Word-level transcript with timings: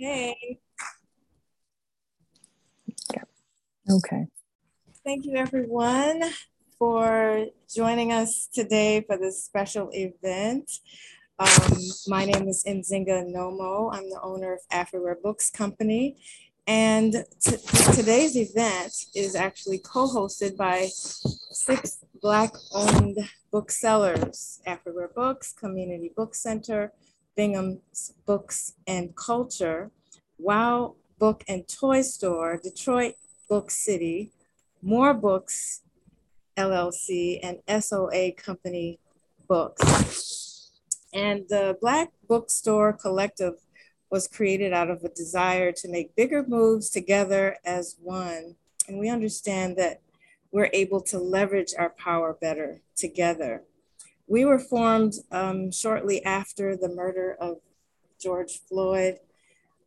Okay. 0.00 0.60
Okay. 3.90 4.26
Thank 5.04 5.26
you, 5.26 5.34
everyone, 5.34 6.22
for 6.78 7.46
joining 7.74 8.12
us 8.12 8.46
today 8.46 9.00
for 9.00 9.18
this 9.18 9.42
special 9.42 9.90
event. 9.92 10.70
Um, 11.40 11.72
my 12.06 12.24
name 12.24 12.46
is 12.46 12.62
Nzinga 12.64 13.34
Nomo. 13.34 13.92
I'm 13.92 14.08
the 14.08 14.20
owner 14.22 14.52
of 14.54 14.60
Afriware 14.72 15.20
Books 15.20 15.50
Company. 15.50 16.16
And 16.68 17.24
today's 17.40 18.36
event 18.36 18.92
is 19.16 19.34
actually 19.34 19.78
co-hosted 19.78 20.56
by 20.56 20.86
six 20.92 22.04
Black-owned 22.22 23.18
booksellers, 23.50 24.60
Afriware 24.64 25.12
Books, 25.12 25.52
Community 25.52 26.12
Book 26.14 26.36
Center, 26.36 26.92
Bingham's 27.38 28.14
Books 28.26 28.72
and 28.84 29.14
Culture, 29.14 29.92
Wow 30.40 30.96
Book 31.20 31.44
and 31.46 31.68
Toy 31.68 32.02
Store, 32.02 32.58
Detroit 32.60 33.14
Book 33.48 33.70
City, 33.70 34.32
More 34.82 35.14
Books 35.14 35.82
LLC, 36.56 37.38
and 37.40 37.58
SOA 37.84 38.32
Company 38.32 38.98
Books. 39.46 40.72
And 41.14 41.44
the 41.48 41.78
Black 41.80 42.08
Bookstore 42.28 42.92
Collective 42.92 43.54
was 44.10 44.26
created 44.26 44.72
out 44.72 44.90
of 44.90 45.04
a 45.04 45.08
desire 45.08 45.70
to 45.70 45.88
make 45.88 46.16
bigger 46.16 46.44
moves 46.44 46.90
together 46.90 47.58
as 47.64 47.94
one. 48.02 48.56
And 48.88 48.98
we 48.98 49.08
understand 49.08 49.76
that 49.76 50.00
we're 50.50 50.70
able 50.72 51.02
to 51.02 51.20
leverage 51.20 51.72
our 51.78 51.90
power 51.90 52.36
better 52.40 52.80
together. 52.96 53.62
We 54.28 54.44
were 54.44 54.58
formed 54.58 55.14
um, 55.32 55.72
shortly 55.72 56.22
after 56.22 56.76
the 56.76 56.90
murder 56.90 57.36
of 57.40 57.56
George 58.20 58.60
Floyd, 58.68 59.16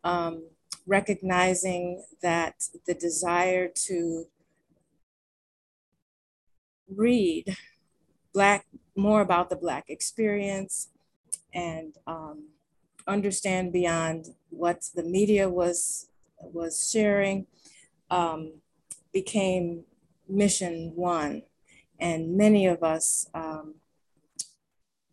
um, 0.03 0.47
recognizing 0.87 2.03
that 2.23 2.55
the 2.87 2.95
desire 2.95 3.69
to 3.85 4.25
read 6.89 7.55
black 8.33 8.65
more 8.95 9.21
about 9.21 9.49
the 9.51 9.55
black 9.55 9.85
experience 9.89 10.89
and 11.53 11.93
um, 12.07 12.45
understand 13.07 13.71
beyond 13.71 14.27
what 14.49 14.89
the 14.95 15.03
media 15.03 15.49
was 15.49 16.07
was 16.39 16.89
sharing 16.91 17.45
um, 18.09 18.53
became 19.13 19.83
mission 20.27 20.93
one. 20.95 21.43
And 21.99 22.35
many 22.35 22.65
of 22.65 22.81
us 22.81 23.29
um, 23.35 23.75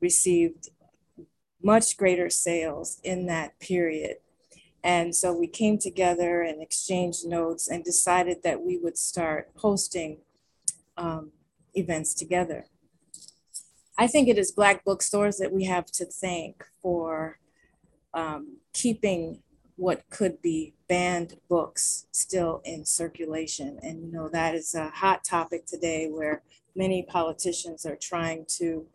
received 0.01 0.71
much 1.63 1.97
greater 1.97 2.31
sales 2.31 3.01
in 3.03 3.27
that 3.27 3.59
period. 3.59 4.17
And 4.85 5.15
so 5.15 5.33
we 5.33 5.49
came 5.49 5.79
together 5.79 6.43
and 6.43 6.63
exchanged 6.63 7.27
notes 7.27 7.69
and 7.69 7.85
decided 7.85 8.43
that 8.45 8.63
we 8.63 8.79
would 8.79 8.97
start 8.97 9.51
hosting 9.57 10.19
um, 10.97 11.33
events 11.75 12.15
together. 12.15 12.67
I 13.99 14.07
think 14.07 14.29
it 14.29 14.39
is 14.39 14.53
Black 14.53 14.85
bookstores 14.85 15.39
that 15.39 15.53
we 15.53 15.65
have 15.65 15.87
to 15.87 16.05
thank 16.05 16.65
for 16.81 17.39
um, 18.15 18.59
keeping 18.73 19.43
what 19.75 20.09
could 20.11 20.41
be 20.41 20.75
banned 20.89 21.39
books 21.49 22.07
still 22.13 22.61
in 22.65 22.85
circulation. 22.85 23.79
And 23.83 24.05
you 24.05 24.13
know, 24.13 24.29
that 24.29 24.55
is 24.55 24.75
a 24.75 24.91
hot 24.91 25.25
topic 25.25 25.67
today 25.67 26.09
where 26.09 26.43
many 26.75 27.03
politicians 27.03 27.85
are 27.85 27.97
trying 27.97 28.45
to 28.59 28.87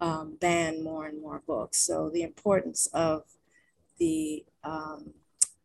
um, 0.00 0.36
ban 0.40 0.82
more 0.82 1.06
and 1.06 1.20
more 1.20 1.42
books. 1.46 1.78
So 1.78 2.10
the 2.10 2.22
importance 2.22 2.88
of 2.92 3.24
the 3.98 4.44
um, 4.64 5.14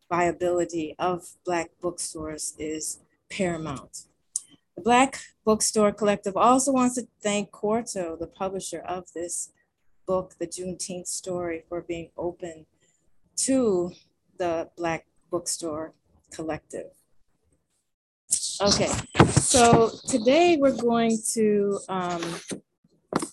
viability 0.10 0.96
of 1.00 1.28
Black 1.46 1.72
bookstores 1.82 2.54
is 2.58 3.00
paramount. 3.30 4.06
The 4.76 4.82
Black 4.82 5.20
Bookstore 5.46 5.92
Collective 5.92 6.36
also 6.36 6.72
wants 6.72 6.96
to 6.96 7.08
thank 7.22 7.52
Quarto, 7.52 8.16
the 8.16 8.28
publisher 8.28 8.80
of 8.80 9.06
this 9.14 9.52
book, 10.08 10.36
The 10.40 10.48
Juneteenth 10.48 11.08
Story, 11.08 11.64
for 11.70 11.82
being 11.82 12.10
open 12.18 12.66
to 13.38 13.92
the 14.38 14.70
Black 14.78 15.06
Bookstore 15.30 15.94
Collective. 16.32 16.88
Okay, 18.62 18.90
so 19.32 19.92
today 20.08 20.58
we're 20.60 20.76
going 20.76 21.18
to 21.34 21.80
um, 21.90 22.22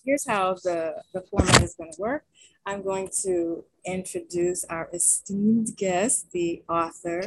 here's 0.04 0.26
how 0.26 0.54
the, 0.54 1.02
the 1.12 1.22
format 1.22 1.62
is 1.62 1.74
going 1.74 1.92
to 1.92 2.00
work. 2.00 2.24
I'm 2.66 2.82
going 2.82 3.08
to 3.22 3.64
introduce 3.84 4.64
our 4.64 4.88
esteemed 4.92 5.76
guest, 5.76 6.30
the 6.32 6.62
author. 6.68 7.22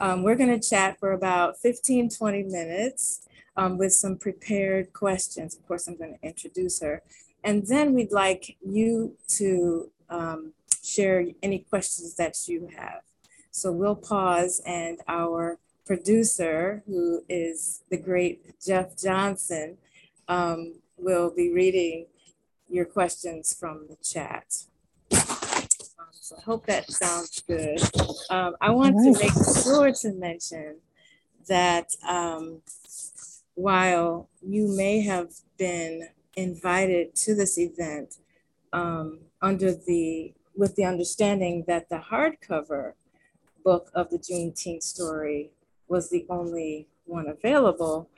Um, 0.00 0.22
we're 0.22 0.36
going 0.36 0.58
to 0.58 0.68
chat 0.68 0.98
for 0.98 1.12
about 1.12 1.58
15, 1.58 2.10
20 2.10 2.42
minutes 2.44 3.28
um, 3.56 3.78
with 3.78 3.92
some 3.92 4.16
prepared 4.16 4.92
questions. 4.92 5.54
Of 5.54 5.66
course, 5.66 5.86
I'm 5.86 5.96
going 5.96 6.18
to 6.18 6.26
introduce 6.26 6.80
her. 6.80 7.02
And 7.44 7.66
then 7.66 7.92
we'd 7.92 8.12
like 8.12 8.56
you 8.64 9.16
to 9.36 9.90
um, 10.08 10.52
share 10.82 11.26
any 11.42 11.60
questions 11.60 12.14
that 12.16 12.36
you 12.46 12.68
have. 12.76 13.02
So 13.50 13.70
we'll 13.70 13.96
pause 13.96 14.60
and 14.64 15.00
our 15.08 15.58
producer, 15.86 16.82
who 16.86 17.22
is 17.28 17.82
the 17.90 17.98
great 17.98 18.60
Jeff 18.64 18.96
Johnson, 18.96 19.76
um, 20.28 20.74
will 21.02 21.30
be 21.34 21.52
reading 21.52 22.06
your 22.68 22.84
questions 22.84 23.54
from 23.58 23.86
the 23.88 23.96
chat. 24.02 24.64
Um, 25.12 26.08
so 26.12 26.36
I 26.36 26.40
hope 26.42 26.66
that 26.66 26.90
sounds 26.90 27.42
good. 27.46 27.80
Um, 28.30 28.56
I 28.60 28.70
want 28.70 28.96
right. 28.96 29.14
to 29.14 29.22
make 29.22 29.64
sure 29.64 29.92
to 29.92 30.12
mention 30.12 30.76
that 31.48 31.90
um, 32.08 32.62
while 33.54 34.28
you 34.40 34.68
may 34.68 35.00
have 35.02 35.32
been 35.58 36.08
invited 36.36 37.14
to 37.14 37.34
this 37.34 37.58
event 37.58 38.16
um, 38.72 39.20
under 39.40 39.72
the 39.72 40.32
with 40.56 40.76
the 40.76 40.84
understanding 40.84 41.64
that 41.66 41.88
the 41.88 42.02
hardcover 42.10 42.92
book 43.64 43.90
of 43.94 44.10
the 44.10 44.18
Juneteenth 44.18 44.82
story 44.82 45.50
was 45.88 46.10
the 46.10 46.26
only 46.28 46.88
one 47.04 47.26
available. 47.26 48.08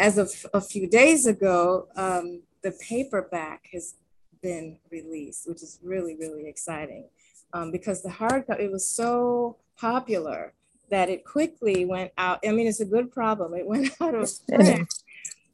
As 0.00 0.18
of 0.18 0.30
a 0.54 0.60
few 0.62 0.88
days 0.88 1.26
ago, 1.26 1.86
um, 1.94 2.42
the 2.62 2.72
paperback 2.88 3.66
has 3.72 3.94
been 4.42 4.78
released, 4.90 5.46
which 5.46 5.62
is 5.62 5.78
really, 5.82 6.16
really 6.16 6.48
exciting 6.48 7.04
um, 7.52 7.70
because 7.70 8.02
the 8.02 8.08
hardcover, 8.08 8.60
it 8.60 8.72
was 8.72 8.88
so 8.88 9.58
popular 9.78 10.54
that 10.90 11.08
it 11.08 11.24
quickly 11.24 11.84
went 11.84 12.12
out. 12.18 12.40
I 12.46 12.52
mean, 12.52 12.66
it's 12.66 12.80
a 12.80 12.86
good 12.86 13.12
problem. 13.12 13.54
It 13.54 13.66
went 13.66 13.90
out 14.00 14.14
of 14.14 14.30
print. 14.48 14.92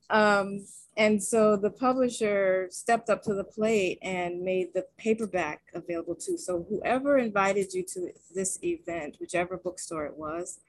Um, 0.09 0.65
and 0.97 1.21
so 1.21 1.57
the 1.57 1.71
publisher 1.71 2.69
stepped 2.71 3.11
up 3.11 3.23
to 3.25 3.34
the 3.34 3.43
plate 3.43 3.99
and 4.03 4.41
made 4.41 4.69
the 4.73 4.87
paperback 4.97 5.63
available 5.75 6.15
too. 6.15 6.39
So 6.39 6.65
whoever 6.69 7.19
invited 7.19 7.75
you 7.75 7.84
to 7.95 8.13
this 8.33 8.57
event, 8.63 9.17
whichever 9.21 9.57
bookstore 9.57 10.07
it 10.07 10.17
was, 10.17 10.61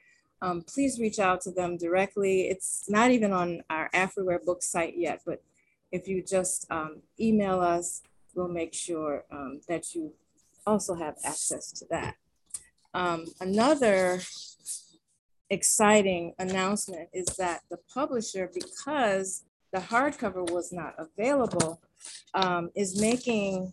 um, 0.41 0.61
please 0.61 0.99
reach 0.99 1.19
out 1.19 1.41
to 1.41 1.51
them 1.51 1.77
directly. 1.77 2.47
It's 2.47 2.89
not 2.89 3.11
even 3.11 3.33
on 3.33 3.63
our 3.69 3.89
Afriware 3.93 4.43
book 4.43 4.61
site 4.61 4.97
yet, 4.97 5.21
but 5.25 5.43
if 5.91 6.07
you 6.07 6.21
just 6.21 6.69
um, 6.71 7.01
email 7.19 7.59
us, 7.59 8.01
we'll 8.35 8.47
make 8.47 8.73
sure 8.73 9.25
um, 9.31 9.61
that 9.67 9.95
you 9.95 10.13
also 10.65 10.93
have 10.95 11.15
access 11.23 11.71
to 11.71 11.85
that. 11.89 12.15
Um, 12.93 13.25
another 13.39 14.21
exciting 15.49 16.33
announcement 16.39 17.09
is 17.13 17.25
that 17.37 17.61
the 17.69 17.77
publisher, 17.93 18.49
because 18.53 19.43
the 19.71 19.79
hardcover 19.79 20.49
was 20.51 20.71
not 20.71 20.93
available, 20.97 21.81
um, 22.33 22.69
is 22.75 22.99
making 22.99 23.71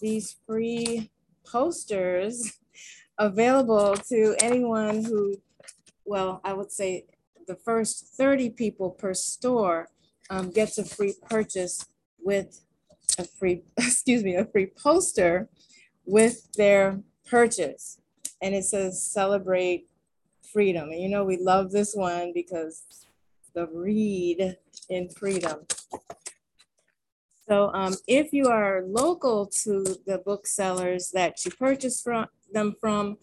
these 0.00 0.36
free 0.46 1.10
posters 1.44 2.58
available 3.18 3.96
to 3.96 4.34
anyone 4.40 5.04
who, 5.04 5.34
well, 6.06 6.40
I 6.44 6.52
would 6.52 6.72
say 6.72 7.06
the 7.46 7.56
first 7.56 8.14
30 8.16 8.50
people 8.50 8.90
per 8.90 9.14
store 9.14 9.88
um, 10.30 10.50
gets 10.50 10.78
a 10.78 10.84
free 10.84 11.14
purchase 11.28 11.84
with 12.18 12.60
a 13.18 13.24
free, 13.24 13.62
excuse 13.76 14.22
me, 14.22 14.34
a 14.34 14.44
free 14.44 14.66
poster 14.66 15.48
with 16.04 16.52
their 16.52 17.00
purchase. 17.28 18.00
And 18.42 18.54
it 18.54 18.64
says 18.64 19.02
celebrate 19.02 19.88
freedom. 20.52 20.90
And 20.90 21.00
you 21.00 21.08
know, 21.08 21.24
we 21.24 21.36
love 21.36 21.70
this 21.70 21.94
one 21.94 22.32
because 22.34 22.84
the 23.54 23.66
read 23.72 24.56
in 24.88 25.08
freedom. 25.08 25.60
So 27.48 27.70
um, 27.74 27.94
if 28.08 28.32
you 28.32 28.48
are 28.48 28.82
local 28.86 29.46
to 29.62 29.84
the 30.04 30.18
booksellers 30.24 31.10
that 31.14 31.44
you 31.44 31.52
purchase 31.52 32.02
from 32.02 32.26
them 32.52 32.74
from, 32.80 33.18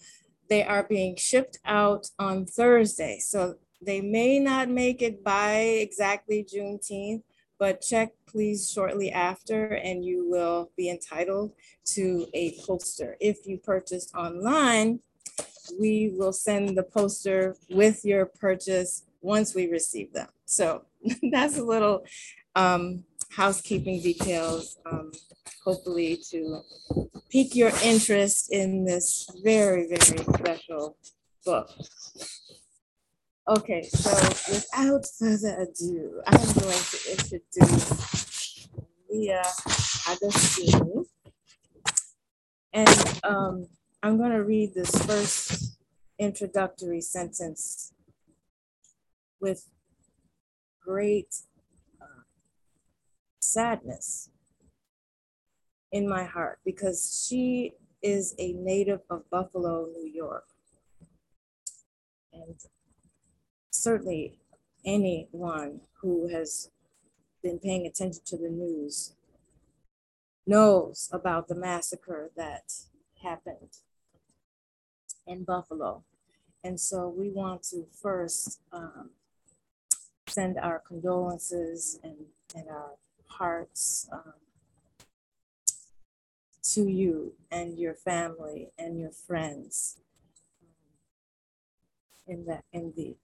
they 0.49 0.63
are 0.63 0.83
being 0.83 1.15
shipped 1.15 1.59
out 1.65 2.07
on 2.19 2.45
Thursday. 2.45 3.19
So 3.19 3.55
they 3.81 4.01
may 4.01 4.39
not 4.39 4.69
make 4.69 5.01
it 5.01 5.23
by 5.23 5.53
exactly 5.55 6.43
Juneteenth, 6.43 7.23
but 7.59 7.81
check 7.81 8.11
please 8.27 8.69
shortly 8.69 9.11
after 9.11 9.67
and 9.67 10.03
you 10.03 10.29
will 10.29 10.71
be 10.75 10.89
entitled 10.89 11.51
to 11.85 12.27
a 12.33 12.57
poster. 12.65 13.15
If 13.19 13.45
you 13.45 13.57
purchased 13.57 14.13
online, 14.15 14.99
we 15.79 16.13
will 16.17 16.33
send 16.33 16.77
the 16.77 16.83
poster 16.83 17.55
with 17.69 18.03
your 18.03 18.25
purchase 18.25 19.03
once 19.21 19.55
we 19.55 19.67
receive 19.67 20.13
them. 20.13 20.27
So 20.45 20.85
that's 21.31 21.57
a 21.57 21.63
little 21.63 22.05
um, 22.55 23.03
housekeeping 23.35 24.01
details, 24.01 24.77
um, 24.85 25.11
hopefully 25.63 26.19
to 26.29 26.61
pique 27.29 27.55
your 27.55 27.71
interest 27.83 28.51
in 28.51 28.85
this 28.85 29.27
very, 29.43 29.87
very 29.87 30.23
special 30.37 30.97
book. 31.45 31.69
Okay, 33.47 33.83
so 33.83 34.11
without 34.51 35.05
further 35.19 35.63
ado, 35.63 36.21
I'm 36.27 36.53
going 36.53 36.77
to 36.77 37.11
introduce 37.11 38.69
Alliah 39.11 39.43
Agostini. 40.07 41.05
And 42.71 43.19
um, 43.23 43.67
I'm 44.01 44.17
going 44.17 44.31
to 44.31 44.43
read 44.43 44.73
this 44.73 44.91
first 45.05 45.77
introductory 46.17 47.01
sentence 47.01 47.93
with 49.41 49.69
great 50.81 51.35
sadness 53.43 54.29
in 55.91 56.09
my 56.09 56.23
heart 56.23 56.59
because 56.65 57.25
she 57.27 57.73
is 58.01 58.35
a 58.39 58.53
native 58.53 59.01
of 59.09 59.29
Buffalo, 59.29 59.87
New 59.93 60.09
York. 60.13 60.45
And 62.33 62.55
certainly 63.71 64.39
anyone 64.85 65.81
who 66.01 66.27
has 66.27 66.69
been 67.41 67.59
paying 67.59 67.85
attention 67.85 68.21
to 68.25 68.37
the 68.37 68.49
news 68.49 69.15
knows 70.45 71.09
about 71.13 71.47
the 71.47 71.55
massacre 71.55 72.31
that 72.35 72.73
happened 73.21 73.77
in 75.25 75.43
Buffalo. 75.43 76.03
And 76.63 76.79
so 76.79 77.07
we 77.07 77.29
want 77.29 77.63
to 77.63 77.85
first 78.01 78.61
um, 78.71 79.11
send 80.27 80.57
our 80.57 80.81
condolences 80.85 81.99
and, 82.03 82.15
and 82.55 82.69
our 82.69 82.93
hearts 83.37 84.07
um, 84.11 84.33
to 86.73 86.87
you 86.87 87.33
and 87.51 87.77
your 87.77 87.93
family 87.93 88.71
and 88.77 88.99
your 88.99 89.11
friends 89.11 89.99
um, 90.61 92.35
in 92.35 92.45
that 92.45 92.63
in 92.71 92.93
the 92.95 93.15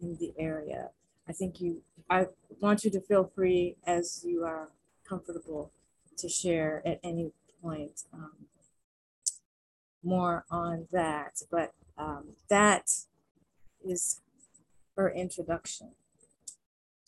in 0.00 0.16
the 0.18 0.32
area. 0.38 0.90
I 1.28 1.32
think 1.32 1.60
you 1.60 1.82
I 2.10 2.26
want 2.60 2.84
you 2.84 2.90
to 2.90 3.00
feel 3.00 3.24
free 3.24 3.76
as 3.86 4.24
you 4.24 4.44
are 4.44 4.70
comfortable 5.08 5.72
to 6.18 6.28
share 6.28 6.82
at 6.84 7.00
any 7.02 7.32
point 7.62 8.02
um, 8.12 8.46
more 10.02 10.44
on 10.50 10.88
that, 10.92 11.42
but 11.50 11.72
um, 11.96 12.34
that 12.48 12.90
is 13.84 14.20
her 14.96 15.10
introduction. 15.10 15.92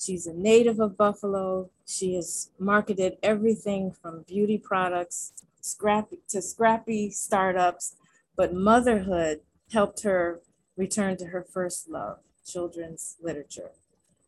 She's 0.04 0.26
a 0.26 0.34
native 0.34 0.80
of 0.80 0.98
Buffalo. 0.98 1.70
She 1.86 2.14
has 2.16 2.50
marketed 2.58 3.16
everything 3.22 3.90
from 3.90 4.24
beauty 4.28 4.58
products 4.58 5.32
scrappy 5.62 6.18
to 6.28 6.42
scrappy 6.42 7.08
startups, 7.08 7.96
but 8.36 8.52
motherhood 8.52 9.40
helped 9.72 10.02
her 10.02 10.42
return 10.76 11.16
to 11.16 11.26
her 11.26 11.42
first 11.42 11.88
love, 11.88 12.18
children's 12.46 13.16
literature. 13.22 13.70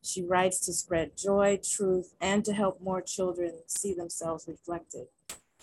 She 0.02 0.23
writes 0.23 0.61
to 0.61 0.73
spread 0.73 1.14
joy, 1.14 1.61
truth, 1.62 2.14
and 2.23 2.43
to 2.46 2.55
help 2.55 2.81
more 2.81 3.02
children 3.02 3.58
see 3.67 3.93
themselves 3.93 4.49
reflected 4.49 5.08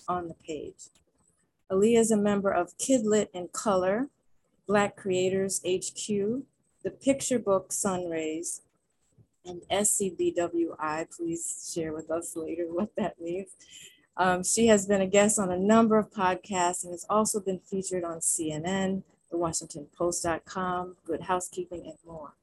on 0.07 0.27
the 0.27 0.35
page. 0.35 0.89
Alliah 1.71 2.01
is 2.01 2.11
a 2.11 2.17
member 2.17 2.51
of 2.51 2.77
Kidlit 2.77 3.29
in 3.33 3.47
Color, 3.47 4.09
Black 4.67 4.95
Creators 4.95 5.59
HQ, 5.65 6.07
the 6.83 6.91
picture 6.91 7.39
book 7.39 7.71
Sunrays, 7.71 8.61
and 9.45 9.61
SCBWI. 9.71 11.15
Please 11.15 11.71
share 11.73 11.93
with 11.93 12.09
us 12.09 12.35
later 12.35 12.65
what 12.69 12.95
that 12.97 13.19
means. 13.19 13.49
Um, 14.15 14.43
she 14.43 14.67
has 14.67 14.85
been 14.85 15.01
a 15.01 15.07
guest 15.07 15.39
on 15.39 15.51
a 15.51 15.57
number 15.57 15.97
of 15.97 16.11
podcasts 16.11 16.83
and 16.83 16.93
has 16.93 17.05
also 17.09 17.39
been 17.39 17.59
featured 17.59 18.03
on 18.03 18.19
CNN, 18.19 19.03
the 19.31 19.37
Washington 19.37 19.87
Post.com, 19.97 20.97
Good 21.05 21.21
Housekeeping, 21.21 21.81
and 21.85 21.97
more. 22.05 22.33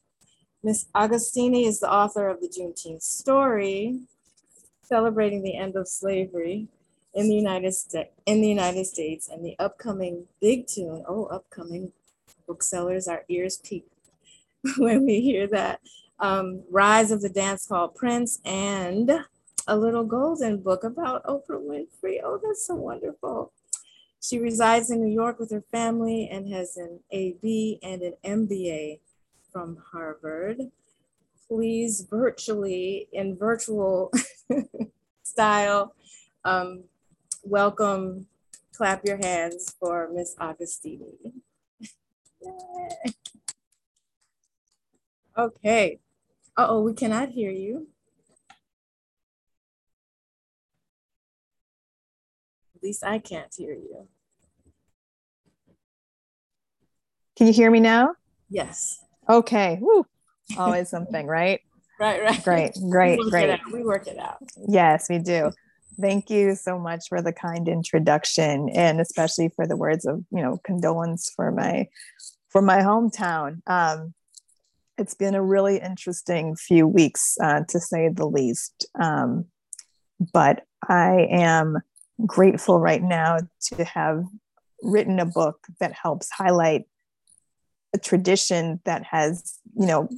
Ms. 0.63 0.87
Agostini 0.95 1.67
is 1.67 1.81
the 1.81 1.91
author 1.91 2.29
of 2.29 2.41
the 2.41 2.49
Juneteenth 2.49 3.03
story, 3.03 4.01
celebrating 4.83 5.43
the 5.43 5.57
end 5.57 5.77
of 5.77 5.89
slavery 5.89 6.67
in 7.15 7.29
the 7.29 7.35
United 7.35 7.73
States 7.73 8.11
in 8.27 8.41
the 8.41 8.49
United 8.49 8.85
States 8.85 9.29
and 9.29 9.45
the 9.45 9.57
upcoming 9.59 10.27
big 10.41 10.67
tune. 10.67 11.05
Oh, 11.09 11.25
upcoming 11.27 11.93
booksellers, 12.47 13.09
our 13.09 13.25
ears 13.29 13.59
peak 13.59 13.87
when 14.79 15.07
we 15.07 15.21
hear 15.21 15.47
that. 15.49 15.81
Um, 16.21 16.63
Rise 16.71 17.11
of 17.11 17.23
the 17.23 17.31
Dance 17.31 17.69
Hall 17.69 17.89
Prince 17.89 18.41
and 18.45 19.11
a 19.67 19.77
little 19.77 20.05
golden 20.05 20.61
book 20.63 20.85
about 20.85 21.25
Oprah 21.25 21.61
Winfrey. 21.61 22.21
Oh, 22.23 22.39
that's 22.43 22.67
so 22.67 22.75
wonderful. 22.75 23.53
She 24.21 24.39
resides 24.39 24.91
in 24.91 25.01
New 25.01 25.13
York 25.13 25.39
with 25.39 25.51
her 25.51 25.65
family 25.73 26.29
and 26.31 26.53
has 26.53 26.77
an 26.77 27.01
AB 27.11 27.79
and 27.83 28.03
an 28.03 28.15
MBA 28.23 29.01
from 29.51 29.79
Harvard. 29.93 30.59
Please 31.49 32.07
virtually 32.09 33.09
in 33.13 33.37
virtual 33.37 34.13
style 35.23 35.95
um, 36.45 36.85
welcome, 37.43 38.27
clap 38.75 39.05
your 39.05 39.19
hands 39.19 39.75
for 39.79 40.11
Miss 40.13 40.35
Agostini. 40.37 41.33
okay. 45.39 45.99
Uh 46.57 46.67
oh, 46.69 46.83
we 46.83 46.95
cannot 46.95 47.31
hear 47.31 47.51
you. 47.51 47.89
At 52.77 52.83
least 52.83 53.05
I 53.05 53.19
can't 53.19 53.53
hear 53.55 53.73
you. 53.73 54.09
Can 57.37 57.47
you 57.47 57.53
hear 57.53 57.71
me 57.71 57.81
now? 57.81 58.15
Yes. 58.49 59.03
Okay. 59.29 59.79
Woo. 59.81 60.05
Always 60.57 60.89
something, 60.89 61.27
right? 61.27 61.61
Right, 62.01 62.23
right. 62.23 62.43
Great, 62.43 62.73
great, 62.91 63.19
we 63.19 63.31
great. 63.31 63.61
We 63.71 63.85
work 63.85 64.07
it 64.07 64.19
out. 64.19 64.39
Yes, 64.67 65.11
we 65.11 65.19
do. 65.19 65.53
Thank 66.01 66.31
you 66.31 66.55
so 66.55 66.79
much 66.79 67.09
for 67.11 67.21
the 67.21 67.35
kind 67.35 67.69
introduction 67.69 68.71
and 68.71 69.03
especially 69.03 69.51
for 69.55 69.67
the 69.67 69.77
words 69.77 70.07
of, 70.07 70.25
you 70.31 70.41
know, 70.41 70.59
condolence 70.65 71.31
for 71.37 71.53
my 71.53 71.89
for 72.49 72.63
my 72.63 72.79
hometown. 72.79 73.61
Um, 73.67 74.15
it's 75.01 75.15
been 75.15 75.35
a 75.35 75.43
really 75.43 75.79
interesting 75.79 76.55
few 76.55 76.87
weeks, 76.87 77.39
uh, 77.43 77.63
to 77.69 77.81
say 77.81 78.11
the 78.11 78.27
least. 78.27 78.87
Um, 79.01 79.47
but 80.33 80.65
I 80.87 81.27
am 81.31 81.79
grateful 82.27 82.79
right 82.79 83.03
now 83.03 83.39
to 83.73 83.85
have 83.85 84.25
written 84.83 85.19
a 85.19 85.25
book 85.25 85.67
that 85.81 85.95
helps 85.95 86.31
highlight 86.31 86.85
a 87.95 87.99
tradition 87.99 88.81
that 88.85 89.05
has, 89.05 89.59
you 89.75 89.87
know, 89.87 90.09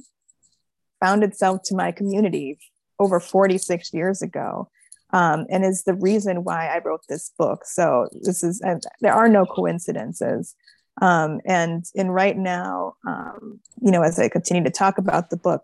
found 0.99 1.23
itself 1.23 1.61
to 1.65 1.75
my 1.75 1.93
community 1.93 2.59
over 2.99 3.21
46 3.21 3.93
years 3.93 4.21
ago 4.21 4.69
um, 5.13 5.45
and 5.49 5.63
is 5.63 5.83
the 5.83 5.93
reason 5.93 6.43
why 6.43 6.67
I 6.67 6.81
wrote 6.83 7.01
this 7.07 7.31
book. 7.37 7.63
So 7.65 8.09
this 8.21 8.43
is, 8.43 8.61
uh, 8.65 8.75
there 8.99 9.13
are 9.13 9.29
no 9.29 9.45
coincidences. 9.45 10.55
Um, 11.01 11.41
and 11.45 11.85
in 11.95 12.11
right 12.11 12.37
now, 12.37 12.95
um, 13.07 13.59
you 13.81 13.91
know, 13.91 14.03
as 14.03 14.19
I 14.19 14.29
continue 14.29 14.63
to 14.63 14.69
talk 14.69 14.97
about 14.97 15.29
the 15.29 15.37
book, 15.37 15.63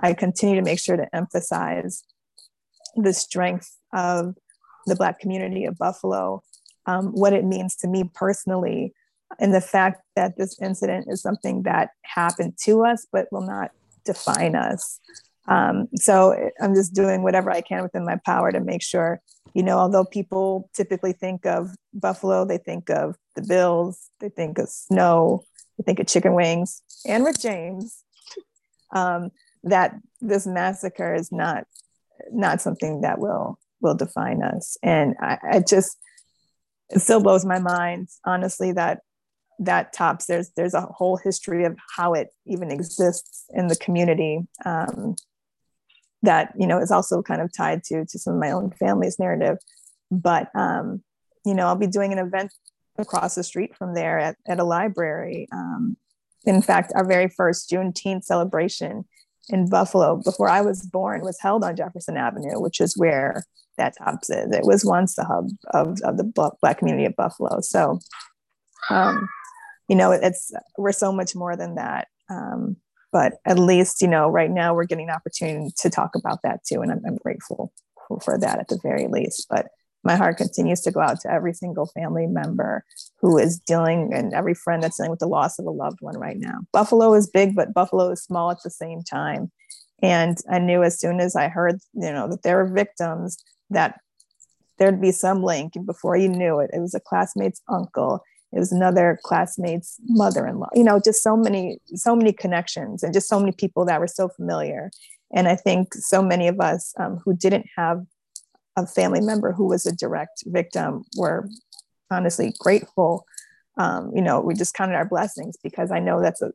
I 0.00 0.14
continue 0.14 0.56
to 0.56 0.62
make 0.62 0.78
sure 0.78 0.96
to 0.96 1.14
emphasize 1.14 2.04
the 2.94 3.12
strength 3.12 3.76
of 3.92 4.36
the 4.86 4.96
Black 4.96 5.18
community 5.18 5.64
of 5.64 5.76
Buffalo, 5.76 6.42
um, 6.86 7.08
what 7.08 7.32
it 7.32 7.44
means 7.44 7.76
to 7.76 7.88
me 7.88 8.10
personally, 8.14 8.94
and 9.38 9.52
the 9.54 9.60
fact 9.60 10.02
that 10.16 10.38
this 10.38 10.60
incident 10.60 11.06
is 11.08 11.20
something 11.20 11.64
that 11.64 11.90
happened 12.02 12.54
to 12.62 12.84
us 12.84 13.06
but 13.12 13.26
will 13.30 13.46
not 13.46 13.72
define 14.04 14.54
us. 14.54 15.00
Um, 15.48 15.88
so 15.94 16.50
I'm 16.60 16.74
just 16.74 16.94
doing 16.94 17.22
whatever 17.22 17.50
I 17.50 17.60
can 17.60 17.82
within 17.82 18.04
my 18.04 18.18
power 18.24 18.52
to 18.52 18.60
make 18.60 18.82
sure, 18.82 19.20
you 19.54 19.62
know, 19.62 19.78
although 19.78 20.04
people 20.04 20.70
typically 20.74 21.12
think 21.12 21.46
of 21.46 21.70
Buffalo, 21.92 22.44
they 22.44 22.58
think 22.58 22.90
of 22.90 23.16
the 23.34 23.42
Bills, 23.42 24.10
they 24.20 24.28
think 24.28 24.58
of 24.58 24.68
snow, 24.68 25.44
they 25.76 25.84
think 25.84 26.00
of 26.00 26.06
chicken 26.06 26.34
wings, 26.34 26.82
and 27.06 27.24
Rick 27.24 27.40
James, 27.40 28.02
um, 28.94 29.30
that 29.64 29.94
this 30.20 30.46
massacre 30.46 31.14
is 31.14 31.32
not 31.32 31.64
not 32.32 32.60
something 32.60 33.02
that 33.02 33.18
will 33.18 33.58
will 33.80 33.94
define 33.94 34.42
us. 34.42 34.76
And 34.82 35.14
I, 35.20 35.38
I 35.52 35.60
just 35.60 35.96
it 36.90 37.00
still 37.00 37.22
blows 37.22 37.44
my 37.44 37.58
mind, 37.58 38.08
honestly, 38.24 38.72
that 38.72 39.00
that 39.60 39.92
tops 39.92 40.26
there's 40.26 40.50
there's 40.56 40.74
a 40.74 40.82
whole 40.82 41.16
history 41.16 41.64
of 41.64 41.76
how 41.96 42.14
it 42.14 42.28
even 42.46 42.70
exists 42.70 43.44
in 43.50 43.66
the 43.66 43.76
community 43.76 44.46
um, 44.64 45.16
that 46.22 46.52
you 46.58 46.66
know 46.66 46.78
is 46.78 46.90
also 46.90 47.22
kind 47.22 47.40
of 47.40 47.50
tied 47.56 47.82
to 47.84 48.04
to 48.06 48.18
some 48.18 48.34
of 48.34 48.40
my 48.40 48.50
own 48.50 48.70
family's 48.72 49.18
narrative 49.18 49.56
but 50.10 50.48
um 50.54 51.02
you 51.44 51.54
know 51.54 51.66
i'll 51.66 51.76
be 51.76 51.86
doing 51.86 52.12
an 52.12 52.18
event 52.18 52.52
across 52.98 53.36
the 53.36 53.44
street 53.44 53.74
from 53.76 53.94
there 53.94 54.18
at, 54.18 54.36
at 54.46 54.60
a 54.60 54.64
library. 54.64 55.48
Um, 55.52 55.96
in 56.44 56.60
fact, 56.60 56.92
our 56.94 57.04
very 57.04 57.28
first 57.28 57.70
Juneteenth 57.70 58.24
celebration 58.24 59.04
in 59.48 59.68
Buffalo 59.68 60.20
before 60.22 60.48
I 60.48 60.60
was 60.60 60.82
born 60.82 61.22
was 61.22 61.40
held 61.40 61.64
on 61.64 61.76
Jefferson 61.76 62.16
Avenue, 62.16 62.60
which 62.60 62.80
is 62.80 62.96
where 62.96 63.44
that 63.78 63.96
Tops 63.96 64.28
is. 64.28 64.52
It 64.52 64.64
was 64.64 64.84
once 64.84 65.14
the 65.14 65.24
hub 65.24 65.48
of, 65.72 65.98
of 66.02 66.16
the 66.16 66.52
Black 66.60 66.78
community 66.78 67.06
of 67.06 67.16
Buffalo. 67.16 67.60
So, 67.60 68.00
um, 68.90 69.28
you 69.88 69.96
know, 69.96 70.12
it's 70.12 70.52
we're 70.76 70.92
so 70.92 71.12
much 71.12 71.34
more 71.34 71.56
than 71.56 71.76
that. 71.76 72.08
Um, 72.28 72.76
but 73.12 73.34
at 73.46 73.58
least, 73.58 74.02
you 74.02 74.08
know, 74.08 74.28
right 74.28 74.50
now 74.50 74.74
we're 74.74 74.84
getting 74.84 75.08
an 75.08 75.14
opportunity 75.14 75.72
to 75.78 75.90
talk 75.90 76.14
about 76.14 76.40
that 76.42 76.60
too, 76.64 76.80
and 76.80 76.92
I'm, 76.92 77.00
I'm 77.06 77.16
grateful 77.16 77.72
for, 78.06 78.20
for 78.20 78.38
that 78.38 78.58
at 78.58 78.68
the 78.68 78.78
very 78.82 79.06
least. 79.06 79.46
But 79.48 79.68
my 80.04 80.16
heart 80.16 80.36
continues 80.36 80.80
to 80.82 80.90
go 80.90 81.00
out 81.00 81.20
to 81.20 81.30
every 81.30 81.52
single 81.52 81.86
family 81.86 82.26
member 82.26 82.84
who 83.20 83.36
is 83.38 83.58
dealing 83.58 84.12
and 84.14 84.32
every 84.32 84.54
friend 84.54 84.82
that's 84.82 84.96
dealing 84.96 85.10
with 85.10 85.18
the 85.18 85.26
loss 85.26 85.58
of 85.58 85.66
a 85.66 85.70
loved 85.70 85.98
one 86.00 86.16
right 86.16 86.38
now. 86.38 86.60
Buffalo 86.72 87.14
is 87.14 87.28
big, 87.28 87.54
but 87.54 87.74
Buffalo 87.74 88.10
is 88.10 88.22
small 88.22 88.50
at 88.50 88.58
the 88.62 88.70
same 88.70 89.02
time. 89.02 89.50
And 90.00 90.38
I 90.50 90.60
knew 90.60 90.82
as 90.82 91.00
soon 91.00 91.20
as 91.20 91.34
I 91.34 91.48
heard, 91.48 91.80
you 91.94 92.12
know, 92.12 92.28
that 92.28 92.42
there 92.42 92.56
were 92.56 92.72
victims 92.72 93.42
that 93.70 94.00
there'd 94.78 95.00
be 95.00 95.12
some 95.12 95.42
link. 95.42 95.74
And 95.74 95.84
before 95.84 96.16
you 96.16 96.28
knew 96.28 96.60
it, 96.60 96.70
it 96.72 96.80
was 96.80 96.94
a 96.94 97.00
classmate's 97.00 97.60
uncle. 97.68 98.22
It 98.52 98.58
was 98.58 98.72
another 98.72 99.18
classmate's 99.22 99.96
mother-in-law. 100.06 100.70
You 100.74 100.84
know, 100.84 101.00
just 101.04 101.22
so 101.22 101.36
many, 101.36 101.78
so 101.94 102.16
many 102.16 102.32
connections, 102.32 103.02
and 103.02 103.12
just 103.12 103.28
so 103.28 103.38
many 103.38 103.52
people 103.52 103.84
that 103.86 104.00
were 104.00 104.06
so 104.06 104.28
familiar. 104.28 104.90
And 105.34 105.46
I 105.46 105.56
think 105.56 105.92
so 105.94 106.22
many 106.22 106.48
of 106.48 106.58
us 106.60 106.94
um, 106.98 107.20
who 107.24 107.36
didn't 107.36 107.66
have 107.76 108.04
a 108.76 108.86
family 108.86 109.20
member 109.20 109.52
who 109.52 109.66
was 109.66 109.84
a 109.84 109.94
direct 109.94 110.44
victim 110.46 111.04
were 111.16 111.48
honestly 112.10 112.54
grateful. 112.58 113.26
Um, 113.76 114.12
you 114.14 114.22
know, 114.22 114.40
we 114.40 114.54
just 114.54 114.74
counted 114.74 114.94
our 114.94 115.04
blessings 115.04 115.56
because 115.62 115.90
I 115.90 115.98
know 115.98 116.22
that's 116.22 116.42
a 116.42 116.52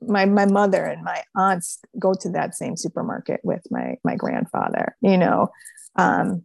my 0.00 0.24
my 0.24 0.46
mother 0.46 0.84
and 0.84 1.04
my 1.04 1.22
aunts 1.34 1.78
go 1.98 2.14
to 2.20 2.30
that 2.30 2.54
same 2.54 2.76
supermarket 2.76 3.40
with 3.42 3.62
my 3.70 3.96
my 4.04 4.16
grandfather. 4.16 4.96
You 5.00 5.16
know, 5.16 5.48
um, 5.96 6.44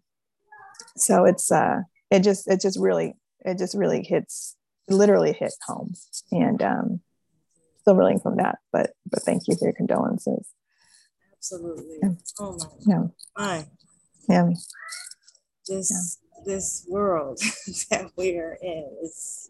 so 0.96 1.26
it's 1.26 1.52
uh, 1.52 1.82
it 2.10 2.22
just 2.22 2.48
it 2.48 2.62
just 2.62 2.80
really 2.80 3.16
it 3.46 3.58
just 3.58 3.76
really 3.76 4.04
hits 4.04 4.56
literally 4.92 5.34
hit 5.34 5.54
home, 5.66 5.94
and 6.32 6.62
um, 6.62 7.02
still 7.80 7.96
reeling 7.96 8.20
from 8.20 8.38
that. 8.38 8.60
But 8.72 8.92
but 9.10 9.24
thank 9.24 9.48
you 9.48 9.56
for 9.56 9.66
your 9.66 9.74
condolences. 9.74 10.48
Absolutely. 11.34 11.98
Yeah. 12.02 12.10
Oh 12.40 12.58
my. 12.58 12.66
Yeah. 12.86 13.04
My 13.38 13.66
yeah. 14.30 14.50
This 15.68 15.92
yeah. 15.92 16.44
this 16.46 16.86
world 16.90 17.40
that 17.90 18.12
we 18.16 18.38
are 18.38 18.58
in 18.62 18.90
is 19.04 19.50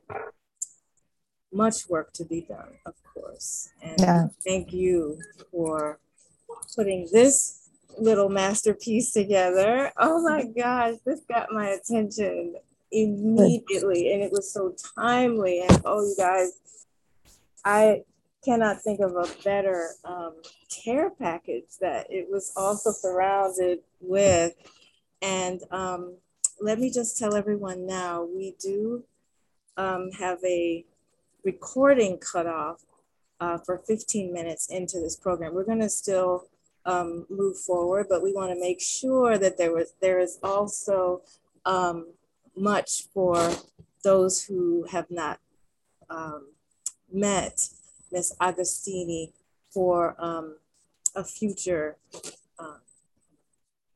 much 1.54 1.90
work 1.90 2.14
to 2.14 2.26
be 2.26 2.42
done, 2.42 2.78
of 2.86 2.94
course. 3.14 3.70
And 3.82 4.00
yeah. 4.00 4.28
thank 4.44 4.72
you 4.72 5.20
for 5.52 6.00
putting 6.76 7.08
this 7.12 7.70
little 7.98 8.30
masterpiece 8.30 9.12
together. 9.12 9.92
Oh 9.98 10.22
my 10.22 10.46
gosh, 10.46 10.96
this 11.06 11.22
got 11.30 11.52
my 11.52 11.68
attention 11.68 12.56
immediately 12.92 14.14
and 14.14 14.22
it 14.22 14.32
was 14.32 14.52
so 14.52 14.76
timely. 14.96 15.62
And 15.62 15.82
oh, 15.86 16.04
you 16.04 16.16
guys, 16.18 16.60
I 17.64 18.04
cannot 18.44 18.82
think 18.82 19.00
of 19.00 19.16
a 19.16 19.28
better 19.44 19.92
um, 20.04 20.36
care 20.70 21.10
package 21.10 21.78
that 21.80 22.08
it 22.10 22.28
was 22.30 22.52
also 22.56 22.92
surrounded 22.92 23.80
with. 24.00 24.54
And 25.22 25.62
um, 25.72 26.16
let 26.60 26.80
me 26.80 26.92
just 26.92 27.18
tell 27.18 27.36
everyone 27.36 27.86
now 27.86 28.24
we 28.24 28.56
do 28.60 29.04
um, 29.78 30.12
have 30.12 30.40
a 30.44 30.86
recording 31.44 32.18
cutoff 32.18 32.82
uh, 33.40 33.58
for 33.60 33.80
15 33.80 34.34
minutes 34.34 34.70
into 34.70 35.00
this 35.00 35.16
program. 35.16 35.54
We're 35.54 35.64
going 35.64 35.80
to 35.80 35.90
still 35.90 36.48
um, 36.86 37.26
move 37.30 37.58
forward, 37.58 38.08
but 38.10 38.24
we 38.24 38.34
want 38.34 38.52
to 38.52 38.60
make 38.60 38.82
sure 38.82 39.38
that 39.38 39.58
there 39.58 39.72
was 39.72 39.94
there 40.02 40.20
is 40.20 40.40
also 40.44 41.22
um, 41.66 42.08
much 42.56 43.04
for 43.14 43.52
those 44.04 44.46
who 44.46 44.86
have 44.92 45.10
not 45.10 45.40
um, 46.10 46.48
met 47.12 47.70
Miss 48.12 48.36
Agostini 48.40 49.32
for 49.70 50.16
um, 50.20 50.58
a 51.16 51.24
future 51.24 51.98
uh, 52.60 52.78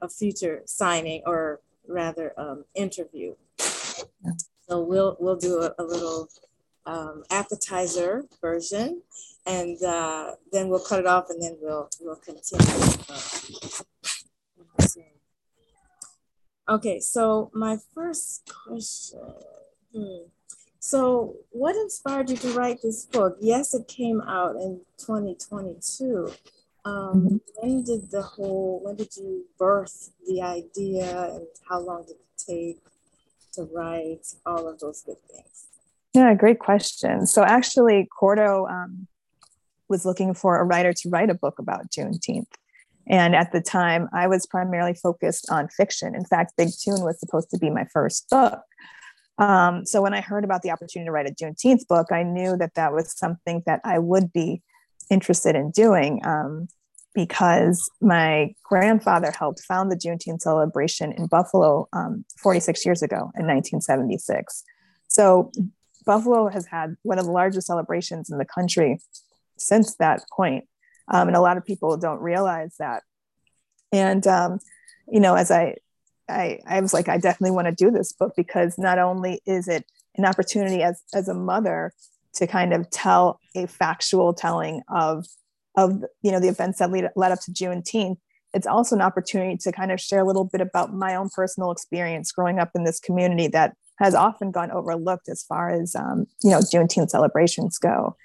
a 0.02 0.10
future 0.10 0.62
signing 0.66 1.22
or 1.26 1.62
rather 1.88 2.34
um, 2.38 2.66
interview. 2.76 3.36
So 4.68 4.82
we'll 4.82 5.18
we'll 5.20 5.38
do 5.38 5.62
a, 5.62 5.74
a 5.78 5.84
little 5.84 6.30
um, 6.86 7.24
appetizer 7.32 8.26
version, 8.42 9.02
and 9.46 9.82
uh, 9.84 10.32
then 10.52 10.70
we'll 10.70 10.80
cut 10.80 11.00
it 11.00 11.08
off, 11.08 11.30
and 11.30 11.42
then 11.42 11.58
we'll 11.62 11.90
we'll 12.02 12.16
continue. 12.16 12.66
Okay, 16.68 17.00
so 17.00 17.52
my 17.54 17.78
first 17.94 18.52
question. 18.66 19.20
Hmm. 19.94 20.28
So, 20.80 21.38
what 21.52 21.76
inspired 21.76 22.30
you 22.30 22.38
to 22.38 22.54
write 22.54 22.82
this 22.82 23.06
book? 23.06 23.38
Yes, 23.40 23.74
it 23.74 23.88
came 23.88 24.22
out 24.22 24.56
in 24.56 24.82
2022. 24.98 26.32
Um, 26.86 26.94
mm-hmm. 26.94 27.38
When 27.56 27.84
did 27.84 28.12
the 28.12 28.22
whole, 28.22 28.82
when 28.84 28.96
did 28.96 29.16
you 29.18 29.46
birth 29.58 30.12
the 30.28 30.44
idea 30.44 31.34
and 31.34 31.48
how 31.68 31.80
long 31.80 32.04
did 32.04 32.18
it 32.18 32.38
take 32.38 32.84
to 33.54 33.64
write 33.74 34.28
all 34.46 34.68
of 34.68 34.80
those 34.80 35.02
good 35.02 35.18
things? 35.28 35.68
Yeah, 36.14 36.34
great 36.36 36.60
question. 36.60 37.26
So, 37.26 37.44
actually, 37.44 38.08
Quarto 38.12 38.68
um, 38.68 39.08
was 39.88 40.06
looking 40.06 40.34
for 40.34 40.60
a 40.60 40.64
writer 40.64 40.94
to 40.94 41.10
write 41.10 41.30
a 41.30 41.36
book 41.36 41.58
about 41.58 41.90
Juneteenth. 41.90 42.46
And 43.08 43.36
at 43.36 43.52
the 43.52 43.62
time, 43.62 44.10
I 44.14 44.28
was 44.28 44.46
primarily 44.46 44.94
focused 44.94 45.48
on 45.52 45.68
fiction. 45.70 46.16
In 46.16 46.26
fact, 46.26 46.54
Big 46.58 46.70
Tune 46.82 47.02
was 47.02 47.20
supposed 47.20 47.50
to 47.52 47.58
be 47.58 47.70
my 47.70 47.86
first 47.94 48.28
book. 48.30 48.62
Um, 49.38 49.86
so 49.86 50.02
when 50.02 50.14
I 50.14 50.22
heard 50.22 50.44
about 50.44 50.62
the 50.62 50.72
opportunity 50.72 51.08
to 51.08 51.12
write 51.12 51.30
a 51.30 51.34
Juneteenth 51.34 51.88
book, 51.88 52.12
I 52.12 52.24
knew 52.24 52.56
that 52.58 52.76
that 52.76 52.94
was 52.94 53.18
something 53.18 53.64
that 53.66 53.82
I 53.84 54.00
would 54.00 54.32
be 54.32 54.62
interested 55.10 55.56
in 55.56 55.72
doing 55.72 56.22
um, 56.26 56.68
because 57.14 57.90
my 58.02 58.54
grandfather 58.64 59.32
helped 59.32 59.62
found 59.62 59.92
the 59.92 59.96
Juneteenth 59.96 60.42
celebration 60.42 61.12
in 61.12 61.28
Buffalo 61.28 61.88
um, 61.94 62.26
46 62.38 62.86
years 62.86 63.02
ago 63.02 63.32
in 63.38 63.46
1976. 63.46 64.64
So 65.08 65.52
Buffalo 66.06 66.50
has 66.50 66.66
had 66.68 66.96
one 67.04 67.20
of 67.20 67.26
the 67.26 67.32
largest 67.32 67.68
celebrations 67.68 68.30
in 68.30 68.38
the 68.38 68.46
country 68.46 69.00
since 69.58 69.96
that 69.96 70.22
point. 70.36 70.66
Um, 71.08 71.28
and 71.28 71.38
a 71.38 71.42
lot 71.42 71.58
of 71.58 71.66
people 71.66 71.98
don't 71.98 72.22
realize 72.22 72.76
that. 72.80 73.04
And, 73.92 74.26
um, 74.28 74.60
you 75.08 75.20
know, 75.20 75.36
as 75.36 75.52
I 75.52 75.76
I, 76.28 76.60
I 76.68 76.82
was 76.82 76.94
like, 76.94 77.08
I 77.08 77.18
definitely 77.18 77.56
want 77.56 77.68
to 77.68 77.72
do 77.72 77.92
this 77.92 78.12
book 78.12 78.34
because 78.36 78.78
not 78.78 79.00
only 79.00 79.42
is 79.46 79.68
it 79.68 79.86
an 80.16 80.26
opportunity 80.26 80.82
as, 80.82 81.02
as 81.14 81.28
a 81.28 81.34
mother 81.34 81.94
to 82.36 82.48
kind 82.48 82.74
of 82.74 82.90
tell 82.90 83.40
a 83.56 83.68
factual 83.68 84.34
telling 84.34 84.82
of, 84.90 85.26
of 85.78 86.04
you 86.22 86.32
know, 86.32 86.40
the 86.40 86.48
events 86.48 86.80
that 86.80 86.92
lead, 86.92 87.10
led 87.16 87.32
up 87.32 87.40
to 87.42 87.52
Juneteenth, 87.52 88.18
it's 88.54 88.68
also 88.68 88.96
an 88.96 89.02
opportunity 89.02 89.58
to 89.58 89.72
kind 89.72 89.92
of 89.92 90.00
share 90.00 90.22
a 90.22 90.26
little 90.26 90.46
bit 90.46 90.62
about 90.62 90.94
my 90.94 91.16
own 91.16 91.30
personal 91.30 91.72
experience 91.72 92.32
growing 92.32 92.58
up 92.58 92.72
in 92.74 92.86
this 92.86 93.00
community 93.00 93.48
that 93.50 93.76
has 94.00 94.16
often 94.16 94.52
gone 94.52 94.72
overlooked 94.72 95.30
as 95.30 95.44
far 95.44 95.70
as, 95.70 95.96
um, 95.96 96.26
you 96.44 96.52
know, 96.52 96.60
Juneteenth 96.60 97.10
celebrations 97.10 97.78
go. 97.78 98.16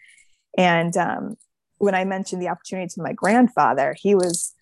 And 0.57 0.97
um, 0.97 1.37
when 1.81 1.95
I 1.95 2.05
mentioned 2.05 2.43
the 2.43 2.49
opportunity 2.49 2.89
to 2.95 3.03
my 3.03 3.13
grandfather, 3.13 3.97
he 3.99 4.15
was 4.15 4.55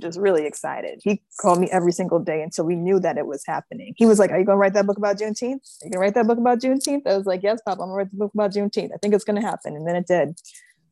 just 0.00 0.18
really 0.18 0.46
excited. 0.46 1.00
He 1.02 1.20
called 1.40 1.60
me 1.60 1.68
every 1.70 1.92
single 1.92 2.18
day 2.18 2.40
until 2.40 2.64
we 2.64 2.76
knew 2.76 2.98
that 3.00 3.18
it 3.18 3.26
was 3.26 3.44
happening. 3.44 3.94
He 3.96 4.06
was 4.06 4.18
like, 4.18 4.30
Are 4.30 4.38
you 4.38 4.44
going 4.44 4.56
to 4.56 4.60
write 4.60 4.74
that 4.74 4.86
book 4.86 4.96
about 4.96 5.18
Juneteenth? 5.18 5.60
Are 5.82 5.86
you 5.86 5.90
going 5.90 5.92
to 5.92 5.98
write 5.98 6.14
that 6.14 6.26
book 6.26 6.38
about 6.38 6.60
Juneteenth? 6.60 7.06
I 7.06 7.16
was 7.16 7.26
like, 7.26 7.42
Yes, 7.42 7.60
Papa, 7.66 7.82
I'm 7.82 7.88
going 7.88 7.90
to 7.90 7.94
write 7.94 8.10
the 8.10 8.16
book 8.16 8.32
about 8.32 8.52
Juneteenth. 8.52 8.90
I 8.94 8.96
think 9.02 9.12
it's 9.12 9.24
going 9.24 9.40
to 9.40 9.46
happen. 9.46 9.76
And 9.76 9.86
then 9.86 9.96
it 9.96 10.06
did. 10.06 10.38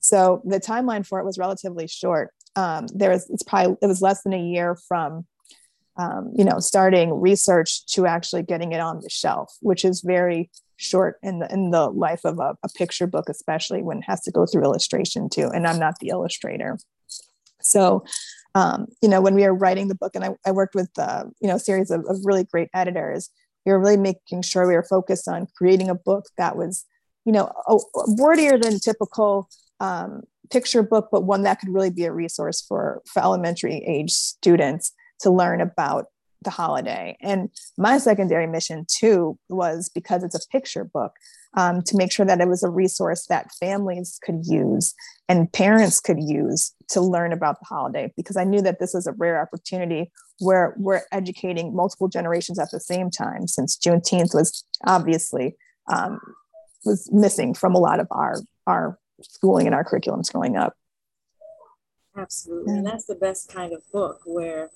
So 0.00 0.42
the 0.44 0.60
timeline 0.60 1.06
for 1.06 1.20
it 1.20 1.24
was 1.24 1.38
relatively 1.38 1.86
short. 1.86 2.32
Um, 2.56 2.88
there 2.92 3.10
was, 3.10 3.30
it's 3.30 3.44
probably, 3.44 3.76
it 3.80 3.86
was 3.86 4.02
less 4.02 4.22
than 4.22 4.32
a 4.32 4.42
year 4.42 4.76
from, 4.88 5.24
um, 5.96 6.32
you 6.36 6.44
know, 6.44 6.58
starting 6.58 7.20
research 7.20 7.86
to 7.94 8.06
actually 8.06 8.42
getting 8.42 8.72
it 8.72 8.80
on 8.80 9.00
the 9.00 9.08
shelf, 9.08 9.56
which 9.60 9.84
is 9.84 10.00
very 10.00 10.50
short 10.80 11.18
in 11.22 11.40
the 11.40 11.52
in 11.52 11.70
the 11.70 11.88
life 11.90 12.24
of 12.24 12.38
a, 12.38 12.56
a 12.62 12.68
picture 12.76 13.06
book, 13.06 13.28
especially 13.28 13.82
when 13.82 13.98
it 13.98 14.04
has 14.06 14.20
to 14.22 14.30
go 14.30 14.46
through 14.46 14.64
illustration 14.64 15.28
too. 15.28 15.50
And 15.54 15.66
I'm 15.66 15.78
not 15.78 15.98
the 16.00 16.08
illustrator. 16.08 16.78
So 17.60 18.04
um, 18.54 18.86
you 19.00 19.08
know, 19.08 19.20
when 19.20 19.34
we 19.34 19.42
were 19.42 19.54
writing 19.54 19.88
the 19.88 19.94
book, 19.94 20.14
and 20.14 20.24
I, 20.24 20.30
I 20.44 20.50
worked 20.50 20.74
with, 20.74 20.90
uh, 20.98 21.24
you 21.40 21.48
know, 21.48 21.56
a 21.56 21.60
series 21.60 21.90
of, 21.90 22.04
of 22.08 22.18
really 22.24 22.44
great 22.44 22.68
editors, 22.74 23.30
we 23.64 23.72
were 23.72 23.78
really 23.78 23.96
making 23.96 24.42
sure 24.42 24.66
we 24.66 24.74
were 24.74 24.82
focused 24.82 25.28
on 25.28 25.46
creating 25.56 25.88
a 25.88 25.94
book 25.94 26.26
that 26.36 26.56
was, 26.56 26.84
you 27.24 27.32
know, 27.32 27.52
a, 27.68 27.74
a 27.74 28.14
wordier 28.16 28.58
than 28.58 28.80
typical 28.80 29.48
um, 29.78 30.22
picture 30.50 30.82
book, 30.82 31.08
but 31.12 31.22
one 31.22 31.42
that 31.42 31.60
could 31.60 31.72
really 31.72 31.90
be 31.90 32.04
a 32.04 32.12
resource 32.12 32.60
for, 32.60 33.02
for 33.06 33.22
elementary 33.22 33.84
age 33.86 34.10
students 34.10 34.92
to 35.20 35.30
learn 35.30 35.60
about 35.60 36.06
the 36.42 36.50
holiday. 36.50 37.16
And 37.20 37.50
my 37.76 37.98
secondary 37.98 38.46
mission 38.46 38.86
too 38.88 39.38
was 39.48 39.90
because 39.94 40.22
it's 40.22 40.34
a 40.34 40.48
picture 40.50 40.84
book 40.84 41.12
um, 41.54 41.82
to 41.82 41.96
make 41.96 42.12
sure 42.12 42.26
that 42.26 42.40
it 42.40 42.48
was 42.48 42.62
a 42.62 42.70
resource 42.70 43.26
that 43.28 43.52
families 43.52 44.18
could 44.22 44.42
use 44.44 44.94
and 45.28 45.52
parents 45.52 46.00
could 46.00 46.18
use 46.20 46.72
to 46.88 47.00
learn 47.00 47.32
about 47.32 47.58
the 47.60 47.66
holiday 47.66 48.12
because 48.16 48.36
I 48.36 48.44
knew 48.44 48.62
that 48.62 48.78
this 48.78 48.94
was 48.94 49.06
a 49.06 49.12
rare 49.12 49.40
opportunity 49.40 50.10
where 50.38 50.74
we're 50.78 51.02
educating 51.12 51.74
multiple 51.74 52.08
generations 52.08 52.58
at 52.58 52.70
the 52.70 52.80
same 52.80 53.10
time 53.10 53.46
since 53.46 53.76
Juneteenth 53.76 54.34
was 54.34 54.64
obviously 54.86 55.56
um, 55.92 56.20
was 56.84 57.10
missing 57.12 57.54
from 57.54 57.74
a 57.74 57.78
lot 57.78 58.00
of 58.00 58.06
our 58.10 58.36
our 58.66 58.98
schooling 59.22 59.66
and 59.66 59.74
our 59.74 59.84
curriculums 59.84 60.32
growing 60.32 60.56
up. 60.56 60.74
Absolutely. 62.16 62.74
And 62.74 62.86
that's 62.86 63.06
the 63.06 63.14
best 63.14 63.52
kind 63.52 63.72
of 63.72 63.82
book 63.92 64.20
where. 64.24 64.70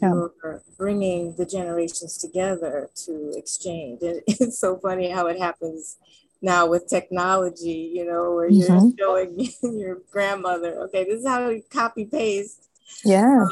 You're 0.00 0.62
bringing 0.76 1.34
the 1.36 1.46
generations 1.46 2.18
together 2.18 2.90
to 3.06 3.32
exchange. 3.36 4.02
And 4.02 4.20
it's 4.26 4.58
so 4.58 4.76
funny 4.78 5.10
how 5.10 5.26
it 5.26 5.38
happens 5.38 5.96
now 6.42 6.66
with 6.66 6.86
technology, 6.88 7.92
you 7.94 8.04
know, 8.04 8.32
where 8.34 8.48
you're 8.48 8.68
mm-hmm. 8.68 8.90
showing 8.98 9.48
your 9.78 9.98
grandmother, 10.10 10.80
okay, 10.82 11.04
this 11.04 11.20
is 11.20 11.26
how 11.26 11.48
you 11.48 11.62
copy 11.70 12.04
paste. 12.04 12.68
Yeah. 13.04 13.42
Um, 13.42 13.48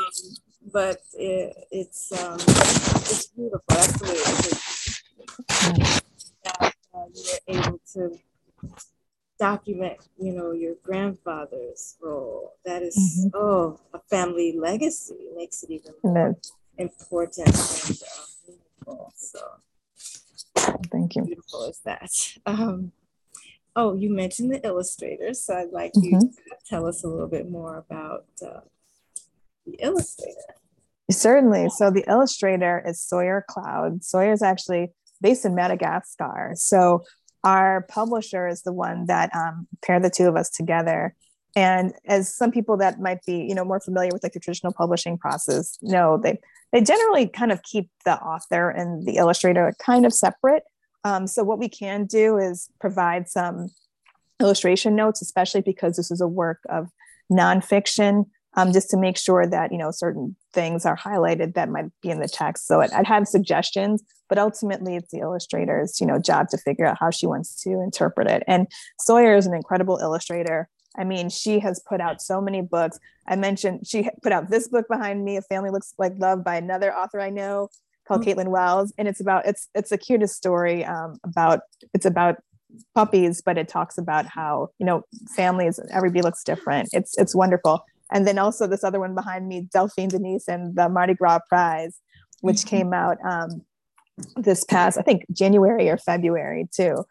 but 0.72 0.98
it, 1.14 1.56
it's 1.70 2.12
um, 2.12 2.34
it's 2.34 3.26
beautiful. 3.28 3.62
That's 3.68 3.98
the 3.98 4.04
way 4.04 4.12
it 4.12 4.46
is. 4.46 6.02
That 6.44 6.74
uh, 6.94 7.04
you're 7.14 7.58
able 7.58 7.80
to 7.94 8.18
document, 9.42 9.98
you 10.18 10.32
know, 10.32 10.52
your 10.52 10.74
grandfather's 10.84 11.96
role. 12.00 12.54
That 12.64 12.82
is, 12.82 12.96
mm-hmm. 12.96 13.36
oh, 13.36 13.80
a 13.92 13.98
family 14.08 14.54
legacy 14.56 15.26
makes 15.34 15.64
it 15.64 15.70
even 15.70 15.94
more 16.04 16.36
important 16.78 17.48
and 17.48 17.98
uh, 18.02 18.24
meaningful. 18.46 19.12
So, 19.16 19.40
thank 20.92 21.16
you. 21.16 21.24
Beautiful 21.24 21.64
is 21.64 21.80
that. 21.84 22.12
Um, 22.46 22.92
oh, 23.74 23.94
you 23.94 24.14
mentioned 24.14 24.52
the 24.52 24.64
illustrators, 24.64 25.42
so 25.42 25.56
I'd 25.56 25.72
like 25.72 25.92
mm-hmm. 25.94 26.14
you 26.14 26.20
to 26.20 26.56
tell 26.68 26.86
us 26.86 27.02
a 27.02 27.08
little 27.08 27.26
bit 27.26 27.50
more 27.50 27.78
about 27.78 28.26
uh, 28.46 28.60
the 29.66 29.74
illustrator. 29.80 30.54
Certainly. 31.10 31.70
So 31.70 31.90
the 31.90 32.04
illustrator 32.08 32.80
is 32.86 33.02
Sawyer 33.02 33.44
Cloud. 33.48 34.04
Sawyer 34.04 34.32
is 34.32 34.42
actually 34.42 34.92
based 35.20 35.44
in 35.44 35.54
Madagascar. 35.56 36.52
So 36.54 37.02
our 37.44 37.86
publisher 37.88 38.46
is 38.46 38.62
the 38.62 38.72
one 38.72 39.06
that 39.06 39.34
um, 39.34 39.66
paired 39.84 40.04
the 40.04 40.10
two 40.10 40.28
of 40.28 40.36
us 40.36 40.50
together. 40.50 41.14
And 41.54 41.92
as 42.06 42.34
some 42.34 42.50
people 42.50 42.76
that 42.78 43.00
might 43.00 43.24
be, 43.26 43.36
you 43.36 43.54
know, 43.54 43.64
more 43.64 43.80
familiar 43.80 44.10
with 44.12 44.22
like 44.22 44.32
the 44.32 44.40
traditional 44.40 44.72
publishing 44.72 45.18
process 45.18 45.78
know, 45.82 46.18
they 46.22 46.38
they 46.72 46.80
generally 46.80 47.26
kind 47.26 47.52
of 47.52 47.62
keep 47.62 47.90
the 48.06 48.14
author 48.14 48.70
and 48.70 49.06
the 49.06 49.16
illustrator 49.16 49.74
kind 49.78 50.06
of 50.06 50.14
separate. 50.14 50.62
Um, 51.04 51.26
so 51.26 51.42
what 51.42 51.58
we 51.58 51.68
can 51.68 52.06
do 52.06 52.38
is 52.38 52.70
provide 52.80 53.28
some 53.28 53.68
illustration 54.40 54.94
notes, 54.96 55.20
especially 55.20 55.60
because 55.60 55.96
this 55.96 56.10
is 56.10 56.20
a 56.20 56.28
work 56.28 56.60
of 56.70 56.88
nonfiction, 57.30 58.26
um, 58.54 58.72
just 58.72 58.90
to 58.90 58.96
make 58.96 59.16
sure 59.16 59.46
that 59.46 59.72
you 59.72 59.78
know 59.78 59.90
certain 59.90 60.36
things 60.52 60.84
are 60.84 60.96
highlighted 60.96 61.54
that 61.54 61.68
might 61.68 61.86
be 62.02 62.10
in 62.10 62.20
the 62.20 62.28
text. 62.28 62.66
So 62.66 62.80
I'd 62.80 63.06
have 63.06 63.26
suggestions, 63.26 64.02
but 64.28 64.38
ultimately 64.38 64.96
it's 64.96 65.10
the 65.10 65.18
illustrator's, 65.18 66.00
you 66.00 66.06
know, 66.06 66.18
job 66.18 66.48
to 66.50 66.58
figure 66.58 66.86
out 66.86 66.98
how 66.98 67.10
she 67.10 67.26
wants 67.26 67.62
to 67.62 67.70
interpret 67.80 68.28
it. 68.28 68.42
And 68.46 68.66
Sawyer 69.00 69.34
is 69.34 69.46
an 69.46 69.54
incredible 69.54 69.98
illustrator. 69.98 70.68
I 70.96 71.04
mean, 71.04 71.30
she 71.30 71.58
has 71.60 71.80
put 71.88 72.00
out 72.00 72.20
so 72.20 72.40
many 72.40 72.60
books. 72.60 72.98
I 73.26 73.36
mentioned 73.36 73.86
she 73.86 74.08
put 74.22 74.32
out 74.32 74.50
this 74.50 74.68
book 74.68 74.86
behind 74.88 75.24
me, 75.24 75.36
A 75.36 75.42
Family 75.42 75.70
Looks 75.70 75.94
Like 75.98 76.12
Love 76.18 76.44
by 76.44 76.56
another 76.56 76.94
author 76.94 77.20
I 77.20 77.30
know 77.30 77.68
called 78.06 78.22
mm-hmm. 78.22 78.40
Caitlin 78.40 78.48
Wells. 78.48 78.92
And 78.98 79.08
it's 79.08 79.20
about, 79.20 79.46
it's, 79.46 79.68
it's 79.74 79.90
the 79.90 79.98
cutest 79.98 80.36
story 80.36 80.84
um, 80.84 81.18
about, 81.24 81.60
it's 81.94 82.04
about 82.04 82.36
puppies, 82.94 83.40
but 83.40 83.56
it 83.56 83.68
talks 83.68 83.96
about 83.96 84.26
how, 84.26 84.68
you 84.78 84.84
know, 84.84 85.04
families, 85.34 85.80
everybody 85.90 86.20
looks 86.20 86.44
different. 86.44 86.90
It's, 86.92 87.16
it's 87.16 87.34
wonderful 87.34 87.84
and 88.12 88.26
then 88.26 88.38
also 88.38 88.66
this 88.66 88.84
other 88.84 89.00
one 89.00 89.14
behind 89.14 89.48
me, 89.48 89.68
Delphine 89.72 90.08
Denise 90.08 90.48
and 90.48 90.76
the 90.76 90.88
Mardi 90.88 91.14
Gras 91.14 91.40
Prize, 91.48 91.98
which 92.40 92.58
mm-hmm. 92.58 92.68
came 92.68 92.92
out 92.92 93.18
um, 93.24 93.62
this 94.36 94.64
past, 94.64 94.98
I 94.98 95.02
think 95.02 95.24
January 95.32 95.88
or 95.88 95.96
February 95.96 96.68
too. 96.72 97.04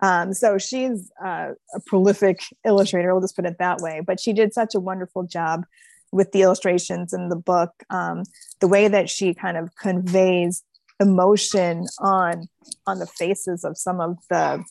Um, 0.00 0.32
so 0.32 0.58
she's 0.58 1.10
uh, 1.24 1.50
a 1.74 1.80
prolific 1.86 2.40
illustrator, 2.64 3.12
we'll 3.12 3.22
just 3.22 3.36
put 3.36 3.46
it 3.46 3.58
that 3.58 3.78
way. 3.78 4.00
But 4.04 4.20
she 4.20 4.32
did 4.32 4.52
such 4.52 4.74
a 4.74 4.80
wonderful 4.80 5.24
job 5.24 5.64
with 6.12 6.32
the 6.32 6.42
illustrations 6.42 7.12
in 7.12 7.28
the 7.28 7.36
book. 7.36 7.70
Um, 7.90 8.24
the 8.60 8.68
way 8.68 8.88
that 8.88 9.10
she 9.10 9.34
kind 9.34 9.56
of 9.56 9.74
conveys 9.76 10.62
emotion 11.00 11.86
on 12.00 12.48
on 12.86 12.98
the 12.98 13.06
faces 13.06 13.64
of 13.64 13.78
some 13.78 14.00
of 14.00 14.18
the 14.30 14.64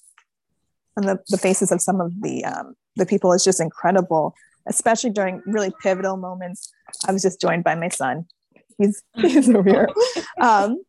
on 0.98 1.06
the, 1.06 1.20
the 1.30 1.38
faces 1.38 1.72
of 1.72 1.82
some 1.82 2.02
of 2.02 2.22
the 2.22 2.44
um, 2.44 2.76
the 2.96 3.06
people 3.06 3.32
is 3.32 3.44
just 3.44 3.62
incredible 3.62 4.36
especially 4.68 5.12
during 5.12 5.42
really 5.46 5.72
pivotal 5.82 6.18
moments. 6.18 6.72
I 7.08 7.12
was 7.12 7.22
just 7.22 7.42
joined 7.42 7.64
by 7.64 7.76
my 7.76 7.90
son. 7.90 8.26
He's 8.78 9.04
he's 9.16 9.50
over 9.50 9.70
here. 9.70 9.90
Um, 10.40 10.82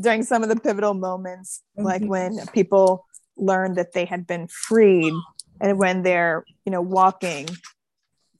during 0.00 0.22
some 0.22 0.42
of 0.42 0.48
the 0.48 0.56
pivotal 0.56 0.94
moments, 0.94 1.62
like 1.76 2.02
mm-hmm. 2.02 2.10
when 2.10 2.46
people 2.48 3.06
learned 3.36 3.76
that 3.76 3.92
they 3.92 4.04
had 4.04 4.26
been 4.26 4.48
freed, 4.48 5.12
and 5.60 5.78
when 5.78 6.02
they're 6.02 6.44
you 6.64 6.72
know 6.72 6.82
walking 6.82 7.48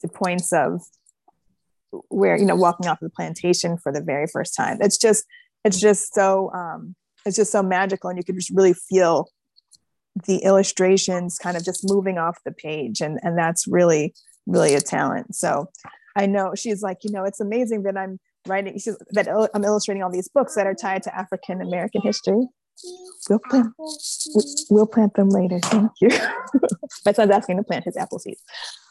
to 0.01 0.09
points 0.09 0.53
of 0.53 0.83
where 2.09 2.37
you 2.37 2.44
know 2.44 2.57
walking 2.57 2.87
off 2.87 3.01
the 3.01 3.11
plantation 3.11 3.77
for 3.79 3.92
the 3.92 4.03
very 4.03 4.27
first 4.27 4.55
time. 4.57 4.79
It's 4.81 4.98
just 4.98 5.24
it's 5.64 5.81
just 5.81 6.14
so 6.14 6.53
um, 6.53 6.94
it's 7.24 7.37
just 7.37 7.53
so 7.53 7.62
magical, 7.62 8.11
and 8.11 8.18
you 8.18 8.24
can 8.24 8.37
just 8.37 8.51
really 8.51 8.74
feel 8.74 9.29
the 10.27 10.38
illustrations 10.38 11.38
kind 11.38 11.57
of 11.57 11.64
just 11.64 11.88
moving 11.88 12.18
off 12.18 12.38
the 12.44 12.53
page 12.53 13.01
and 13.01 13.20
and 13.22 13.38
that's 13.38 13.68
really 13.68 14.14
really 14.49 14.75
a 14.75 14.81
talent. 14.81 15.35
So 15.35 15.69
I 16.17 16.27
know 16.27 16.55
she's 16.57 16.83
like, 16.83 16.99
you 17.05 17.13
know, 17.13 17.25
it's 17.25 17.41
amazing 17.41 17.85
that 17.85 17.97
I'm 17.97 18.19
writing, 18.47 18.75
she's, 18.79 18.97
that 19.11 19.29
I'm 19.55 19.65
illustrating 19.65 20.03
all 20.03 20.11
these 20.11 20.29
books 20.29 20.55
that 20.57 20.67
are 20.67 20.75
tied 20.75 21.03
to 21.05 21.17
African 21.17 21.61
American 21.63 22.03
history. 22.03 22.49
We'll 23.29 23.41
plant, 23.41 23.73
we'll 24.71 24.87
plant 24.87 25.15
them 25.15 25.31
later. 25.31 25.59
Thank 25.65 25.91
you. 26.01 26.09
My 27.05 27.13
son's 27.13 27.31
asking 27.31 27.57
to 27.57 27.65
plant 27.65 27.85
his 27.85 27.97
apple 27.97 28.19
seeds. 28.19 28.43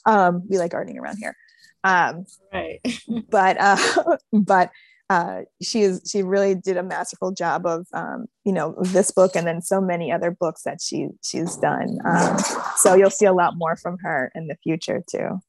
Um, 0.05 0.43
we 0.49 0.57
like 0.57 0.71
gardening 0.71 0.99
around 0.99 1.17
here. 1.17 1.35
Um, 1.83 2.25
right. 2.53 2.79
but, 3.29 3.57
uh, 3.59 4.17
but, 4.33 4.71
uh, 5.09 5.41
she 5.61 5.81
is 5.81 6.01
she 6.09 6.21
really 6.21 6.53
did 6.53 6.77
a 6.77 6.83
masterful 6.83 7.31
job 7.31 7.65
of 7.65 7.87
um, 7.93 8.27
you 8.43 8.51
know 8.51 8.75
this 8.81 9.11
book 9.11 9.35
and 9.35 9.47
then 9.47 9.61
so 9.61 9.79
many 9.79 10.11
other 10.11 10.31
books 10.31 10.63
that 10.63 10.81
she 10.81 11.07
she's 11.23 11.55
done 11.57 11.97
um, 12.05 12.37
so 12.75 12.93
you'll 12.93 13.09
see 13.09 13.25
a 13.25 13.33
lot 13.33 13.53
more 13.55 13.75
from 13.75 13.97
her 14.01 14.31
in 14.35 14.47
the 14.47 14.55
future 14.63 15.03
too 15.09 15.39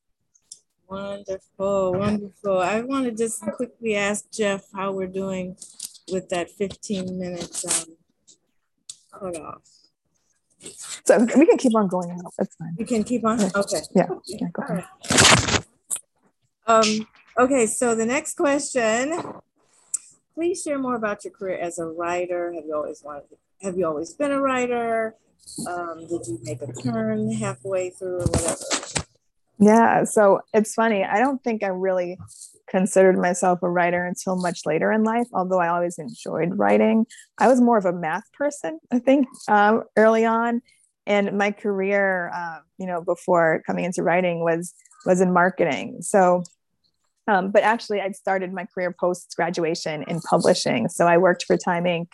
Wonderful, 0.89 1.93
wonderful. 1.93 2.61
I 2.61 2.81
want 2.81 3.05
to 3.05 3.13
just 3.13 3.43
quickly 3.43 3.95
ask 3.95 4.25
Jeff 4.33 4.65
how 4.75 4.93
we're 4.93 5.07
doing 5.07 5.55
with 6.11 6.31
that 6.31 6.51
15 6.51 7.19
minutes 7.19 7.67
um, 7.67 7.95
cutoff. 9.13 9.63
So 11.05 11.19
we 11.37 11.45
can 11.45 11.59
keep 11.59 11.77
on 11.77 11.89
going. 11.89 12.19
That's 12.39 12.55
fine. 12.57 12.75
We 12.79 12.87
can 12.87 13.05
keep 13.05 13.25
on? 13.25 13.39
Okay. 13.55 13.81
Yeah. 13.95 14.07
yeah 14.27 14.49
go 14.51 14.63
ahead. 14.63 14.85
Right. 15.11 15.65
Um, 16.67 17.07
okay, 17.39 17.67
so 17.67 17.95
the 17.95 18.07
next 18.07 18.39
question. 18.39 19.23
Please 20.39 20.63
share 20.63 20.79
more 20.79 20.95
about 20.95 21.25
your 21.25 21.33
career 21.33 21.59
as 21.59 21.81
a 21.81 21.85
writer. 21.85 22.53
Have 22.53 22.65
you 22.65 22.73
always 22.73 23.03
wanted 23.03 23.25
have 23.61 23.77
you 23.77 23.85
always 23.85 24.15
been 24.15 24.31
a 24.31 24.41
writer? 24.41 25.17
Um, 25.67 26.07
did 26.07 26.29
you 26.29 26.39
make 26.45 26.63
a 26.63 26.73
turn 26.73 27.33
halfway 27.33 27.91
through 27.91 28.21
or 28.21 28.27
whatever? 28.27 29.05
Yeah, 29.59 30.05
so 30.05 30.39
it's 30.55 30.75
funny. 30.75 31.03
I 31.03 31.19
don't 31.19 31.43
think 31.43 31.65
I 31.65 31.71
really 31.71 32.19
considered 32.71 33.19
myself 33.19 33.65
a 33.65 33.69
writer 33.69 34.05
until 34.05 34.37
much 34.37 34.61
later 34.65 34.93
in 34.93 35.03
life, 35.03 35.27
although 35.33 35.59
I 35.59 35.71
always 35.71 35.99
enjoyed 35.99 36.57
writing. 36.57 37.07
I 37.39 37.49
was 37.49 37.61
more 37.61 37.77
of 37.77 37.85
a 37.85 37.93
math 37.93 38.31
person, 38.33 38.79
I 38.93 39.01
think, 39.01 39.27
um, 39.49 39.83
early 39.97 40.25
on. 40.25 40.63
And 41.05 41.37
my 41.37 41.51
career, 41.51 42.31
uh, 42.33 42.61
you 42.79 42.87
know, 42.87 43.03
before 43.03 43.65
coming 43.67 43.87
into 43.87 44.05
writing 44.05 44.45
was 44.45 44.73
was 45.05 45.21
in 45.21 45.33
marketing. 45.33 46.03
So, 46.03 46.45
um, 47.29 47.51
but 47.51 47.63
actually, 47.63 48.01
I 48.01 48.11
started 48.13 48.53
my 48.53 48.65
career 48.65 48.95
post 48.99 49.35
graduation 49.37 50.03
in 50.09 50.21
publishing. 50.21 50.89
So 50.89 51.07
I 51.07 51.19
worked 51.19 51.45
for 51.45 51.57
Time 51.57 51.85
Inc 51.85 52.09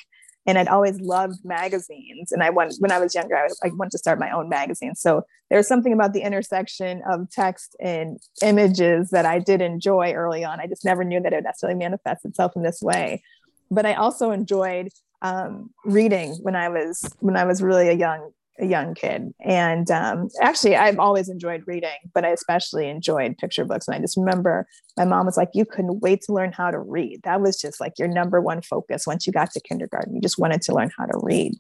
and 0.47 0.59
I'd 0.59 0.69
always 0.69 1.01
loved 1.01 1.45
magazines. 1.45 2.33
And 2.33 2.43
I 2.43 2.51
went 2.51 2.75
when 2.81 2.91
I 2.91 2.99
was 2.99 3.15
younger, 3.15 3.37
I, 3.37 3.49
I 3.63 3.71
wanted 3.73 3.93
to 3.93 3.99
start 3.99 4.19
my 4.19 4.31
own 4.31 4.49
magazine. 4.49 4.95
So 4.95 5.25
there's 5.51 5.69
something 5.69 5.93
about 5.93 6.13
the 6.13 6.23
intersection 6.23 7.01
of 7.09 7.31
text 7.31 7.77
and 7.81 8.19
images 8.43 9.11
that 9.11 9.25
I 9.25 9.39
did 9.39 9.63
enjoy 9.63 10.13
early 10.13 10.45
on. 10.45 10.61
I 10.61 10.67
just 10.67 10.85
never 10.85 11.05
knew 11.05 11.21
that 11.21 11.33
it 11.33 11.37
would 11.37 11.45
necessarily 11.45 11.79
manifest 11.79 12.25
itself 12.25 12.57
in 12.57 12.63
this 12.63 12.83
way. 12.83 13.23
But 13.71 13.87
I 13.87 13.95
also 13.95 14.33
enjoyed 14.33 14.89
um, 15.23 15.71
reading 15.85 16.33
when 16.43 16.57
I 16.57 16.69
was 16.69 17.09
when 17.21 17.37
I 17.37 17.45
was 17.45 17.63
really 17.63 17.89
a 17.89 17.95
young 17.95 18.33
a 18.61 18.67
young 18.67 18.95
kid. 18.95 19.35
And 19.41 19.91
um, 19.91 20.29
actually, 20.41 20.77
I've 20.77 20.99
always 20.99 21.29
enjoyed 21.29 21.65
reading, 21.67 21.97
but 22.13 22.25
I 22.25 22.29
especially 22.29 22.89
enjoyed 22.89 23.37
picture 23.39 23.65
books. 23.65 23.89
And 23.89 23.97
I 23.97 24.01
just 24.01 24.17
remember 24.17 24.67
my 24.97 25.05
mom 25.05 25.27
was 25.27 25.37
like, 25.37 25.51
You 25.55 25.65
couldn't 25.65 26.01
wait 26.01 26.23
to 26.23 26.33
learn 26.33 26.53
how 26.53 26.71
to 26.71 26.79
read. 26.79 27.23
That 27.25 27.41
was 27.41 27.61
just 27.61 27.81
like 27.81 27.99
your 27.99 28.09
number 28.09 28.41
one 28.41 28.63
focus 28.63 29.07
once 29.07 29.27
you 29.27 29.33
got 29.33 29.51
to 29.53 29.61
kindergarten. 29.61 30.15
You 30.15 30.21
just 30.21 30.39
wanted 30.39 30.63
to 30.63 30.75
learn 30.75 30.91
how 30.97 31.07
to 31.07 31.19
read. 31.23 31.55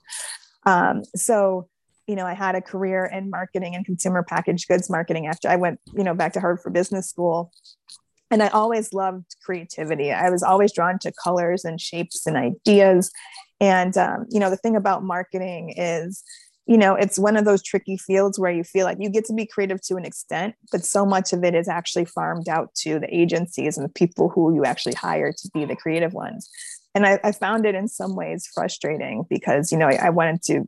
Um, 0.66 1.02
so, 1.16 1.68
you 2.06 2.16
know, 2.16 2.26
I 2.26 2.34
had 2.34 2.54
a 2.54 2.60
career 2.60 3.04
in 3.06 3.30
marketing 3.30 3.74
and 3.74 3.84
consumer 3.84 4.22
packaged 4.22 4.68
goods 4.68 4.88
marketing 4.88 5.26
after 5.26 5.48
I 5.48 5.56
went, 5.56 5.80
you 5.94 6.04
know, 6.04 6.14
back 6.14 6.32
to 6.34 6.40
Harvard 6.40 6.62
for 6.62 6.70
business 6.70 7.08
school. 7.08 7.52
And 8.30 8.42
I 8.42 8.48
always 8.48 8.92
loved 8.92 9.36
creativity. 9.44 10.12
I 10.12 10.30
was 10.30 10.42
always 10.42 10.72
drawn 10.72 10.98
to 11.00 11.12
colors 11.22 11.64
and 11.64 11.80
shapes 11.80 12.26
and 12.26 12.36
ideas. 12.36 13.10
And, 13.60 13.96
um, 13.96 14.26
you 14.30 14.40
know, 14.40 14.50
the 14.50 14.56
thing 14.56 14.76
about 14.76 15.04
marketing 15.04 15.74
is, 15.76 16.22
you 16.66 16.78
know, 16.78 16.94
it's 16.94 17.18
one 17.18 17.36
of 17.36 17.44
those 17.44 17.62
tricky 17.62 17.96
fields 17.96 18.38
where 18.38 18.50
you 18.50 18.64
feel 18.64 18.86
like 18.86 18.96
you 18.98 19.10
get 19.10 19.26
to 19.26 19.34
be 19.34 19.44
creative 19.44 19.82
to 19.82 19.96
an 19.96 20.04
extent, 20.04 20.54
but 20.72 20.84
so 20.84 21.04
much 21.04 21.32
of 21.32 21.44
it 21.44 21.54
is 21.54 21.68
actually 21.68 22.06
farmed 22.06 22.48
out 22.48 22.74
to 22.76 22.98
the 22.98 23.14
agencies 23.14 23.76
and 23.76 23.84
the 23.84 23.92
people 23.92 24.30
who 24.30 24.54
you 24.54 24.64
actually 24.64 24.94
hire 24.94 25.32
to 25.32 25.50
be 25.52 25.66
the 25.66 25.76
creative 25.76 26.14
ones. 26.14 26.48
And 26.94 27.06
I, 27.06 27.20
I 27.22 27.32
found 27.32 27.66
it 27.66 27.74
in 27.74 27.88
some 27.88 28.16
ways 28.16 28.48
frustrating 28.54 29.24
because, 29.28 29.72
you 29.72 29.78
know, 29.78 29.88
I, 29.88 30.06
I 30.06 30.10
wanted 30.10 30.42
to, 30.44 30.64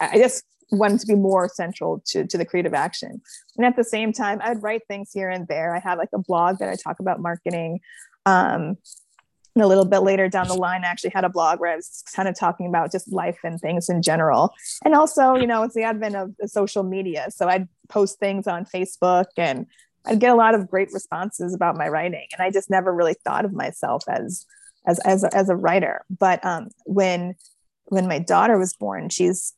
I 0.00 0.18
just 0.18 0.44
wanted 0.70 1.00
to 1.00 1.06
be 1.06 1.14
more 1.16 1.48
central 1.48 2.02
to, 2.06 2.26
to 2.26 2.38
the 2.38 2.44
creative 2.44 2.74
action. 2.74 3.20
And 3.56 3.66
at 3.66 3.76
the 3.76 3.84
same 3.84 4.12
time, 4.12 4.40
I'd 4.42 4.62
write 4.62 4.82
things 4.86 5.10
here 5.12 5.30
and 5.30 5.48
there. 5.48 5.74
I 5.74 5.80
had 5.80 5.98
like 5.98 6.10
a 6.14 6.18
blog 6.18 6.58
that 6.58 6.68
I 6.68 6.76
talk 6.76 7.00
about 7.00 7.20
marketing. 7.20 7.80
Um, 8.24 8.76
a 9.62 9.66
little 9.66 9.84
bit 9.84 10.00
later 10.00 10.28
down 10.28 10.48
the 10.48 10.54
line, 10.54 10.84
I 10.84 10.88
actually 10.88 11.10
had 11.14 11.24
a 11.24 11.28
blog 11.28 11.60
where 11.60 11.72
I 11.72 11.76
was 11.76 12.02
kind 12.14 12.28
of 12.28 12.38
talking 12.38 12.66
about 12.66 12.90
just 12.90 13.12
life 13.12 13.38
and 13.44 13.60
things 13.60 13.88
in 13.88 14.02
general. 14.02 14.52
And 14.84 14.94
also, 14.94 15.36
you 15.36 15.46
know, 15.46 15.62
it's 15.62 15.74
the 15.74 15.84
advent 15.84 16.16
of 16.16 16.34
social 16.46 16.82
media. 16.82 17.26
So 17.30 17.48
I'd 17.48 17.68
post 17.88 18.18
things 18.18 18.46
on 18.46 18.64
Facebook 18.64 19.26
and 19.36 19.66
I'd 20.06 20.20
get 20.20 20.32
a 20.32 20.34
lot 20.34 20.54
of 20.54 20.68
great 20.68 20.92
responses 20.92 21.54
about 21.54 21.76
my 21.76 21.88
writing. 21.88 22.26
And 22.32 22.42
I 22.42 22.50
just 22.50 22.68
never 22.68 22.92
really 22.92 23.14
thought 23.24 23.44
of 23.44 23.52
myself 23.52 24.04
as 24.08 24.44
as 24.86 24.98
as 25.00 25.24
a, 25.24 25.34
as 25.34 25.48
a 25.48 25.56
writer. 25.56 26.04
But 26.10 26.44
um, 26.44 26.68
when 26.84 27.36
when 27.84 28.08
my 28.08 28.18
daughter 28.18 28.58
was 28.58 28.74
born, 28.74 29.08
she's 29.08 29.54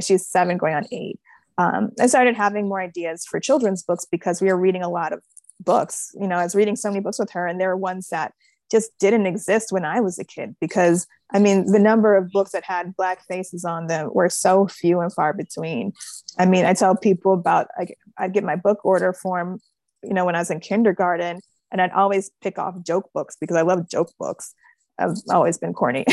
she's 0.00 0.26
seven, 0.26 0.58
going 0.58 0.74
on 0.74 0.86
eight. 0.92 1.18
Um, 1.58 1.90
I 2.00 2.06
started 2.06 2.36
having 2.36 2.68
more 2.68 2.80
ideas 2.80 3.26
for 3.26 3.40
children's 3.40 3.82
books 3.82 4.06
because 4.10 4.40
we 4.40 4.48
were 4.48 4.56
reading 4.56 4.82
a 4.82 4.88
lot 4.88 5.12
of 5.12 5.22
books. 5.58 6.10
You 6.18 6.26
know, 6.26 6.36
I 6.36 6.44
was 6.44 6.54
reading 6.54 6.76
so 6.76 6.88
many 6.88 7.00
books 7.00 7.18
with 7.18 7.30
her, 7.32 7.46
and 7.46 7.60
there 7.60 7.68
were 7.68 7.76
ones 7.76 8.08
that 8.08 8.32
just 8.70 8.90
didn't 8.98 9.26
exist 9.26 9.72
when 9.72 9.84
I 9.84 10.00
was 10.00 10.18
a 10.18 10.24
kid 10.24 10.54
because 10.60 11.06
I 11.32 11.38
mean, 11.38 11.70
the 11.70 11.78
number 11.78 12.16
of 12.16 12.30
books 12.30 12.52
that 12.52 12.64
had 12.64 12.96
black 12.96 13.26
faces 13.26 13.64
on 13.64 13.86
them 13.86 14.10
were 14.12 14.28
so 14.28 14.66
few 14.66 15.00
and 15.00 15.12
far 15.12 15.32
between. 15.32 15.92
I 16.38 16.46
mean, 16.46 16.64
I 16.64 16.74
tell 16.74 16.96
people 16.96 17.34
about, 17.34 17.68
I, 17.78 17.88
I'd 18.18 18.32
get 18.32 18.44
my 18.44 18.56
book 18.56 18.84
order 18.84 19.12
form, 19.12 19.60
you 20.02 20.12
know, 20.12 20.24
when 20.24 20.34
I 20.34 20.40
was 20.40 20.50
in 20.50 20.60
kindergarten, 20.60 21.40
and 21.70 21.80
I'd 21.80 21.92
always 21.92 22.30
pick 22.42 22.58
off 22.58 22.74
joke 22.82 23.10
books 23.14 23.36
because 23.40 23.56
I 23.56 23.62
love 23.62 23.88
joke 23.88 24.10
books. 24.18 24.54
I've 24.98 25.14
always 25.30 25.56
been 25.56 25.72
corny 25.72 26.04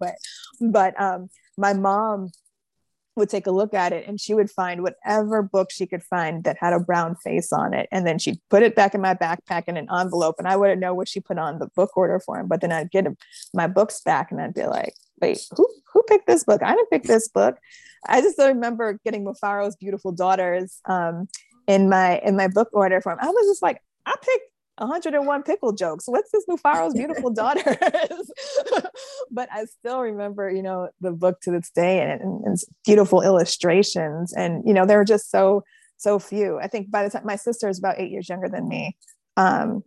way. 0.00 0.14
But 0.60 1.00
um, 1.00 1.30
my 1.56 1.72
mom 1.72 2.30
would 3.16 3.28
take 3.28 3.46
a 3.46 3.50
look 3.50 3.74
at 3.74 3.92
it 3.92 4.06
and 4.06 4.20
she 4.20 4.34
would 4.34 4.50
find 4.50 4.82
whatever 4.82 5.42
book 5.42 5.70
she 5.70 5.86
could 5.86 6.02
find 6.02 6.44
that 6.44 6.56
had 6.58 6.72
a 6.72 6.80
brown 6.80 7.14
face 7.16 7.52
on 7.52 7.74
it. 7.74 7.88
And 7.92 8.06
then 8.06 8.18
she'd 8.18 8.40
put 8.50 8.62
it 8.62 8.74
back 8.74 8.94
in 8.94 9.00
my 9.00 9.14
backpack 9.14 9.64
in 9.66 9.76
an 9.76 9.88
envelope 9.94 10.36
and 10.38 10.48
I 10.48 10.56
wouldn't 10.56 10.80
know 10.80 10.94
what 10.94 11.08
she 11.08 11.20
put 11.20 11.38
on 11.38 11.58
the 11.58 11.68
book 11.76 11.96
order 11.96 12.18
form. 12.20 12.48
But 12.48 12.60
then 12.60 12.72
I'd 12.72 12.90
get 12.90 13.06
my 13.52 13.66
books 13.66 14.00
back 14.00 14.30
and 14.30 14.40
I'd 14.40 14.54
be 14.54 14.66
like, 14.66 14.94
wait, 15.20 15.46
who, 15.56 15.68
who 15.92 16.02
picked 16.04 16.26
this 16.26 16.44
book? 16.44 16.62
I 16.62 16.74
didn't 16.74 16.90
pick 16.90 17.04
this 17.04 17.28
book. 17.28 17.58
I 18.06 18.20
just 18.20 18.38
remember 18.38 19.00
getting 19.04 19.24
Mufaro's 19.24 19.76
Beautiful 19.76 20.12
Daughters 20.12 20.80
um, 20.86 21.28
in 21.66 21.88
my 21.88 22.18
in 22.18 22.36
my 22.36 22.48
book 22.48 22.68
order 22.72 23.00
form. 23.00 23.18
I 23.20 23.28
was 23.28 23.46
just 23.46 23.62
like, 23.62 23.80
I 24.04 24.14
picked 24.20 24.50
101 24.78 25.42
pickle 25.44 25.72
jokes. 25.72 26.04
What's 26.06 26.30
this 26.32 26.44
Mufaro's 26.48 26.94
beautiful 26.94 27.30
daughter? 27.34 27.62
but 29.30 29.48
I 29.52 29.66
still 29.66 30.00
remember, 30.00 30.50
you 30.50 30.62
know, 30.62 30.88
the 31.00 31.12
book 31.12 31.40
to 31.42 31.50
this 31.50 31.70
day 31.70 32.00
and, 32.00 32.20
and, 32.20 32.44
and, 32.44 32.58
beautiful 32.84 33.22
illustrations. 33.22 34.32
And, 34.32 34.62
you 34.66 34.74
know, 34.74 34.84
there 34.84 34.98
were 34.98 35.04
just 35.04 35.30
so, 35.30 35.62
so 35.96 36.18
few. 36.18 36.58
I 36.58 36.66
think 36.66 36.90
by 36.90 37.04
the 37.04 37.10
time 37.10 37.24
my 37.24 37.36
sister 37.36 37.68
is 37.68 37.78
about 37.78 37.98
eight 37.98 38.10
years 38.10 38.28
younger 38.28 38.48
than 38.48 38.68
me. 38.68 38.96
Um, 39.36 39.84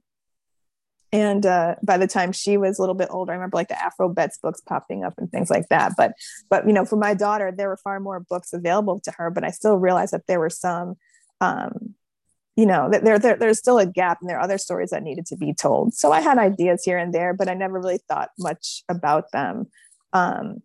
and 1.12 1.46
uh, 1.46 1.76
by 1.84 1.98
the 1.98 2.08
time 2.08 2.32
she 2.32 2.58
was 2.58 2.78
a 2.78 2.82
little 2.82 2.96
bit 2.96 3.08
older, 3.12 3.32
I 3.32 3.36
remember 3.36 3.58
like 3.58 3.70
the 3.70 3.82
Afro 3.82 4.10
Bets 4.10 4.40
books 4.40 4.62
popping 4.62 5.04
up 5.04 5.14
and 5.18 5.32
things 5.32 5.50
like 5.50 5.70
that. 5.70 5.94
But, 5.98 6.14
but 6.50 6.68
you 6.68 6.74
know, 6.74 6.86
for 6.86 6.98
my 6.98 7.14
daughter, 7.14 7.54
there 7.56 7.70
were 7.70 7.78
far 7.78 8.00
more 8.00 8.20
books 8.20 8.52
available 8.54 9.00
to 9.02 9.12
her. 9.18 9.30
But 9.30 9.44
I 9.44 9.52
still 9.52 9.78
realized 9.78 10.14
that 10.14 10.28
there 10.28 10.40
were 10.40 10.50
some 10.50 10.96
um, 11.40 11.96
you 12.58 12.66
know 12.66 12.90
there, 12.90 13.20
there 13.20 13.38
there's 13.38 13.60
still 13.60 13.78
a 13.78 13.86
gap 13.86 14.18
and 14.20 14.30
there 14.30 14.38
are 14.38 14.44
other 14.44 14.58
stories 14.58 14.90
that 14.90 15.04
needed 15.04 15.28
to 15.28 15.38
be 15.38 15.54
told. 15.54 15.94
So 15.94 16.12
i 16.12 16.20
had 16.20 16.38
ideas 16.38 16.84
here 16.84 16.98
and 16.98 17.14
there 17.14 17.34
but 17.34 17.48
i 17.48 17.54
never 17.54 17.80
really 17.80 18.00
thought 18.10 18.32
much 18.38 18.84
about 18.90 19.32
them. 19.32 19.68
Um, 20.12 20.58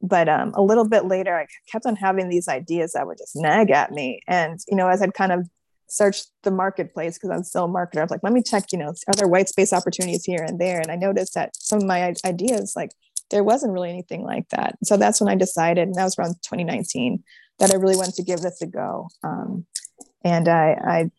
but 0.00 0.28
um, 0.28 0.52
a 0.54 0.62
little 0.62 0.86
bit 0.86 1.06
later 1.06 1.36
i 1.36 1.46
kept 1.72 1.86
on 1.86 1.96
having 1.96 2.28
these 2.28 2.46
ideas 2.46 2.92
that 2.92 3.06
would 3.06 3.18
just 3.18 3.34
nag 3.34 3.70
at 3.70 3.90
me. 3.90 4.20
And 4.28 4.60
you 4.68 4.76
know 4.76 4.88
as 4.88 5.02
i'd 5.02 5.14
kind 5.14 5.32
of 5.32 5.48
searched 5.90 6.26
the 6.42 6.50
marketplace 6.50 7.16
because 7.16 7.30
i'm 7.30 7.42
still 7.42 7.64
a 7.64 7.68
marketer 7.68 8.00
i 8.00 8.02
was 8.02 8.10
like 8.10 8.22
let 8.22 8.34
me 8.34 8.42
check 8.42 8.64
you 8.72 8.78
know 8.78 8.92
are 9.08 9.14
there 9.16 9.26
white 9.26 9.48
space 9.48 9.72
opportunities 9.72 10.24
here 10.24 10.44
and 10.46 10.60
there? 10.60 10.80
And 10.80 10.90
i 10.90 10.96
noticed 10.96 11.34
that 11.34 11.56
some 11.56 11.78
of 11.78 11.86
my 11.86 12.14
ideas 12.26 12.74
like 12.76 12.90
there 13.30 13.44
wasn't 13.44 13.72
really 13.74 13.90
anything 13.90 14.22
like 14.22 14.48
that. 14.50 14.76
So 14.84 14.98
that's 14.98 15.20
when 15.20 15.30
i 15.30 15.34
decided 15.34 15.88
and 15.88 15.94
that 15.94 16.04
was 16.04 16.18
around 16.18 16.34
2019 16.42 17.24
that 17.58 17.72
i 17.72 17.76
really 17.76 17.96
wanted 17.96 18.16
to 18.16 18.22
give 18.22 18.42
this 18.42 18.60
a 18.60 18.66
go. 18.66 19.08
Um, 19.22 19.66
and 20.24 20.48
I, 20.48 20.72
I 20.72 21.10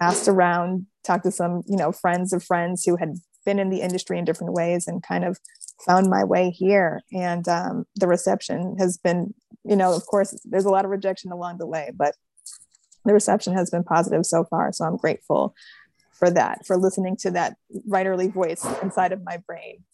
asked 0.00 0.28
around, 0.28 0.86
talked 1.04 1.24
to 1.24 1.30
some, 1.30 1.62
you 1.66 1.76
know, 1.76 1.92
friends 1.92 2.32
of 2.32 2.42
friends 2.42 2.84
who 2.84 2.96
had 2.96 3.14
been 3.44 3.58
in 3.58 3.70
the 3.70 3.80
industry 3.80 4.18
in 4.18 4.24
different 4.24 4.52
ways 4.52 4.86
and 4.86 5.02
kind 5.02 5.24
of 5.24 5.38
found 5.84 6.08
my 6.08 6.24
way 6.24 6.50
here. 6.50 7.00
And 7.12 7.46
um, 7.48 7.84
the 7.96 8.06
reception 8.06 8.76
has 8.78 8.98
been, 8.98 9.34
you 9.64 9.76
know, 9.76 9.94
of 9.94 10.04
course, 10.06 10.38
there's 10.44 10.64
a 10.64 10.70
lot 10.70 10.84
of 10.84 10.90
rejection 10.90 11.32
along 11.32 11.58
the 11.58 11.66
way, 11.66 11.90
but 11.96 12.14
the 13.04 13.14
reception 13.14 13.54
has 13.54 13.70
been 13.70 13.84
positive 13.84 14.26
so 14.26 14.44
far. 14.44 14.72
So 14.72 14.84
I'm 14.84 14.96
grateful 14.96 15.54
for 16.12 16.30
that, 16.30 16.66
for 16.66 16.76
listening 16.76 17.16
to 17.18 17.30
that 17.32 17.56
writerly 17.88 18.32
voice 18.32 18.66
inside 18.82 19.12
of 19.12 19.24
my 19.24 19.38
brain 19.46 19.84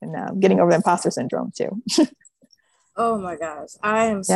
and 0.00 0.16
uh, 0.16 0.32
getting 0.32 0.60
over 0.60 0.70
the 0.70 0.76
imposter 0.76 1.10
syndrome 1.10 1.52
too. 1.56 1.82
oh 2.96 3.18
my 3.18 3.36
gosh. 3.36 3.70
I 3.82 4.06
am 4.06 4.24
so 4.24 4.34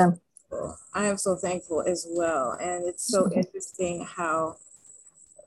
yeah. 0.53 0.73
I 0.95 1.07
am 1.07 1.17
so 1.17 1.35
thankful 1.35 1.83
as 1.83 2.07
well. 2.09 2.57
And 2.61 2.87
it's 2.87 3.07
so 3.07 3.31
interesting 3.33 4.07
how 4.09 4.57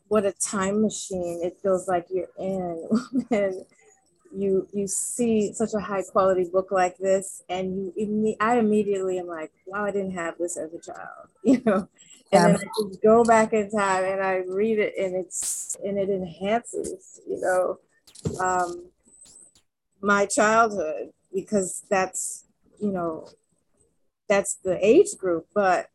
what 0.10 0.26
a 0.26 0.34
time 0.34 0.82
machine 0.82 1.40
it 1.44 1.58
feels 1.62 1.88
like 1.88 2.06
you're 2.10 2.28
in 2.38 2.88
when 3.30 3.64
you 4.32 4.68
you 4.74 4.88
see 4.88 5.54
such 5.54 5.74
a 5.74 5.80
high 5.80 6.04
quality 6.04 6.46
book 6.52 6.72
like 6.72 6.98
this 6.98 7.42
and 7.50 7.92
you 7.96 8.36
I 8.40 8.58
immediately 8.58 9.18
am 9.18 9.28
like 9.28 9.52
wow 9.66 9.86
I 9.86 9.92
didn't 9.92 10.12
have 10.12 10.38
this 10.38 10.58
as 10.58 10.74
a 10.74 10.80
child 10.80 11.30
you 11.44 11.62
know 11.66 11.88
and 12.32 12.56
then 12.56 12.58
I 12.58 12.84
just 12.90 13.02
go 13.02 13.24
back 13.24 13.54
in 13.54 13.72
time 13.72 14.04
and 14.04 14.22
I 14.22 14.44
read 14.48 14.78
it 14.78 14.94
and 14.98 15.16
it's 15.16 15.78
and 15.84 15.98
it 15.98 16.10
enhances 16.10 17.22
you 17.28 17.40
know 17.40 17.80
um, 18.40 18.90
my 20.02 20.26
childhood 20.26 21.10
because 21.34 21.84
that's 21.90 22.46
you 22.80 22.92
know 22.92 23.28
that's 24.28 24.56
the 24.56 24.78
age 24.86 25.18
group 25.18 25.48
but 25.56 25.90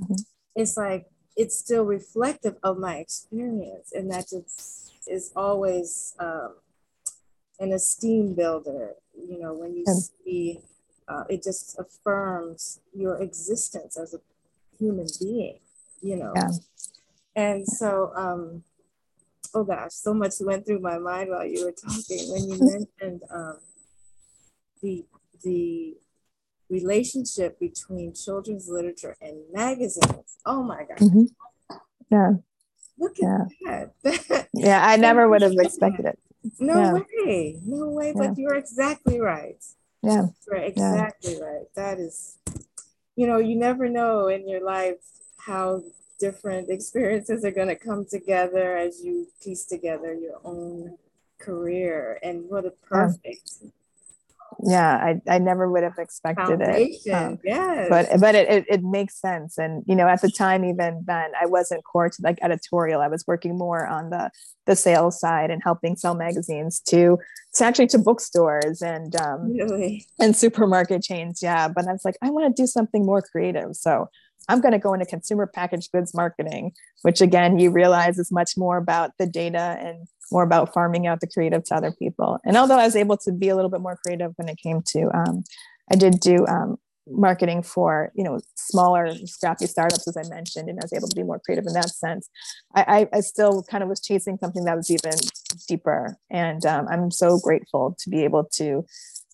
mm-hmm. 0.00 0.14
it's 0.56 0.76
like 0.76 1.06
it's 1.36 1.58
still 1.58 1.84
reflective 1.84 2.56
of 2.62 2.78
my 2.78 2.96
experience 2.96 3.92
and 3.92 4.10
that 4.10 4.28
just 4.28 4.92
is 5.06 5.32
always 5.34 6.14
um, 6.18 6.54
an 7.58 7.72
esteem 7.72 8.34
builder 8.34 8.94
you 9.16 9.38
know 9.40 9.52
when 9.54 9.74
you 9.74 9.84
see 9.86 10.60
uh, 11.08 11.24
it 11.28 11.42
just 11.42 11.78
affirms 11.78 12.80
your 12.94 13.16
existence 13.20 13.96
as 13.96 14.14
a 14.14 14.18
human 14.78 15.06
being 15.20 15.58
you 16.00 16.16
know 16.16 16.32
yeah. 16.36 16.48
and 17.36 17.66
so 17.66 18.12
um 18.16 18.62
oh 19.54 19.64
gosh 19.64 19.92
so 19.92 20.14
much 20.14 20.34
went 20.40 20.66
through 20.66 20.80
my 20.80 20.98
mind 20.98 21.30
while 21.30 21.46
you 21.46 21.64
were 21.64 21.72
talking 21.72 22.30
when 22.30 22.48
you 22.48 22.58
mentioned 23.00 23.22
um 23.30 23.58
the 24.82 25.04
the 25.42 25.96
relationship 26.68 27.58
between 27.58 28.14
children's 28.14 28.68
literature 28.68 29.16
and 29.20 29.36
magazines. 29.52 30.38
Oh 30.46 30.62
my 30.62 30.84
God. 30.84 30.98
Mm-hmm. 30.98 31.24
Yeah. 32.10 32.32
Look 32.98 33.16
at 33.22 33.48
yeah. 33.60 33.86
that. 34.02 34.48
yeah, 34.54 34.86
I 34.86 34.96
never 34.96 35.28
would 35.28 35.42
have 35.42 35.52
expected 35.58 36.06
it. 36.06 36.18
No 36.58 36.74
yeah. 36.74 36.92
way. 37.24 37.58
No 37.64 37.88
way. 37.88 38.12
But 38.16 38.36
you're 38.38 38.54
exactly 38.54 39.20
right. 39.20 39.62
Yeah. 40.02 40.26
You're 40.46 40.56
exactly 40.56 41.34
yeah. 41.34 41.44
right. 41.44 41.74
That 41.76 41.98
is, 41.98 42.38
you 43.16 43.26
know, 43.26 43.38
you 43.38 43.56
never 43.56 43.88
know 43.88 44.28
in 44.28 44.48
your 44.48 44.64
life 44.64 44.96
how 45.38 45.82
different 46.18 46.70
experiences 46.70 47.44
are 47.44 47.50
going 47.50 47.68
to 47.68 47.76
come 47.76 48.04
together 48.04 48.76
as 48.76 49.02
you 49.02 49.26
piece 49.42 49.64
together 49.64 50.14
your 50.14 50.40
own 50.44 50.96
career. 51.38 52.18
And 52.22 52.48
what 52.48 52.64
a 52.64 52.70
perfect 52.70 53.50
yeah 54.64 54.96
i, 54.96 55.34
I 55.34 55.38
never 55.38 55.70
would 55.70 55.82
have 55.82 55.98
expected 55.98 56.58
Foundation, 56.58 57.00
it 57.04 57.14
um, 57.14 57.38
yes. 57.44 57.86
but 57.88 58.20
but 58.20 58.34
it, 58.34 58.48
it, 58.48 58.64
it 58.68 58.82
makes 58.82 59.20
sense 59.20 59.58
and 59.58 59.82
you 59.86 59.94
know 59.94 60.08
at 60.08 60.22
the 60.22 60.30
time 60.30 60.64
even 60.64 61.02
then 61.06 61.30
i 61.40 61.46
wasn't 61.46 61.84
core 61.84 62.08
to 62.08 62.22
like 62.22 62.38
editorial 62.42 63.00
i 63.00 63.08
was 63.08 63.24
working 63.26 63.56
more 63.56 63.86
on 63.86 64.10
the 64.10 64.30
the 64.66 64.76
sales 64.76 65.18
side 65.18 65.50
and 65.50 65.62
helping 65.62 65.96
sell 65.96 66.14
magazines 66.14 66.80
to 66.80 67.18
to 67.54 67.64
actually 67.64 67.88
to 67.88 67.98
bookstores 67.98 68.82
and 68.82 69.16
um 69.20 69.52
really? 69.52 70.06
and 70.18 70.36
supermarket 70.36 71.02
chains 71.02 71.40
yeah 71.42 71.68
but 71.68 71.86
i 71.86 71.92
was 71.92 72.04
like 72.04 72.16
i 72.22 72.30
want 72.30 72.54
to 72.54 72.62
do 72.62 72.66
something 72.66 73.04
more 73.04 73.22
creative 73.22 73.74
so 73.74 74.08
I'm 74.48 74.60
going 74.60 74.72
to 74.72 74.78
go 74.78 74.92
into 74.92 75.06
consumer 75.06 75.46
packaged 75.46 75.92
goods 75.92 76.14
marketing, 76.14 76.72
which 77.02 77.20
again, 77.20 77.58
you 77.58 77.70
realize 77.70 78.18
is 78.18 78.32
much 78.32 78.56
more 78.56 78.76
about 78.76 79.12
the 79.18 79.26
data 79.26 79.76
and 79.78 80.08
more 80.30 80.42
about 80.42 80.72
farming 80.72 81.06
out 81.06 81.20
the 81.20 81.26
creative 81.26 81.64
to 81.64 81.74
other 81.74 81.92
people. 81.92 82.38
And 82.44 82.56
although 82.56 82.78
I 82.78 82.84
was 82.84 82.96
able 82.96 83.16
to 83.18 83.32
be 83.32 83.48
a 83.48 83.56
little 83.56 83.70
bit 83.70 83.80
more 83.80 83.98
creative 84.04 84.32
when 84.36 84.48
it 84.48 84.58
came 84.58 84.82
to, 84.88 85.10
um, 85.14 85.44
I 85.90 85.96
did 85.96 86.20
do 86.20 86.46
um, 86.46 86.76
marketing 87.06 87.62
for, 87.62 88.12
you 88.14 88.24
know, 88.24 88.38
smaller, 88.54 89.14
scrappy 89.26 89.66
startups, 89.66 90.06
as 90.08 90.16
I 90.16 90.28
mentioned, 90.28 90.68
and 90.68 90.78
I 90.78 90.84
was 90.84 90.92
able 90.92 91.08
to 91.08 91.16
be 91.16 91.22
more 91.22 91.40
creative 91.44 91.66
in 91.66 91.72
that 91.74 91.90
sense. 91.90 92.28
I, 92.74 93.08
I, 93.12 93.18
I 93.18 93.20
still 93.20 93.62
kind 93.64 93.82
of 93.82 93.88
was 93.88 94.00
chasing 94.00 94.38
something 94.38 94.64
that 94.64 94.76
was 94.76 94.90
even 94.90 95.12
deeper. 95.68 96.16
And 96.30 96.64
um, 96.64 96.86
I'm 96.88 97.10
so 97.10 97.38
grateful 97.38 97.96
to 97.98 98.10
be 98.10 98.24
able 98.24 98.44
to 98.54 98.84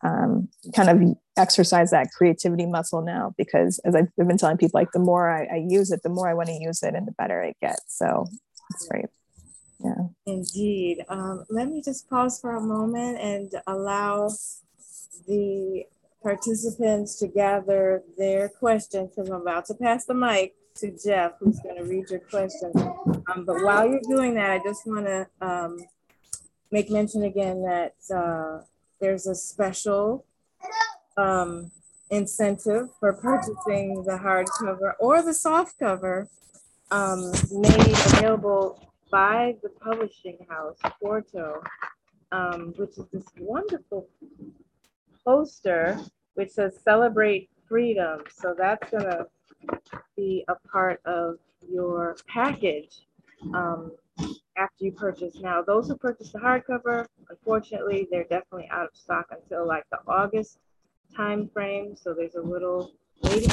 um, 0.04 0.48
kind 0.74 0.88
of 0.88 1.16
exercise 1.36 1.90
that 1.90 2.10
creativity 2.16 2.66
muscle 2.66 3.02
now 3.02 3.34
because 3.36 3.80
as 3.84 3.94
I've 3.94 4.08
been 4.16 4.38
telling 4.38 4.56
people, 4.56 4.78
like 4.78 4.92
the 4.92 5.00
more 5.00 5.28
I, 5.28 5.44
I 5.44 5.64
use 5.68 5.90
it, 5.90 6.02
the 6.02 6.08
more 6.08 6.28
I 6.28 6.34
want 6.34 6.48
to 6.48 6.58
use 6.58 6.82
it 6.82 6.94
and 6.94 7.06
the 7.06 7.12
better 7.12 7.42
I 7.42 7.52
get. 7.60 7.80
So 7.88 8.26
it's 8.74 8.88
great. 8.88 9.06
Yeah. 9.82 10.08
Indeed. 10.26 11.04
Um, 11.08 11.44
let 11.48 11.68
me 11.68 11.82
just 11.82 12.08
pause 12.10 12.40
for 12.40 12.56
a 12.56 12.60
moment 12.60 13.18
and 13.18 13.52
allow 13.66 14.30
the 15.26 15.84
participants 16.22 17.16
to 17.16 17.28
gather 17.28 18.02
their 18.16 18.48
questions 18.48 19.10
because 19.14 19.30
I'm 19.30 19.42
about 19.42 19.66
to 19.66 19.74
pass 19.74 20.04
the 20.04 20.14
mic 20.14 20.54
to 20.76 20.90
Jeff, 20.90 21.32
who's 21.38 21.60
going 21.60 21.76
to 21.76 21.84
read 21.84 22.10
your 22.10 22.20
questions. 22.20 22.74
Um, 22.76 23.44
but 23.44 23.62
while 23.62 23.88
you're 23.88 24.00
doing 24.00 24.34
that, 24.34 24.50
I 24.50 24.58
just 24.58 24.86
want 24.86 25.06
to 25.06 25.26
um, 25.40 25.78
make 26.70 26.90
mention 26.90 27.24
again 27.24 27.62
that 27.62 27.94
uh, 28.14 28.62
there's 29.00 29.26
a 29.26 29.34
special 29.34 30.24
um, 31.16 31.70
incentive 32.10 32.88
for 32.98 33.12
purchasing 33.12 34.02
the 34.04 34.18
hardcover 34.18 34.92
or 34.98 35.22
the 35.22 35.34
soft 35.34 35.78
cover 35.78 36.28
um, 36.90 37.32
made 37.50 37.96
available 38.14 38.87
by 39.10 39.56
the 39.62 39.68
publishing 39.68 40.38
house, 40.48 40.78
Quarto, 41.00 41.62
um, 42.32 42.74
which 42.76 42.98
is 42.98 43.06
this 43.12 43.26
wonderful 43.38 44.08
poster 45.24 45.98
which 46.34 46.50
says 46.50 46.78
celebrate 46.84 47.50
freedom. 47.68 48.22
So 48.32 48.54
that's 48.56 48.88
going 48.90 49.04
to 49.04 49.26
be 50.16 50.44
a 50.48 50.54
part 50.68 51.00
of 51.04 51.38
your 51.68 52.16
package. 52.28 53.06
Um, 53.54 53.92
after 54.56 54.84
you 54.84 54.92
purchase. 54.92 55.36
Now, 55.40 55.62
those 55.62 55.88
who 55.88 55.96
purchase 55.96 56.32
the 56.32 56.38
hardcover, 56.38 57.06
unfortunately, 57.30 58.08
they're 58.10 58.24
definitely 58.24 58.68
out 58.70 58.86
of 58.86 58.96
stock 58.96 59.26
until 59.30 59.66
like 59.66 59.84
the 59.90 59.98
August 60.06 60.58
time 61.16 61.48
frame. 61.48 61.94
So 61.96 62.14
there's 62.14 62.34
a 62.34 62.42
little 62.42 62.92
waiting 63.22 63.50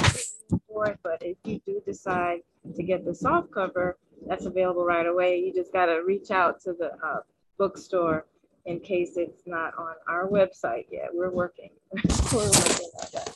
for 0.67 0.87
it. 0.87 0.99
But 1.03 1.21
if 1.21 1.37
you 1.43 1.61
do 1.65 1.81
decide 1.85 2.39
to 2.75 2.83
get 2.83 3.05
the 3.05 3.13
soft 3.13 3.51
cover, 3.51 3.97
that's 4.27 4.45
available 4.45 4.85
right 4.85 5.05
away. 5.05 5.39
You 5.39 5.53
just 5.53 5.73
got 5.73 5.87
to 5.87 6.03
reach 6.05 6.31
out 6.31 6.61
to 6.61 6.73
the 6.73 6.91
uh, 7.03 7.19
bookstore 7.57 8.25
in 8.65 8.79
case 8.79 9.13
it's 9.15 9.43
not 9.45 9.73
on 9.77 9.93
our 10.07 10.27
website 10.27 10.85
yet. 10.91 11.09
We're 11.13 11.29
working. 11.29 11.69
We're 12.33 12.45
working 12.45 12.89
on 12.99 13.07
that. 13.13 13.33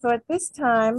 So 0.00 0.10
at 0.10 0.22
this 0.28 0.50
time, 0.50 0.98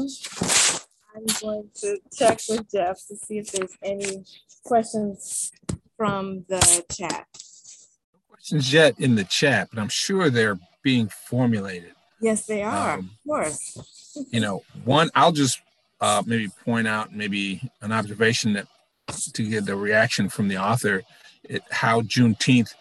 I'm 1.16 1.26
going 1.42 1.70
to 1.76 1.98
check 2.14 2.40
with 2.50 2.70
Jeff 2.72 3.00
to 3.08 3.16
see 3.16 3.38
if 3.38 3.52
there's 3.52 3.78
any 3.82 4.26
questions 4.64 5.52
from 5.96 6.46
the 6.50 6.84
chat. 6.92 7.26
No 8.14 8.20
questions 8.30 8.74
yet 8.74 9.00
in 9.00 9.16
the 9.16 9.24
chat, 9.24 9.70
but 9.72 9.80
I'm 9.80 9.90
sure 9.90 10.30
they're 10.30 10.60
being 10.82 11.08
formulated. 11.08 11.94
Yes, 12.20 12.46
they 12.46 12.64
are, 12.64 13.00
um, 13.00 13.12
of 13.12 13.28
course. 13.28 14.18
you 14.32 14.40
know, 14.40 14.64
one, 14.84 15.10
I'll 15.16 15.32
just 15.32 15.62
uh, 16.06 16.24
maybe 16.26 16.48
point 16.64 16.88
out 16.88 17.14
maybe 17.14 17.62
an 17.82 17.92
observation 17.92 18.54
that 18.54 18.68
to 19.34 19.50
get 19.50 19.66
the 19.66 19.76
reaction 19.76 20.30
from 20.30 20.48
the 20.48 20.58
author, 20.58 21.04
it, 21.44 21.64
how 21.70 22.02
Juneteenth, 22.02 22.74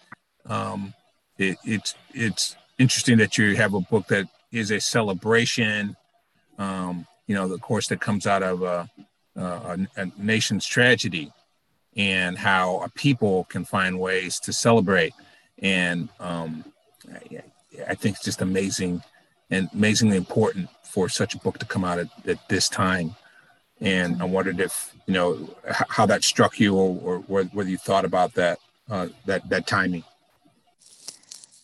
um, 0.47 0.95
it, 1.39 1.57
it's 1.65 1.95
it's 2.13 2.57
interesting 2.79 3.19
that 3.19 3.39
you 3.39 3.57
have 3.57 3.75
a 3.75 3.81
book 3.81 4.07
that 4.09 4.27
is 4.53 4.71
a 4.71 4.81
celebration 4.81 5.97
um, 6.59 7.07
you 7.27 7.35
know, 7.35 7.49
the 7.49 7.59
course 7.59 7.89
that 7.89 8.01
comes 8.01 8.27
out 8.27 8.43
of 8.43 8.63
a, 8.63 8.89
a, 9.37 9.79
a 9.97 10.07
nation's 10.19 10.67
tragedy 10.67 11.33
and 11.97 12.37
how 12.37 12.81
a 12.81 12.89
people 12.91 13.45
can 13.45 13.65
find 13.65 13.99
ways 13.99 14.39
to 14.41 14.53
celebrate. 14.53 15.15
And 15.61 16.09
um, 16.21 16.65
I, 17.13 17.43
I, 17.89 17.95
think 17.95 18.17
it's 18.17 18.25
just 18.25 18.43
amazing 18.43 19.03
and 19.55 19.69
amazingly 19.73 20.17
important 20.17 20.69
for 20.83 21.09
such 21.09 21.35
a 21.35 21.39
book 21.39 21.59
to 21.59 21.67
come 21.67 21.85
out 21.85 21.99
at, 21.99 22.09
at 22.27 22.49
this 22.49 22.69
time. 22.69 23.15
And 23.81 24.21
I 24.21 24.25
wondered 24.25 24.61
if, 24.61 24.95
you 25.07 25.15
know, 25.15 25.49
how 25.69 26.07
that 26.07 26.25
struck 26.25 26.59
you 26.59 26.75
or, 26.77 27.23
or 27.29 27.45
whether 27.45 27.69
you 27.69 27.77
thought 27.77 28.05
about 28.05 28.35
that, 28.35 28.59
uh, 28.91 29.09
that, 29.27 29.49
that 29.49 29.67
timing. 29.67 30.05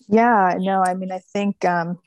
Yeah, 0.08 0.56
no, 0.58 0.82
I 0.84 0.94
mean, 0.94 1.12
I 1.12 1.18
think 1.18 1.64
um, 1.64 1.98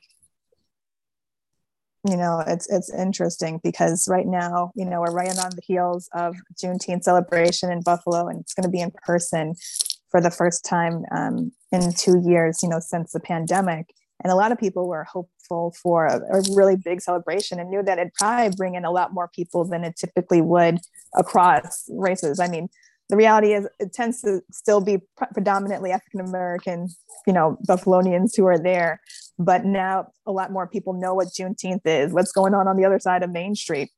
you 2.06 2.16
know 2.18 2.44
it's 2.46 2.70
it's 2.70 2.92
interesting 2.92 3.60
because 3.64 4.06
right 4.08 4.26
now 4.26 4.70
you 4.74 4.84
know 4.84 5.00
we're 5.00 5.10
right 5.10 5.28
on 5.38 5.50
the 5.56 5.62
heels 5.66 6.08
of 6.12 6.36
juneteenth 6.54 7.04
celebration 7.04 7.72
in 7.72 7.80
buffalo 7.80 8.28
and 8.28 8.40
it's 8.40 8.52
going 8.52 8.64
to 8.64 8.68
be 8.68 8.80
in 8.80 8.90
person 8.90 9.54
for 10.10 10.20
the 10.20 10.30
first 10.30 10.66
time 10.66 11.04
um, 11.16 11.50
in 11.72 11.92
two 11.94 12.20
years 12.22 12.62
you 12.62 12.68
know 12.68 12.78
since 12.78 13.12
the 13.12 13.20
pandemic 13.20 13.86
and 14.22 14.30
a 14.30 14.36
lot 14.36 14.52
of 14.52 14.58
people 14.58 14.86
were 14.86 15.06
hopeful 15.44 15.74
for 15.82 16.06
a, 16.06 16.16
a, 16.16 16.42
really 16.54 16.76
big 16.76 17.00
celebration 17.00 17.58
and 17.60 17.70
knew 17.70 17.82
that 17.82 17.98
it'd 17.98 18.14
probably 18.14 18.54
bring 18.56 18.74
in 18.74 18.84
a 18.84 18.90
lot 18.90 19.12
more 19.12 19.28
people 19.34 19.64
than 19.64 19.84
it 19.84 19.96
typically 19.96 20.40
would 20.40 20.78
across 21.16 21.84
races 21.90 22.40
i 22.40 22.48
mean 22.48 22.68
the 23.10 23.16
reality 23.16 23.52
is 23.52 23.68
it 23.78 23.92
tends 23.92 24.22
to 24.22 24.40
still 24.50 24.80
be 24.80 24.98
predominantly 25.34 25.92
African 25.92 26.20
American, 26.20 26.88
you 27.26 27.34
know, 27.34 27.58
Buffalonians 27.68 28.34
who 28.34 28.46
are 28.46 28.58
there. 28.58 28.98
But 29.38 29.66
now 29.66 30.08
a 30.26 30.32
lot 30.32 30.50
more 30.50 30.66
people 30.66 30.94
know 30.94 31.12
what 31.12 31.28
Juneteenth 31.28 31.82
is, 31.84 32.14
what's 32.14 32.32
going 32.32 32.54
on 32.54 32.66
on 32.66 32.78
the 32.78 32.84
other 32.86 32.98
side 32.98 33.22
of 33.22 33.30
Main 33.30 33.54
Street. 33.54 33.90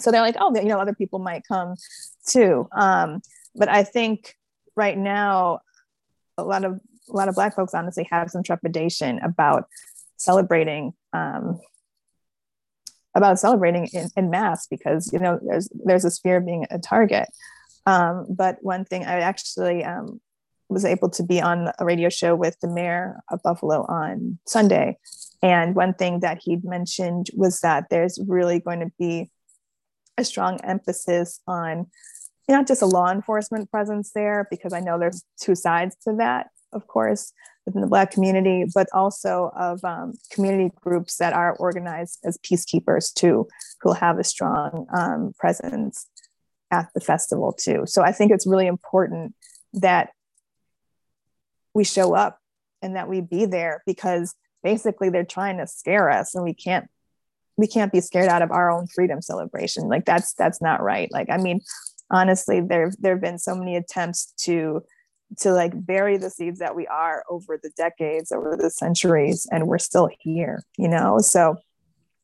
So 0.00 0.10
they're 0.10 0.22
like, 0.22 0.36
oh, 0.38 0.54
you 0.54 0.64
know, 0.64 0.80
other 0.80 0.94
people 0.94 1.18
might 1.18 1.42
come 1.46 1.74
too. 2.26 2.68
Um, 2.74 3.20
but 3.54 3.68
I 3.68 3.84
think 3.84 4.34
right 4.76 4.96
now, 4.96 5.60
a 6.38 6.44
lot 6.44 6.64
of 6.64 6.80
a 7.10 7.16
lot 7.16 7.28
of 7.28 7.34
Black 7.34 7.54
folks 7.54 7.74
honestly 7.74 8.08
have 8.10 8.30
some 8.30 8.42
trepidation 8.42 9.18
about 9.18 9.66
celebrating 10.22 10.92
um, 11.12 11.60
about 13.14 13.38
celebrating 13.38 13.86
in, 13.92 14.08
in 14.16 14.30
mass 14.30 14.66
because 14.66 15.12
you 15.12 15.18
know 15.18 15.38
there's 15.42 15.68
there's 15.84 16.04
this 16.04 16.18
fear 16.18 16.38
of 16.38 16.46
being 16.46 16.66
a 16.70 16.78
target. 16.78 17.28
Um, 17.84 18.26
but 18.28 18.58
one 18.60 18.84
thing 18.84 19.04
I 19.04 19.20
actually 19.20 19.84
um, 19.84 20.20
was 20.68 20.84
able 20.84 21.10
to 21.10 21.22
be 21.22 21.40
on 21.40 21.72
a 21.78 21.84
radio 21.84 22.08
show 22.08 22.34
with 22.34 22.56
the 22.60 22.68
mayor 22.68 23.20
of 23.28 23.42
Buffalo 23.42 23.84
on 23.88 24.38
Sunday. 24.46 24.98
And 25.42 25.74
one 25.74 25.94
thing 25.94 26.20
that 26.20 26.38
he'd 26.42 26.64
mentioned 26.64 27.26
was 27.36 27.60
that 27.60 27.90
there's 27.90 28.20
really 28.26 28.60
going 28.60 28.80
to 28.80 28.92
be 28.98 29.30
a 30.16 30.24
strong 30.24 30.60
emphasis 30.62 31.40
on 31.48 31.86
not 32.48 32.68
just 32.68 32.82
a 32.82 32.86
law 32.86 33.10
enforcement 33.10 33.70
presence 33.70 34.12
there, 34.14 34.46
because 34.50 34.72
I 34.72 34.80
know 34.80 34.98
there's 34.98 35.24
two 35.40 35.54
sides 35.54 35.96
to 36.04 36.14
that, 36.18 36.48
of 36.72 36.86
course, 36.86 37.32
within 37.66 37.82
the 37.82 37.88
Black 37.88 38.10
community, 38.10 38.64
but 38.74 38.88
also 38.92 39.52
of 39.56 39.84
um, 39.84 40.14
community 40.30 40.72
groups 40.80 41.16
that 41.16 41.32
are 41.32 41.54
organized 41.56 42.18
as 42.24 42.38
peacekeepers 42.38 43.12
too, 43.12 43.48
who'll 43.80 43.94
have 43.94 44.18
a 44.18 44.24
strong 44.24 44.86
um, 44.96 45.32
presence 45.38 46.06
at 46.70 46.88
the 46.94 47.00
festival 47.00 47.52
too. 47.52 47.82
So 47.86 48.02
I 48.02 48.12
think 48.12 48.32
it's 48.32 48.46
really 48.46 48.66
important 48.66 49.34
that 49.74 50.10
we 51.74 51.84
show 51.84 52.14
up 52.14 52.38
and 52.82 52.96
that 52.96 53.08
we 53.08 53.20
be 53.20 53.46
there 53.46 53.82
because 53.86 54.34
basically 54.62 55.10
they're 55.10 55.24
trying 55.24 55.58
to 55.58 55.66
scare 55.66 56.10
us 56.10 56.34
and 56.34 56.44
we 56.44 56.54
can't 56.54 56.88
we 57.56 57.66
can't 57.66 57.92
be 57.92 58.00
scared 58.00 58.28
out 58.28 58.42
of 58.42 58.50
our 58.50 58.70
own 58.70 58.86
freedom 58.86 59.20
celebration 59.20 59.84
like 59.84 60.04
that's 60.04 60.32
that's 60.34 60.62
not 60.62 60.82
right 60.82 61.10
like 61.12 61.28
i 61.30 61.36
mean 61.36 61.60
honestly 62.10 62.60
there 62.60 62.90
there 62.98 63.14
have 63.14 63.20
been 63.20 63.38
so 63.38 63.54
many 63.54 63.76
attempts 63.76 64.32
to 64.38 64.82
to 65.38 65.52
like 65.52 65.72
bury 65.74 66.16
the 66.16 66.30
seeds 66.30 66.58
that 66.58 66.76
we 66.76 66.86
are 66.86 67.24
over 67.28 67.58
the 67.62 67.70
decades 67.76 68.32
over 68.32 68.56
the 68.56 68.70
centuries 68.70 69.46
and 69.50 69.66
we're 69.66 69.78
still 69.78 70.08
here 70.20 70.62
you 70.76 70.88
know 70.88 71.18
so 71.18 71.56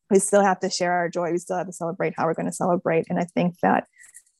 we 0.09 0.19
still 0.19 0.43
have 0.43 0.59
to 0.59 0.69
share 0.69 0.93
our 0.93 1.09
joy 1.09 1.31
we 1.31 1.37
still 1.37 1.57
have 1.57 1.67
to 1.67 1.73
celebrate 1.73 2.13
how 2.17 2.25
we're 2.25 2.33
going 2.33 2.45
to 2.45 2.51
celebrate 2.51 3.05
and 3.09 3.19
i 3.19 3.23
think 3.23 3.55
that 3.61 3.85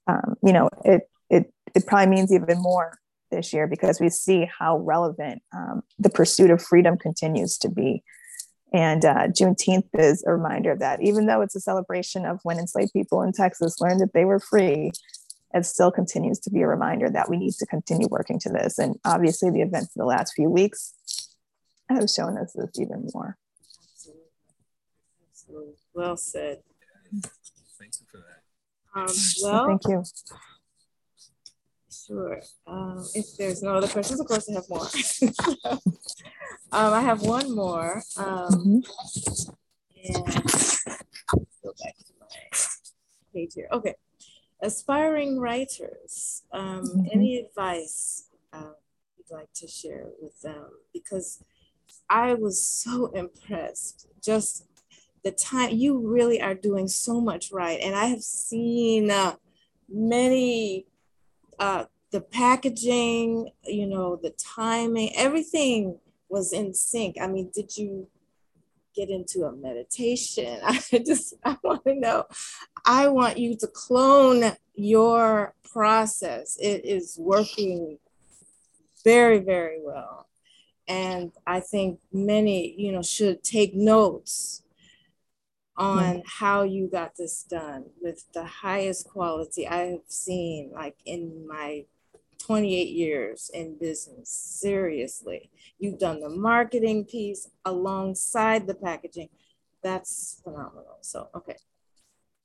um, 0.09 0.35
you 0.43 0.53
know, 0.53 0.69
it 0.83 1.03
it 1.29 1.53
it 1.75 1.85
probably 1.85 2.07
means 2.07 2.33
even 2.33 2.61
more 2.61 2.97
this 3.31 3.53
year 3.53 3.67
because 3.67 3.99
we 3.99 4.09
see 4.09 4.49
how 4.57 4.79
relevant 4.79 5.41
um, 5.55 5.83
the 5.99 6.09
pursuit 6.09 6.49
of 6.49 6.61
freedom 6.61 6.97
continues 6.97 7.57
to 7.59 7.69
be. 7.69 8.03
And 8.73 9.03
uh, 9.03 9.27
Juneteenth 9.27 9.87
is 9.93 10.23
a 10.25 10.31
reminder 10.31 10.71
of 10.71 10.79
that 10.79 11.01
even 11.01 11.25
though 11.25 11.41
it's 11.41 11.55
a 11.55 11.59
celebration 11.59 12.25
of 12.25 12.39
when 12.43 12.59
enslaved 12.59 12.93
people 12.93 13.21
in 13.21 13.33
Texas 13.33 13.79
learned 13.79 13.99
that 13.99 14.13
they 14.13 14.25
were 14.25 14.39
free, 14.39 14.91
it 15.53 15.65
still 15.65 15.91
continues 15.91 16.39
to 16.39 16.49
be 16.51 16.61
a 16.61 16.67
reminder 16.67 17.09
that 17.09 17.29
we 17.29 17.37
need 17.37 17.53
to 17.53 17.65
continue 17.65 18.07
working 18.09 18.39
to 18.39 18.49
this. 18.49 18.77
And 18.77 18.99
obviously, 19.05 19.49
the 19.49 19.61
events 19.61 19.95
of 19.95 19.99
the 19.99 20.05
last 20.05 20.33
few 20.35 20.49
weeks 20.49 20.93
have 21.89 22.09
shown 22.09 22.37
us 22.37 22.53
this 22.53 22.79
even 22.79 23.07
more. 23.13 23.37
Absolutely. 23.93 24.23
Absolutely. 25.31 25.73
Well 25.93 26.17
said. 26.17 26.59
Thank 27.79 27.93
you 27.99 28.05
for 28.11 28.17
that. 28.17 28.43
Um, 28.99 29.15
well, 29.43 29.65
Thank 29.67 29.81
you. 29.87 30.03
Sure. 31.91 32.41
Um, 32.67 33.05
if 33.15 33.37
there's 33.37 33.61
no 33.63 33.75
other 33.75 33.87
questions, 33.87 34.19
of 34.19 34.27
course 34.27 34.49
I 34.49 34.53
have 34.53 34.69
more. 34.69 34.87
um, 36.71 36.93
I 36.93 37.01
have 37.01 37.21
one 37.21 37.55
more. 37.55 38.03
Um, 38.17 38.83
Mhm. 38.85 39.53
and 40.01 40.25
go 41.63 41.73
back 41.83 41.95
to 41.97 42.13
my 42.19 42.27
page 43.33 43.53
here. 43.55 43.67
Okay. 43.71 43.95
Aspiring 44.61 45.39
writers, 45.39 46.43
um, 46.51 46.83
Mhm. 46.83 47.09
any 47.13 47.37
advice 47.37 48.29
um, 48.51 48.75
you'd 49.17 49.31
like 49.31 49.51
to 49.53 49.67
share 49.67 50.11
with 50.21 50.41
them? 50.41 50.69
Because 50.91 51.43
I 52.09 52.33
was 52.33 52.61
so 52.61 53.07
impressed. 53.07 54.07
Just 54.21 54.65
the 55.23 55.31
time 55.31 55.75
you 55.75 55.97
really 55.97 56.41
are 56.41 56.55
doing 56.55 56.87
so 56.87 57.21
much 57.21 57.51
right, 57.51 57.79
and 57.79 57.95
I 57.95 58.05
have 58.05 58.23
seen 58.23 59.11
uh, 59.11 59.35
many 59.87 60.85
uh, 61.59 61.85
the 62.11 62.21
packaging, 62.21 63.51
you 63.65 63.85
know, 63.85 64.15
the 64.15 64.31
timing, 64.31 65.15
everything 65.15 65.99
was 66.29 66.53
in 66.53 66.73
sync. 66.73 67.17
I 67.21 67.27
mean, 67.27 67.51
did 67.53 67.77
you 67.77 68.07
get 68.95 69.09
into 69.09 69.43
a 69.43 69.51
meditation? 69.51 70.59
I 70.63 70.79
just, 71.05 71.33
I 71.43 71.57
want 71.63 71.83
to 71.85 71.93
know. 71.95 72.25
I 72.91 73.07
want 73.07 73.37
you 73.37 73.55
to 73.57 73.67
clone 73.67 74.51
your 74.73 75.53
process. 75.63 76.57
It 76.59 76.85
is 76.85 77.17
working 77.19 77.99
very, 79.03 79.37
very 79.37 79.77
well. 79.79 80.27
And 80.87 81.31
I 81.45 81.59
think 81.59 81.99
many, 82.11 82.73
you 82.79 82.91
know, 82.91 83.03
should 83.03 83.43
take 83.43 83.75
notes 83.75 84.63
on 85.77 86.15
hmm. 86.15 86.19
how 86.25 86.63
you 86.63 86.89
got 86.91 87.15
this 87.15 87.43
done 87.43 87.85
with 88.01 88.25
the 88.33 88.43
highest 88.43 89.07
quality 89.07 89.67
I 89.67 89.91
have 89.91 90.07
seen, 90.07 90.71
like 90.73 90.97
in 91.05 91.47
my 91.47 91.85
28 92.39 92.89
years 92.89 93.51
in 93.53 93.77
business. 93.77 94.31
Seriously, 94.31 95.51
you've 95.77 95.99
done 95.99 96.21
the 96.21 96.29
marketing 96.29 97.05
piece 97.05 97.51
alongside 97.65 98.65
the 98.65 98.73
packaging. 98.73 99.29
That's 99.83 100.41
phenomenal. 100.43 100.97
So, 101.01 101.29
okay. 101.35 101.57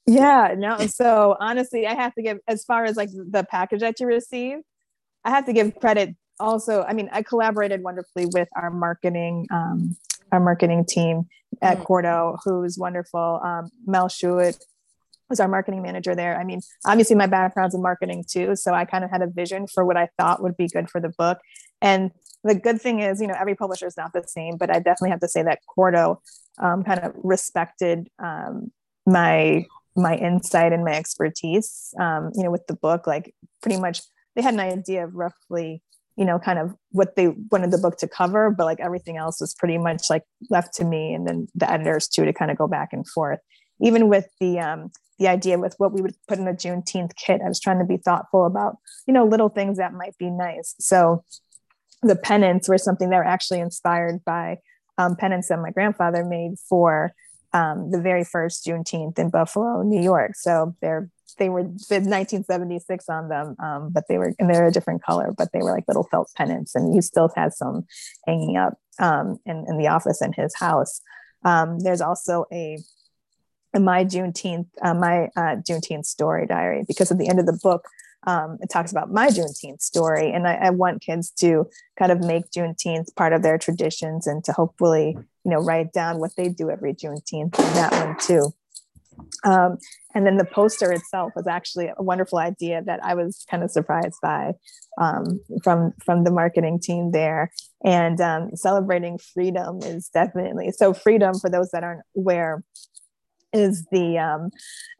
Yeah, 0.06 0.54
no. 0.56 0.86
So 0.86 1.36
honestly, 1.40 1.86
I 1.86 1.94
have 1.94 2.14
to 2.14 2.22
give 2.22 2.38
as 2.46 2.64
far 2.64 2.84
as 2.84 2.96
like 2.96 3.10
the 3.10 3.44
package 3.50 3.80
that 3.80 4.00
you 4.00 4.06
receive, 4.06 4.58
I 5.24 5.30
have 5.30 5.46
to 5.46 5.52
give 5.52 5.78
credit 5.80 6.14
also. 6.38 6.82
I 6.82 6.92
mean, 6.92 7.08
I 7.12 7.22
collaborated 7.22 7.82
wonderfully 7.82 8.26
with 8.26 8.48
our 8.54 8.70
marketing, 8.70 9.46
um, 9.50 9.96
our 10.30 10.40
marketing 10.40 10.84
team 10.86 11.24
at 11.62 11.78
Mm. 11.78 11.84
Quarto, 11.84 12.36
who's 12.44 12.76
wonderful. 12.78 13.40
Um, 13.42 13.70
Mel 13.86 14.08
Shuit 14.08 14.58
was 15.30 15.40
our 15.40 15.48
marketing 15.48 15.82
manager 15.82 16.14
there. 16.14 16.38
I 16.38 16.44
mean, 16.44 16.60
obviously 16.84 17.16
my 17.16 17.26
background's 17.26 17.74
in 17.74 17.80
marketing 17.80 18.24
too, 18.28 18.56
so 18.56 18.74
I 18.74 18.84
kind 18.84 19.04
of 19.04 19.10
had 19.10 19.22
a 19.22 19.26
vision 19.26 19.66
for 19.66 19.84
what 19.84 19.96
I 19.96 20.08
thought 20.18 20.42
would 20.42 20.56
be 20.56 20.68
good 20.68 20.90
for 20.90 21.00
the 21.00 21.12
book. 21.16 21.38
And 21.80 22.10
the 22.42 22.54
good 22.54 22.80
thing 22.80 23.00
is, 23.00 23.22
you 23.22 23.26
know, 23.26 23.34
every 23.38 23.54
publisher 23.54 23.86
is 23.86 23.96
not 23.96 24.12
the 24.12 24.22
same, 24.26 24.58
but 24.58 24.68
I 24.70 24.74
definitely 24.74 25.10
have 25.10 25.20
to 25.20 25.28
say 25.28 25.42
that 25.42 25.60
Quarto 25.66 26.20
um, 26.58 26.84
kind 26.84 27.00
of 27.00 27.12
respected 27.22 28.08
um, 28.22 28.70
my 29.06 29.64
my 29.96 30.16
insight 30.16 30.72
and 30.72 30.84
my 30.84 30.92
expertise 30.92 31.94
um, 32.00 32.30
you 32.34 32.42
know 32.42 32.50
with 32.50 32.66
the 32.66 32.74
book 32.74 33.06
like 33.06 33.34
pretty 33.62 33.80
much 33.80 34.00
they 34.34 34.42
had 34.42 34.54
an 34.54 34.60
idea 34.60 35.04
of 35.04 35.14
roughly 35.14 35.82
you 36.16 36.24
know 36.24 36.38
kind 36.38 36.58
of 36.58 36.74
what 36.90 37.16
they 37.16 37.28
wanted 37.50 37.70
the 37.70 37.78
book 37.78 37.96
to 37.98 38.08
cover 38.08 38.50
but 38.50 38.64
like 38.64 38.80
everything 38.80 39.16
else 39.16 39.40
was 39.40 39.54
pretty 39.54 39.78
much 39.78 40.10
like 40.10 40.22
left 40.50 40.74
to 40.74 40.84
me 40.84 41.14
and 41.14 41.26
then 41.26 41.46
the 41.54 41.70
editors 41.70 42.08
too 42.08 42.24
to 42.24 42.32
kind 42.32 42.50
of 42.50 42.58
go 42.58 42.68
back 42.68 42.92
and 42.92 43.08
forth. 43.08 43.40
Even 43.80 44.08
with 44.08 44.28
the 44.40 44.58
um 44.58 44.90
the 45.18 45.28
idea 45.28 45.58
with 45.58 45.74
what 45.78 45.92
we 45.92 46.00
would 46.00 46.14
put 46.26 46.38
in 46.38 46.48
a 46.48 46.52
juneteenth 46.52 47.14
kit 47.14 47.40
i 47.44 47.48
was 47.48 47.60
trying 47.60 47.78
to 47.78 47.84
be 47.84 47.96
thoughtful 47.96 48.46
about 48.46 48.78
you 49.06 49.14
know 49.14 49.24
little 49.24 49.48
things 49.48 49.78
that 49.78 49.92
might 49.92 50.16
be 50.18 50.30
nice. 50.30 50.74
So 50.78 51.24
the 52.02 52.16
pennants 52.16 52.68
were 52.68 52.78
something 52.78 53.10
that 53.10 53.16
were 53.16 53.24
actually 53.24 53.60
inspired 53.60 54.24
by 54.24 54.58
um, 54.98 55.16
pennants 55.16 55.48
that 55.48 55.58
my 55.58 55.70
grandfather 55.70 56.24
made 56.24 56.58
for 56.68 57.14
um, 57.54 57.90
the 57.90 58.00
very 58.00 58.24
first 58.24 58.66
Juneteenth 58.66 59.18
in 59.18 59.30
Buffalo, 59.30 59.82
New 59.82 60.02
York. 60.02 60.32
So 60.34 60.74
they're 60.82 61.08
they 61.36 61.48
were 61.48 61.62
said 61.78 62.06
1976 62.06 63.08
on 63.08 63.28
them, 63.28 63.56
um, 63.58 63.90
but 63.90 64.04
they 64.08 64.18
were 64.18 64.34
and 64.38 64.48
they're 64.48 64.66
a 64.66 64.72
different 64.72 65.02
color, 65.02 65.32
but 65.36 65.50
they 65.52 65.60
were 65.60 65.72
like 65.72 65.84
little 65.88 66.06
felt 66.10 66.30
pennants, 66.36 66.74
and 66.74 66.94
he 66.94 67.00
still 67.00 67.30
has 67.36 67.56
some 67.56 67.86
hanging 68.26 68.56
up 68.56 68.74
um, 68.98 69.38
in, 69.46 69.64
in 69.68 69.78
the 69.78 69.88
office 69.88 70.20
in 70.20 70.32
his 70.32 70.54
house. 70.54 71.00
Um, 71.44 71.80
there's 71.80 72.00
also 72.00 72.44
a 72.52 72.78
my 73.74 74.04
Juneteenth, 74.04 74.66
uh, 74.82 74.94
my 74.94 75.24
uh, 75.36 75.56
Juneteenth 75.68 76.06
story 76.06 76.46
diary, 76.46 76.84
because 76.86 77.10
at 77.10 77.18
the 77.18 77.28
end 77.28 77.40
of 77.40 77.46
the 77.46 77.58
book, 77.62 77.88
um, 78.26 78.58
it 78.60 78.70
talks 78.70 78.92
about 78.92 79.12
my 79.12 79.28
Juneteenth 79.28 79.82
story, 79.82 80.32
and 80.32 80.46
I, 80.46 80.54
I 80.54 80.70
want 80.70 81.02
kids 81.02 81.30
to 81.40 81.68
kind 81.98 82.12
of 82.12 82.20
make 82.20 82.50
Juneteenth 82.50 83.14
part 83.16 83.32
of 83.32 83.42
their 83.42 83.58
traditions, 83.58 84.26
and 84.26 84.44
to 84.44 84.52
hopefully, 84.52 85.16
you 85.44 85.50
know, 85.50 85.58
write 85.58 85.92
down 85.92 86.18
what 86.18 86.32
they 86.36 86.48
do 86.48 86.70
every 86.70 86.94
Juneteenth, 86.94 87.58
and 87.58 87.76
that 87.76 87.92
one 87.92 88.16
too. 88.18 88.52
Um, 89.44 89.78
and 90.14 90.26
then 90.26 90.36
the 90.36 90.44
poster 90.44 90.92
itself 90.92 91.32
was 91.36 91.46
actually 91.46 91.90
a 91.96 92.02
wonderful 92.02 92.38
idea 92.38 92.82
that 92.82 93.00
I 93.04 93.14
was 93.14 93.44
kind 93.50 93.62
of 93.62 93.70
surprised 93.70 94.18
by 94.22 94.52
um, 95.00 95.40
from 95.62 95.92
from 96.04 96.24
the 96.24 96.30
marketing 96.30 96.80
team 96.80 97.10
there. 97.10 97.52
And 97.84 98.20
um, 98.20 98.50
celebrating 98.54 99.18
freedom 99.18 99.80
is 99.82 100.08
definitely 100.08 100.70
so. 100.72 100.94
Freedom, 100.94 101.34
for 101.38 101.50
those 101.50 101.70
that 101.72 101.84
aren't 101.84 102.02
aware, 102.16 102.64
is 103.52 103.86
the 103.90 104.18
um, 104.18 104.50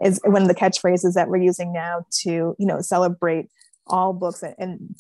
is 0.03 0.21
one 0.25 0.43
of 0.43 0.49
the 0.49 0.55
catchphrases 0.55 1.15
that 1.15 1.29
we're 1.29 1.43
using 1.43 1.73
now 1.73 2.05
to 2.23 2.55
you 2.59 2.67
know 2.67 2.81
celebrate 2.81 3.47
all 3.87 4.13
books 4.13 4.43
and, 4.43 4.55
and 4.59 4.97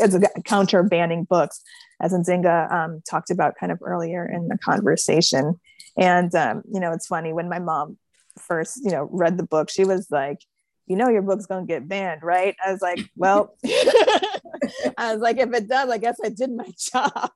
as 0.00 0.14
a 0.14 0.20
counter 0.44 0.82
banning 0.82 1.24
books, 1.24 1.62
as 2.00 2.12
Nzinga 2.12 2.70
um, 2.72 3.02
talked 3.08 3.30
about 3.30 3.54
kind 3.58 3.72
of 3.72 3.78
earlier 3.82 4.26
in 4.26 4.48
the 4.48 4.58
conversation. 4.58 5.58
And 5.96 6.34
um, 6.34 6.62
you 6.72 6.80
know, 6.80 6.92
it's 6.92 7.06
funny 7.06 7.32
when 7.32 7.48
my 7.48 7.58
mom 7.58 7.98
first 8.38 8.80
you 8.84 8.90
know 8.90 9.08
read 9.10 9.36
the 9.36 9.46
book, 9.46 9.70
she 9.70 9.84
was 9.84 10.08
like, 10.10 10.38
"You 10.88 10.96
know, 10.96 11.08
your 11.08 11.22
book's 11.22 11.46
gonna 11.46 11.66
get 11.66 11.88
banned, 11.88 12.22
right?" 12.22 12.56
I 12.64 12.72
was 12.72 12.82
like, 12.82 13.00
"Well." 13.16 13.54
I 14.98 15.12
was 15.12 15.20
like, 15.22 15.38
if 15.38 15.52
it 15.52 15.68
does, 15.68 15.88
I 15.90 15.98
guess 15.98 16.16
I 16.24 16.30
did 16.30 16.50
my 16.50 16.68
job 16.78 17.30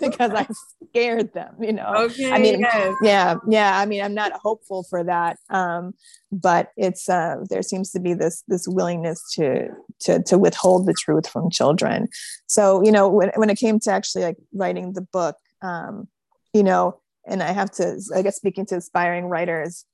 because 0.00 0.32
I 0.32 0.46
scared 0.90 1.32
them, 1.32 1.54
you 1.60 1.72
know. 1.72 1.92
Okay. 1.94 2.30
I 2.30 2.38
mean, 2.38 2.60
yes. 2.60 2.96
yeah 3.02 3.34
yeah 3.48 3.78
i 3.78 3.86
mean 3.86 4.02
i'm 4.02 4.14
not 4.14 4.32
hopeful 4.32 4.82
for 4.84 5.04
that 5.04 5.36
um 5.50 5.94
but 6.32 6.70
it's 6.76 7.08
uh 7.08 7.36
there 7.48 7.62
seems 7.62 7.90
to 7.92 8.00
be 8.00 8.14
this 8.14 8.42
this 8.48 8.66
willingness 8.68 9.22
to 9.34 9.68
to 10.00 10.22
to 10.24 10.38
withhold 10.38 10.86
the 10.86 10.94
truth 10.94 11.26
from 11.28 11.50
children 11.50 12.08
so 12.46 12.82
you 12.84 12.92
know 12.92 13.08
when, 13.08 13.30
when 13.36 13.50
it 13.50 13.58
came 13.58 13.78
to 13.80 13.90
actually 13.90 14.22
like 14.22 14.36
writing 14.52 14.92
the 14.92 15.02
book 15.02 15.36
um 15.62 16.08
you 16.52 16.62
know 16.62 17.00
and 17.26 17.42
i 17.42 17.52
have 17.52 17.70
to 17.70 18.00
i 18.14 18.22
guess 18.22 18.36
speaking 18.36 18.66
to 18.66 18.76
aspiring 18.76 19.26
writers 19.26 19.84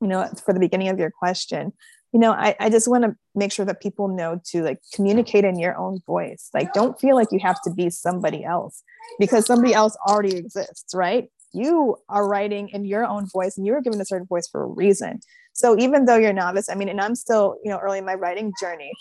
you 0.00 0.08
know 0.08 0.28
for 0.44 0.52
the 0.52 0.60
beginning 0.60 0.88
of 0.88 0.98
your 0.98 1.10
question 1.10 1.72
you 2.12 2.20
know 2.20 2.32
i, 2.32 2.54
I 2.58 2.70
just 2.70 2.88
want 2.88 3.04
to 3.04 3.16
make 3.38 3.52
sure 3.52 3.64
that 3.64 3.80
people 3.80 4.08
know 4.08 4.40
to 4.46 4.62
like 4.62 4.80
communicate 4.92 5.44
in 5.44 5.58
your 5.58 5.76
own 5.76 6.00
voice. 6.06 6.50
Like 6.52 6.72
don't 6.74 7.00
feel 7.00 7.14
like 7.14 7.28
you 7.30 7.38
have 7.40 7.60
to 7.62 7.70
be 7.70 7.88
somebody 7.88 8.44
else 8.44 8.82
because 9.18 9.46
somebody 9.46 9.72
else 9.72 9.96
already 10.06 10.36
exists 10.36 10.94
right? 10.94 11.30
You 11.52 11.96
are 12.10 12.28
writing 12.28 12.68
in 12.68 12.84
your 12.84 13.06
own 13.06 13.26
voice 13.26 13.56
and 13.56 13.66
you 13.66 13.72
are 13.74 13.80
given 13.80 14.00
a 14.00 14.04
certain 14.04 14.26
voice 14.26 14.48
for 14.48 14.62
a 14.62 14.66
reason. 14.66 15.20
So 15.54 15.78
even 15.78 16.04
though 16.04 16.16
you're 16.16 16.32
novice 16.32 16.68
i 16.68 16.74
mean 16.74 16.88
and 16.88 17.00
i'm 17.00 17.14
still 17.14 17.56
you 17.64 17.70
know 17.70 17.78
early 17.78 17.98
in 17.98 18.04
my 18.04 18.14
writing 18.14 18.52
journey 18.60 18.92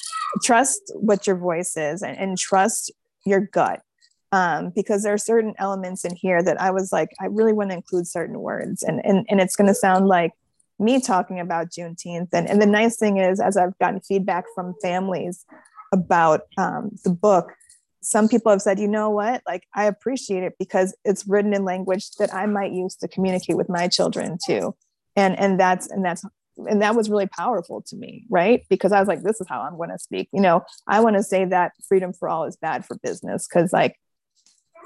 trust 0.43 0.81
what 0.95 1.27
your 1.27 1.35
voice 1.35 1.75
is 1.75 2.01
and, 2.01 2.17
and 2.17 2.37
trust 2.37 2.91
your 3.25 3.41
gut. 3.41 3.81
Um, 4.33 4.73
because 4.75 5.03
there 5.03 5.13
are 5.13 5.17
certain 5.17 5.53
elements 5.57 6.03
in 6.03 6.13
here 6.13 6.43
that 6.43 6.59
i 6.59 6.69
was 6.69 6.91
like 6.91 7.09
i 7.21 7.27
really 7.27 7.53
want 7.53 7.69
to 7.69 7.77
include 7.77 8.07
certain 8.07 8.39
words 8.41 8.83
and 8.83 8.99
and, 9.05 9.25
and 9.29 9.39
it's 9.39 9.55
going 9.55 9.67
to 9.67 9.73
sound 9.73 10.07
like 10.07 10.33
me 10.79 11.01
talking 11.01 11.39
about 11.39 11.69
juneteenth. 11.69 12.29
And, 12.33 12.49
and 12.49 12.61
the 12.61 12.67
nice 12.67 12.97
thing 12.97 13.17
is 13.17 13.39
as 13.39 13.57
i've 13.57 13.77
gotten 13.79 13.99
feedback 14.01 14.45
from 14.53 14.75
families 14.81 15.45
about 15.93 16.41
um, 16.57 16.91
the 17.03 17.09
book 17.09 17.53
some 18.07 18.29
people 18.29 18.51
have 18.51 18.61
said, 18.61 18.79
you 18.79 18.87
know 18.87 19.09
what, 19.09 19.41
like 19.45 19.67
I 19.73 19.85
appreciate 19.85 20.43
it 20.43 20.53
because 20.57 20.95
it's 21.03 21.27
written 21.27 21.53
in 21.53 21.65
language 21.65 22.11
that 22.19 22.33
I 22.33 22.45
might 22.45 22.71
use 22.71 22.95
to 22.97 23.07
communicate 23.07 23.57
with 23.57 23.67
my 23.67 23.89
children 23.89 24.37
too. 24.45 24.75
And 25.15 25.37
and 25.37 25.59
that's 25.59 25.91
and 25.91 26.05
that's 26.05 26.23
and 26.55 26.81
that 26.81 26.95
was 26.95 27.09
really 27.09 27.27
powerful 27.27 27.81
to 27.87 27.95
me 27.95 28.25
right? 28.29 28.65
Because 28.69 28.91
i 28.91 28.99
was 28.99 29.07
like 29.07 29.23
this 29.23 29.41
is 29.41 29.47
how 29.47 29.61
i'm 29.61 29.77
going 29.77 29.89
to 29.89 29.99
speak. 29.99 30.29
You 30.31 30.41
know 30.41 30.63
i 30.87 30.99
want 30.99 31.17
to 31.17 31.23
say 31.23 31.45
that 31.45 31.73
freedom 31.87 32.13
for 32.13 32.29
all 32.29 32.45
is 32.45 32.55
bad 32.55 32.85
for 32.85 32.97
business 32.97 33.47
because 33.47 33.73
like 33.73 33.99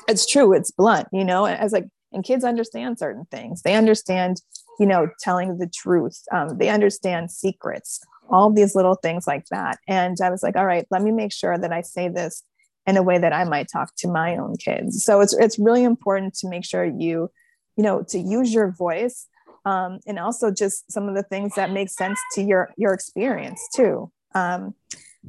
it's 0.07 0.25
true 0.25 0.53
it's 0.53 0.71
blunt 0.71 1.07
you 1.13 1.23
know? 1.23 1.45
And 1.45 1.59
as 1.59 1.73
like 1.73 1.87
and 2.13 2.23
kids 2.23 2.43
understand 2.43 2.99
certain 2.99 3.25
things. 3.31 3.61
They 3.61 3.75
understand 3.75 4.41
you 4.81 4.87
know 4.87 5.07
telling 5.19 5.57
the 5.57 5.67
truth 5.67 6.19
um, 6.31 6.57
they 6.57 6.69
understand 6.69 7.29
secrets 7.31 8.01
all 8.29 8.49
these 8.49 8.75
little 8.75 8.95
things 8.95 9.27
like 9.27 9.45
that. 9.51 9.77
And 9.87 10.17
i 10.23 10.29
was 10.29 10.43
like 10.43 10.55
all 10.55 10.65
right 10.65 10.85
let 10.91 11.01
me 11.01 11.11
make 11.11 11.31
sure 11.31 11.57
that 11.57 11.71
i 11.71 11.81
say 11.81 12.09
this 12.09 12.43
in 12.87 12.97
a 12.97 13.03
way 13.03 13.17
that 13.19 13.33
i 13.33 13.43
might 13.43 13.67
talk 13.71 13.89
to 13.97 14.07
my 14.07 14.37
own 14.37 14.55
kids. 14.57 15.03
So 15.03 15.21
it's 15.21 15.33
it's 15.33 15.59
really 15.59 15.83
important 15.83 16.33
to 16.39 16.49
make 16.49 16.65
sure 16.65 16.83
you 16.83 17.31
you 17.77 17.83
know 17.83 18.03
to 18.09 18.19
use 18.19 18.53
your 18.53 18.71
voice 18.71 19.27
um, 19.63 19.99
and 20.07 20.17
also 20.17 20.49
just 20.49 20.91
some 20.91 21.07
of 21.07 21.13
the 21.13 21.23
things 21.23 21.53
that 21.55 21.71
make 21.71 21.89
sense 21.89 22.19
to 22.33 22.41
your 22.41 22.71
your 22.77 22.93
experience 22.93 23.61
too. 23.75 24.11
Um, 24.33 24.73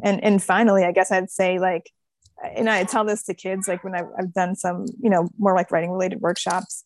and 0.03 0.23
and 0.25 0.43
finally 0.43 0.85
i 0.85 0.93
guess 0.93 1.11
i'd 1.13 1.31
say 1.31 1.59
like 1.59 1.91
and 2.57 2.69
i 2.71 2.85
tell 2.85 3.05
this 3.05 3.25
to 3.25 3.35
kids 3.35 3.69
like 3.69 3.85
when 3.85 3.95
I've, 3.95 4.09
I've 4.19 4.33
done 4.33 4.57
some 4.57 4.87
you 5.01 5.11
know 5.11 5.29
more 5.39 5.55
like 5.55 5.71
writing 5.71 5.91
related 5.91 6.21
workshops 6.21 6.85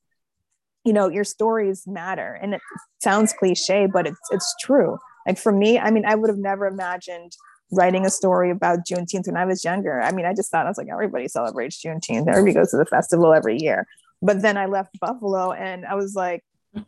you 0.86 0.92
know 0.92 1.08
your 1.08 1.24
stories 1.24 1.86
matter 1.86 2.38
and 2.40 2.54
it 2.54 2.60
sounds 3.02 3.32
cliche 3.32 3.86
but 3.92 4.06
it's 4.06 4.20
it's 4.30 4.54
true. 4.60 4.98
Like 5.26 5.38
for 5.38 5.52
me 5.52 5.78
i 5.78 5.90
mean 5.90 6.06
i 6.06 6.14
would 6.14 6.30
have 6.30 6.38
never 6.38 6.66
imagined 6.66 7.32
writing 7.72 8.06
a 8.06 8.10
story 8.10 8.50
about 8.50 8.86
juneteenth 8.88 9.26
when 9.26 9.36
i 9.36 9.44
was 9.44 9.64
younger. 9.64 10.00
I 10.00 10.12
mean 10.12 10.24
i 10.24 10.32
just 10.32 10.50
thought 10.50 10.66
i 10.66 10.68
was 10.70 10.78
like 10.78 10.88
everybody 10.90 11.28
celebrates 11.28 11.82
juneteenth. 11.84 12.28
Everybody 12.28 12.54
goes 12.54 12.70
to 12.70 12.76
the 12.76 12.86
festival 12.86 13.34
every 13.34 13.58
year. 13.58 13.86
But 14.22 14.40
then 14.42 14.56
i 14.56 14.66
left 14.66 14.98
buffalo 15.00 15.52
and 15.52 15.84
i 15.84 15.94
was 15.94 16.14
like 16.14 16.44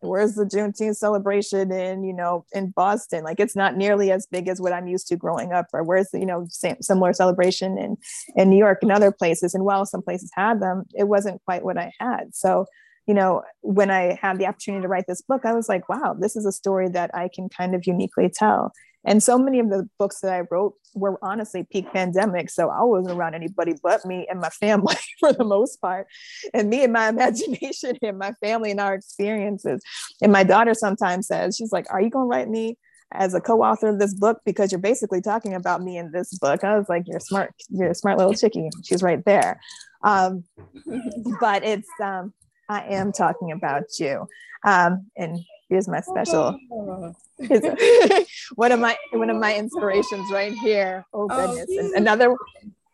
where's 0.00 0.34
the 0.34 0.44
Juneteenth 0.44 0.96
celebration 0.96 1.72
in, 1.72 2.04
you 2.04 2.12
know, 2.12 2.44
in 2.52 2.70
Boston? 2.70 3.24
Like 3.24 3.40
it's 3.40 3.56
not 3.56 3.76
nearly 3.76 4.10
as 4.10 4.26
big 4.26 4.48
as 4.48 4.60
what 4.60 4.72
I'm 4.72 4.88
used 4.88 5.08
to 5.08 5.16
growing 5.16 5.52
up. 5.52 5.66
Or 5.72 5.82
where's 5.82 6.10
the, 6.10 6.18
you 6.18 6.26
know, 6.26 6.46
same, 6.48 6.76
similar 6.80 7.12
celebration 7.12 7.78
in, 7.78 7.96
in 8.36 8.50
New 8.50 8.58
York 8.58 8.78
and 8.82 8.92
other 8.92 9.12
places. 9.12 9.54
And 9.54 9.64
while 9.64 9.86
some 9.86 10.02
places 10.02 10.30
had 10.34 10.60
them, 10.60 10.84
it 10.94 11.04
wasn't 11.04 11.42
quite 11.44 11.64
what 11.64 11.78
I 11.78 11.92
had. 12.00 12.34
So, 12.34 12.66
you 13.06 13.14
know, 13.14 13.42
when 13.62 13.90
I 13.90 14.18
had 14.20 14.38
the 14.38 14.46
opportunity 14.46 14.82
to 14.82 14.88
write 14.88 15.06
this 15.06 15.22
book, 15.22 15.44
I 15.44 15.52
was 15.52 15.68
like, 15.68 15.88
wow, 15.88 16.16
this 16.18 16.36
is 16.36 16.46
a 16.46 16.52
story 16.52 16.88
that 16.90 17.10
I 17.14 17.28
can 17.32 17.48
kind 17.48 17.74
of 17.74 17.86
uniquely 17.86 18.28
tell. 18.28 18.72
And 19.04 19.22
so 19.22 19.38
many 19.38 19.60
of 19.60 19.70
the 19.70 19.88
books 19.98 20.20
that 20.20 20.32
I 20.32 20.42
wrote 20.50 20.74
were 20.94 21.18
honestly 21.22 21.64
peak 21.70 21.92
pandemic. 21.92 22.50
So 22.50 22.68
I 22.68 22.82
wasn't 22.82 23.16
around 23.16 23.34
anybody 23.34 23.74
but 23.82 24.04
me 24.04 24.26
and 24.28 24.40
my 24.40 24.50
family 24.50 24.96
for 25.20 25.32
the 25.32 25.44
most 25.44 25.80
part, 25.80 26.06
and 26.52 26.68
me 26.68 26.84
and 26.84 26.92
my 26.92 27.08
imagination 27.14 27.96
and 28.02 28.18
my 28.18 28.32
family 28.44 28.70
and 28.70 28.80
our 28.80 28.94
experiences. 28.94 29.82
And 30.22 30.32
my 30.32 30.44
daughter 30.44 30.74
sometimes 30.74 31.26
says, 31.26 31.56
she's 31.56 31.72
like, 31.72 31.86
Are 31.90 32.00
you 32.00 32.10
going 32.10 32.30
to 32.30 32.36
write 32.36 32.48
me 32.48 32.76
as 33.12 33.34
a 33.34 33.40
co-author 33.40 33.88
of 33.88 33.98
this 33.98 34.14
book 34.14 34.40
because 34.44 34.70
you're 34.70 34.80
basically 34.80 35.20
talking 35.20 35.54
about 35.54 35.82
me 35.82 35.98
in 35.98 36.12
this 36.12 36.38
book. 36.38 36.62
I 36.62 36.78
was 36.78 36.88
like, 36.88 37.04
you're 37.06 37.20
smart, 37.20 37.52
you're 37.68 37.90
a 37.90 37.94
smart 37.94 38.18
little 38.18 38.34
chickie. 38.34 38.70
She's 38.84 39.02
right 39.02 39.24
there. 39.24 39.60
Um, 40.04 40.44
but 41.40 41.64
it's 41.64 41.88
um, 42.02 42.32
I 42.68 42.84
am 42.94 43.12
talking 43.12 43.52
about 43.52 43.84
you. 43.98 44.26
Um, 44.64 45.06
and 45.16 45.40
here's 45.70 45.88
my 45.88 46.00
special 46.00 46.58
oh. 46.72 47.14
one 48.56 48.72
of 48.72 48.80
my 48.80 48.96
one 49.12 49.30
of 49.30 49.36
my 49.36 49.54
inspirations 49.54 50.30
right 50.30 50.52
here. 50.52 51.06
Oh, 51.14 51.28
oh 51.30 51.54
goodness. 51.56 51.92
Oh, 51.94 51.96
another 51.96 52.36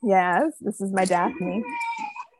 yes, 0.03 0.53
this 0.61 0.81
is 0.81 0.93
my 0.93 1.05
Daphne. 1.05 1.65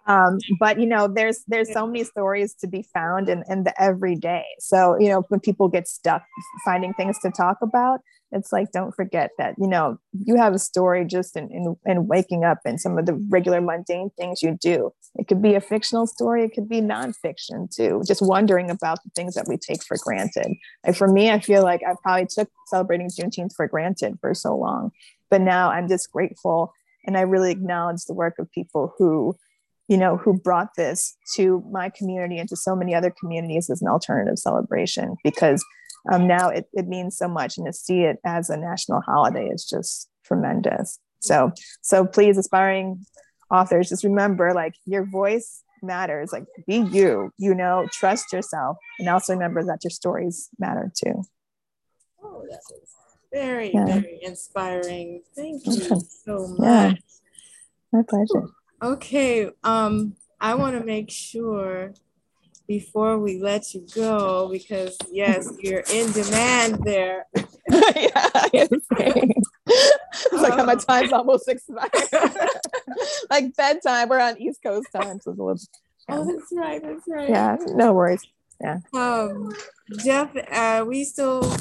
Um, 0.07 0.39
but 0.61 0.79
you 0.79 0.87
know, 0.87 1.09
there's 1.09 1.43
there's 1.49 1.73
so 1.73 1.87
many 1.87 2.05
stories 2.05 2.55
to 2.61 2.67
be 2.67 2.85
found 2.95 3.29
in, 3.29 3.43
in 3.49 3.65
the 3.65 3.81
everyday. 3.81 4.45
So, 4.61 4.97
you 4.99 5.09
know, 5.09 5.23
when 5.29 5.41
people 5.41 5.69
get 5.69 5.89
stuck 5.89 6.23
finding 6.65 6.95
things 6.95 7.19
to 7.21 7.31
talk 7.31 7.59
about, 7.63 8.01
it's 8.33 8.53
like 8.53 8.73
don't 8.73 8.95
forget 8.95 9.31
that 9.39 9.55
you 9.57 9.69
know 9.69 9.99
you 10.13 10.37
have 10.37 10.53
a 10.53 10.59
story 10.59 11.05
just 11.05 11.37
in, 11.37 11.49
in, 11.51 11.77
in 11.87 12.07
waking 12.09 12.45
up 12.45 12.59
and 12.65 12.81
some 12.81 12.99
of 12.99 13.07
the 13.07 13.15
regular 13.31 13.61
mundane 13.61 14.11
things 14.19 14.43
you 14.43 14.57
do. 14.61 14.93
It 15.15 15.29
could 15.29 15.41
be 15.41 15.55
a 15.55 15.61
fictional 15.61 16.07
story. 16.07 16.45
It 16.45 16.53
could 16.53 16.69
be 16.69 16.81
nonfiction 16.81 17.75
too 17.75 18.03
just 18.07 18.23
wondering 18.23 18.71
about 18.71 19.03
the 19.05 19.11
things 19.15 19.35
that 19.35 19.47
we 19.49 19.57
take 19.57 19.83
for 19.85 19.97
granted. 20.03 20.55
And 20.85 20.97
for 20.97 21.09
me 21.09 21.31
i 21.31 21.39
feel 21.41 21.63
like 21.63 21.83
i 21.87 21.95
probably 22.03 22.27
took 22.27 22.49
celebrating 22.67 23.09
juneteenth 23.09 23.55
for 23.55 23.67
granted 23.67 24.19
for 24.21 24.35
so 24.35 24.57
long 24.57 24.91
but 25.31 25.41
now 25.41 25.71
i'm 25.71 25.89
just 25.89 26.11
grateful 26.11 26.73
and 27.05 27.17
i 27.17 27.21
really 27.21 27.51
acknowledge 27.51 28.05
the 28.05 28.15
work 28.15 28.35
of 28.39 28.51
people 28.53 28.93
who 28.99 29.37
you 29.89 29.97
know 29.97 30.17
who 30.17 30.39
brought 30.39 30.75
this 30.77 31.17
to 31.35 31.63
my 31.71 31.91
community 31.91 32.39
and 32.39 32.49
to 32.49 32.57
so 32.57 32.75
many 32.75 32.95
other 32.95 33.13
communities 33.19 33.71
as 33.71 33.83
an 33.83 33.89
alternative 33.89 34.39
celebration 34.39 35.17
because 35.23 35.65
um, 36.13 36.27
now 36.27 36.49
it, 36.49 36.67
it 36.73 36.87
means 36.87 37.17
so 37.17 37.29
much 37.29 37.57
and 37.57 37.67
to 37.67 37.73
see 37.73 38.03
it 38.03 38.19
as 38.25 38.51
a 38.51 38.57
national 38.57 39.01
holiday 39.01 39.49
is 39.49 39.65
just 39.65 40.09
tremendous. 40.25 40.99
So 41.21 41.53
so 41.83 42.05
please 42.05 42.39
aspiring 42.39 43.05
authors 43.51 43.89
just 43.89 44.05
remember 44.05 44.53
like 44.55 44.75
your 44.85 45.05
voice 45.05 45.63
matters. 45.83 46.33
Like 46.33 46.45
be 46.67 46.79
you 46.79 47.31
you 47.39 47.55
know 47.55 47.87
trust 47.93 48.33
yourself 48.33 48.77
and 48.99 49.09
also 49.09 49.35
remember 49.35 49.65
that 49.65 49.85
your 49.85 49.91
stories 49.91 50.49
matter 50.59 50.93
too. 50.97 51.23
Oh 52.23 52.45
that 52.51 52.61
is 52.83 52.91
very 53.33 53.73
yeah. 53.73 53.87
very 53.87 54.19
inspiring. 54.23 55.23
Thank 55.35 55.67
you 55.67 55.73
so 55.73 56.49
much. 56.59 56.61
Yeah. 56.61 56.93
my 57.93 58.03
pleasure 58.09 58.49
okay 58.83 59.51
um 59.65 60.15
i 60.41 60.55
want 60.55 60.79
to 60.79 60.85
make 60.85 61.11
sure 61.11 61.93
before 62.67 63.19
we 63.19 63.39
let 63.39 63.75
you 63.75 63.87
go 63.95 64.49
because 64.51 64.99
yes, 65.11 65.49
you're 65.61 65.85
in 65.93 66.11
demand 66.13 66.81
there. 66.85 67.27
yeah, 67.37 68.29
it's 68.53 68.87
like 70.33 70.55
how 70.55 70.65
my 70.65 70.73
oh. 70.73 70.77
time's 70.77 71.13
almost 71.13 71.49
expired. 71.49 71.91
like 73.31 73.55
bedtime. 73.57 74.09
We're 74.09 74.21
on 74.21 74.41
East 74.41 74.63
Coast 74.63 74.89
time, 74.95 75.21
so 75.21 75.31
it's 75.31 75.39
a 75.39 75.43
little. 75.43 75.59
Oh, 76.09 76.25
that's 76.25 76.53
right. 76.53 76.83
That's 76.83 77.03
right. 77.09 77.29
Yeah, 77.29 77.57
no 77.69 77.93
worries. 77.93 78.25
Yeah. 78.61 78.79
Um, 78.95 79.53
Jeff, 79.99 80.31
are 80.51 80.85
we 80.85 81.05
still 81.05 81.57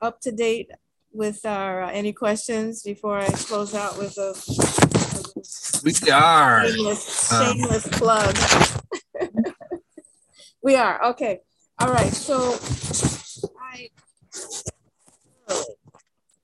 up 0.00 0.20
to 0.22 0.32
date 0.32 0.70
with 1.12 1.44
our 1.44 1.82
uh, 1.82 1.90
any 1.90 2.12
questions 2.12 2.82
before 2.82 3.18
I 3.18 3.28
close 3.28 3.74
out 3.74 3.98
with 3.98 4.16
a? 4.18 4.89
We 5.84 6.10
are. 6.10 6.66
Shameless, 6.66 7.30
shameless 7.30 7.86
um, 7.86 7.92
plug. 7.92 8.36
We 10.62 10.76
are. 10.76 11.02
Okay. 11.10 11.40
All 11.78 11.90
right. 11.90 12.12
So 12.12 12.58
I 13.58 13.88
thoroughly, 15.48 15.74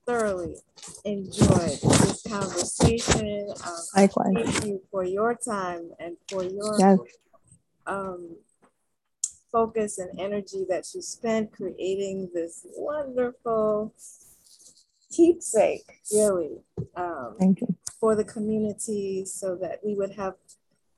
thoroughly 0.06 0.56
enjoyed 1.04 1.78
this 1.82 2.22
conversation. 2.26 3.52
Um, 3.66 3.74
Likewise. 3.94 4.34
Thank 4.34 4.64
you 4.64 4.82
for 4.90 5.04
your 5.04 5.34
time 5.34 5.90
and 5.98 6.16
for 6.30 6.42
your 6.42 6.76
yes. 6.78 6.98
um, 7.86 8.36
focus 9.52 9.98
and 9.98 10.18
energy 10.18 10.64
that 10.70 10.86
you 10.94 11.02
spent 11.02 11.52
creating 11.52 12.30
this 12.32 12.66
wonderful 12.74 13.92
keepsake, 15.10 16.00
really, 16.12 16.62
um, 16.96 17.36
Thank 17.38 17.60
you. 17.60 17.74
for 18.00 18.14
the 18.14 18.24
community 18.24 19.24
so 19.24 19.56
that 19.56 19.80
we 19.84 19.94
would 19.94 20.12
have 20.12 20.34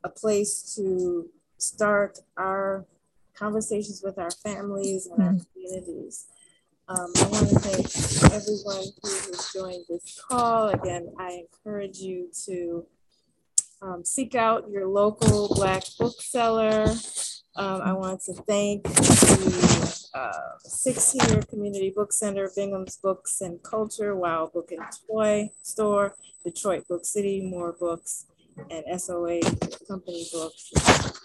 a 0.05 0.09
place 0.09 0.75
to 0.77 1.29
start 1.59 2.19
our 2.37 2.87
conversations 3.35 4.03
with 4.03 4.19
our 4.19 4.31
families 4.31 5.07
and 5.07 5.23
our 5.23 5.33
mm. 5.33 5.47
communities. 5.53 6.27
Um, 6.89 7.13
I 7.17 7.27
want 7.27 7.49
to 7.51 7.59
thank 7.59 8.33
everyone 8.33 8.85
who 9.03 9.09
has 9.11 9.51
joined 9.55 9.85
this 9.89 10.21
call. 10.27 10.69
Again, 10.69 11.13
I 11.19 11.43
encourage 11.45 11.99
you 11.99 12.31
to 12.47 12.87
um, 13.83 14.05
seek 14.05 14.35
out 14.35 14.71
your 14.71 14.89
local 14.89 15.55
Black 15.55 15.85
bookseller. 15.99 16.87
Um, 17.57 17.83
I 17.83 17.93
want 17.93 18.23
to 18.23 18.33
thank 18.33 18.85
the 18.85 19.68
Six 20.64 21.12
Here 21.12 21.43
Community 21.43 21.93
Book 21.95 22.12
Center, 22.12 22.51
Bingham's 22.55 22.97
Books 22.97 23.41
and 23.41 23.62
Culture, 23.62 24.14
Wild 24.14 24.53
Book 24.53 24.71
and 24.73 24.83
Toy 25.07 25.51
Store, 25.62 26.14
Detroit 26.45 26.87
Book 26.89 27.05
City, 27.05 27.41
More 27.41 27.73
Books, 27.73 28.27
and 28.71 29.01
SOA 29.01 29.41
Company 29.87 30.27
Books 30.33 30.71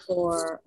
for 0.06 0.60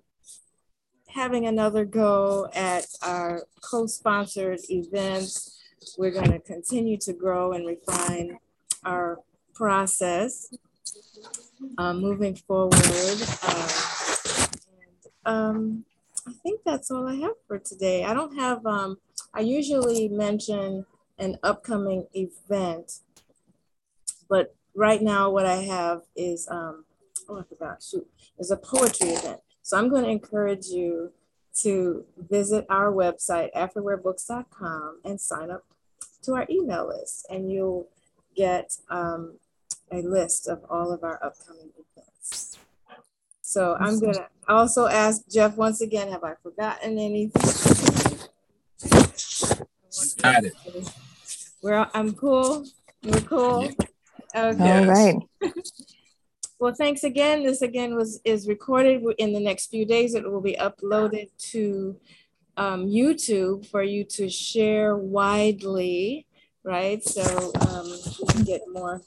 having 1.08 1.46
another 1.46 1.84
go 1.84 2.48
at 2.54 2.86
our 3.02 3.42
co-sponsored 3.62 4.60
events. 4.68 5.60
We're 5.96 6.10
going 6.10 6.32
to 6.32 6.40
continue 6.40 6.98
to 6.98 7.12
grow 7.12 7.52
and 7.52 7.66
refine 7.66 8.38
our 8.84 9.18
process 9.54 10.54
uh, 11.78 11.92
moving 11.92 12.36
forward. 12.36 12.74
Uh, 13.42 13.68
and, 15.24 15.34
um, 15.34 15.84
I 16.28 16.32
think 16.42 16.60
that's 16.64 16.90
all 16.90 17.08
I 17.08 17.14
have 17.16 17.36
for 17.46 17.58
today. 17.58 18.04
I 18.04 18.12
don't 18.12 18.36
have, 18.36 18.66
um, 18.66 18.98
I 19.32 19.40
usually 19.40 20.08
mention 20.08 20.84
an 21.18 21.38
upcoming 21.42 22.06
event, 22.12 23.00
but 24.28 24.54
right 24.74 25.00
now 25.00 25.30
what 25.30 25.46
I 25.46 25.62
have 25.62 26.02
is, 26.14 26.46
um, 26.50 26.84
oh, 27.30 27.40
I 27.40 27.42
forgot, 27.44 27.82
shoot, 27.82 28.06
is 28.38 28.50
a 28.50 28.58
poetry 28.58 29.08
event. 29.08 29.40
So 29.62 29.78
I'm 29.78 29.88
going 29.88 30.04
to 30.04 30.10
encourage 30.10 30.66
you 30.66 31.12
to 31.62 32.04
visit 32.18 32.66
our 32.68 32.92
website, 32.92 33.50
afriwarebooks.com, 33.54 35.00
and 35.04 35.18
sign 35.18 35.50
up 35.50 35.64
to 36.24 36.34
our 36.34 36.46
email 36.50 36.88
list. 36.88 37.26
And 37.30 37.50
you'll 37.50 37.88
get 38.36 38.76
um, 38.90 39.38
a 39.90 40.02
list 40.02 40.46
of 40.46 40.62
all 40.68 40.92
of 40.92 41.02
our 41.02 41.18
upcoming 41.24 41.70
events. 41.96 42.58
So 43.48 43.78
I'm 43.80 43.98
going 43.98 44.12
to 44.12 44.26
also 44.46 44.88
ask 44.88 45.22
Jeff 45.30 45.56
once 45.56 45.80
again 45.80 46.12
have 46.12 46.22
I 46.22 46.34
forgotten 46.42 46.98
anything? 46.98 47.30
Got 50.22 50.44
it. 50.44 50.52
We're, 51.62 51.88
I'm 51.94 52.12
cool. 52.12 52.66
We're 53.02 53.22
cool. 53.22 53.64
Okay. 53.64 53.74
All 54.34 54.54
Yes. 54.54 54.86
right. 54.86 55.52
Well, 56.60 56.74
thanks 56.74 57.04
again. 57.04 57.44
This 57.44 57.62
again 57.62 57.94
was 57.94 58.20
is 58.24 58.48
recorded 58.48 59.00
in 59.18 59.32
the 59.32 59.38
next 59.38 59.68
few 59.68 59.86
days. 59.86 60.16
It 60.16 60.28
will 60.28 60.40
be 60.40 60.56
uploaded 60.60 61.30
to 61.52 61.96
um, 62.56 62.88
YouTube 62.88 63.64
for 63.70 63.84
you 63.84 64.02
to 64.16 64.28
share 64.28 64.96
widely, 64.96 66.26
right? 66.64 67.00
So 67.04 67.52
um, 67.68 67.86
we 68.18 68.26
can 68.26 68.42
get 68.42 68.62
more 68.72 69.02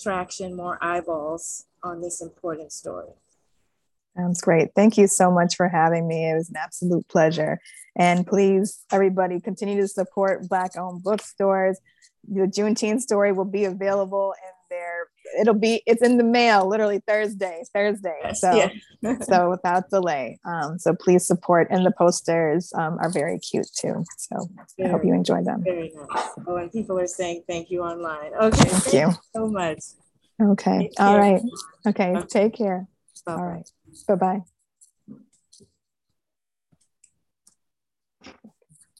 traction, 0.00 0.54
more 0.54 0.78
eyeballs 0.80 1.66
on 1.82 2.00
this 2.00 2.22
important 2.22 2.70
story. 2.70 3.14
Sounds 4.16 4.40
great. 4.40 4.68
Thank 4.76 4.98
you 4.98 5.06
so 5.06 5.30
much 5.30 5.56
for 5.56 5.68
having 5.68 6.06
me. 6.06 6.30
It 6.30 6.34
was 6.34 6.50
an 6.50 6.56
absolute 6.56 7.08
pleasure. 7.08 7.60
And 7.96 8.26
please, 8.26 8.84
everybody, 8.90 9.40
continue 9.40 9.80
to 9.80 9.88
support 9.88 10.48
Black 10.48 10.76
owned 10.76 11.02
bookstores. 11.02 11.78
The 12.28 12.42
Juneteenth 12.42 13.00
story 13.00 13.32
will 13.32 13.46
be 13.46 13.64
available 13.64 14.34
in 14.42 14.50
there. 14.70 15.08
It'll 15.40 15.54
be, 15.54 15.82
it's 15.86 16.02
in 16.02 16.18
the 16.18 16.24
mail 16.24 16.68
literally 16.68 17.02
Thursday, 17.06 17.62
Thursday. 17.74 18.20
So, 18.34 18.54
yeah. 19.02 19.18
so 19.22 19.50
without 19.50 19.90
delay. 19.90 20.38
Um, 20.44 20.78
so 20.78 20.94
please 20.94 21.26
support. 21.26 21.68
And 21.70 21.84
the 21.84 21.90
posters 21.90 22.72
um, 22.74 22.98
are 23.00 23.10
very 23.10 23.38
cute 23.38 23.68
too. 23.74 24.04
So 24.16 24.48
I 24.82 24.88
hope 24.88 25.04
you 25.04 25.14
enjoy 25.14 25.42
them. 25.42 25.62
very 25.64 25.92
nice. 25.94 26.28
Oh, 26.46 26.56
and 26.56 26.70
people 26.70 26.98
are 26.98 27.06
saying 27.06 27.44
thank 27.48 27.70
you 27.70 27.82
online. 27.82 28.32
Okay. 28.40 28.68
Thank 28.68 28.94
you. 28.94 29.14
so 29.34 29.48
much. 29.48 29.80
Okay. 30.40 30.90
All 30.98 31.18
right. 31.18 31.40
Okay. 31.86 32.10
Okay. 32.16 32.26
Take 32.28 32.54
care. 32.54 32.86
Bye-bye. 33.26 33.40
All 33.40 33.46
right. 33.46 33.70
Bye 34.06 34.16
bye. 34.16 34.42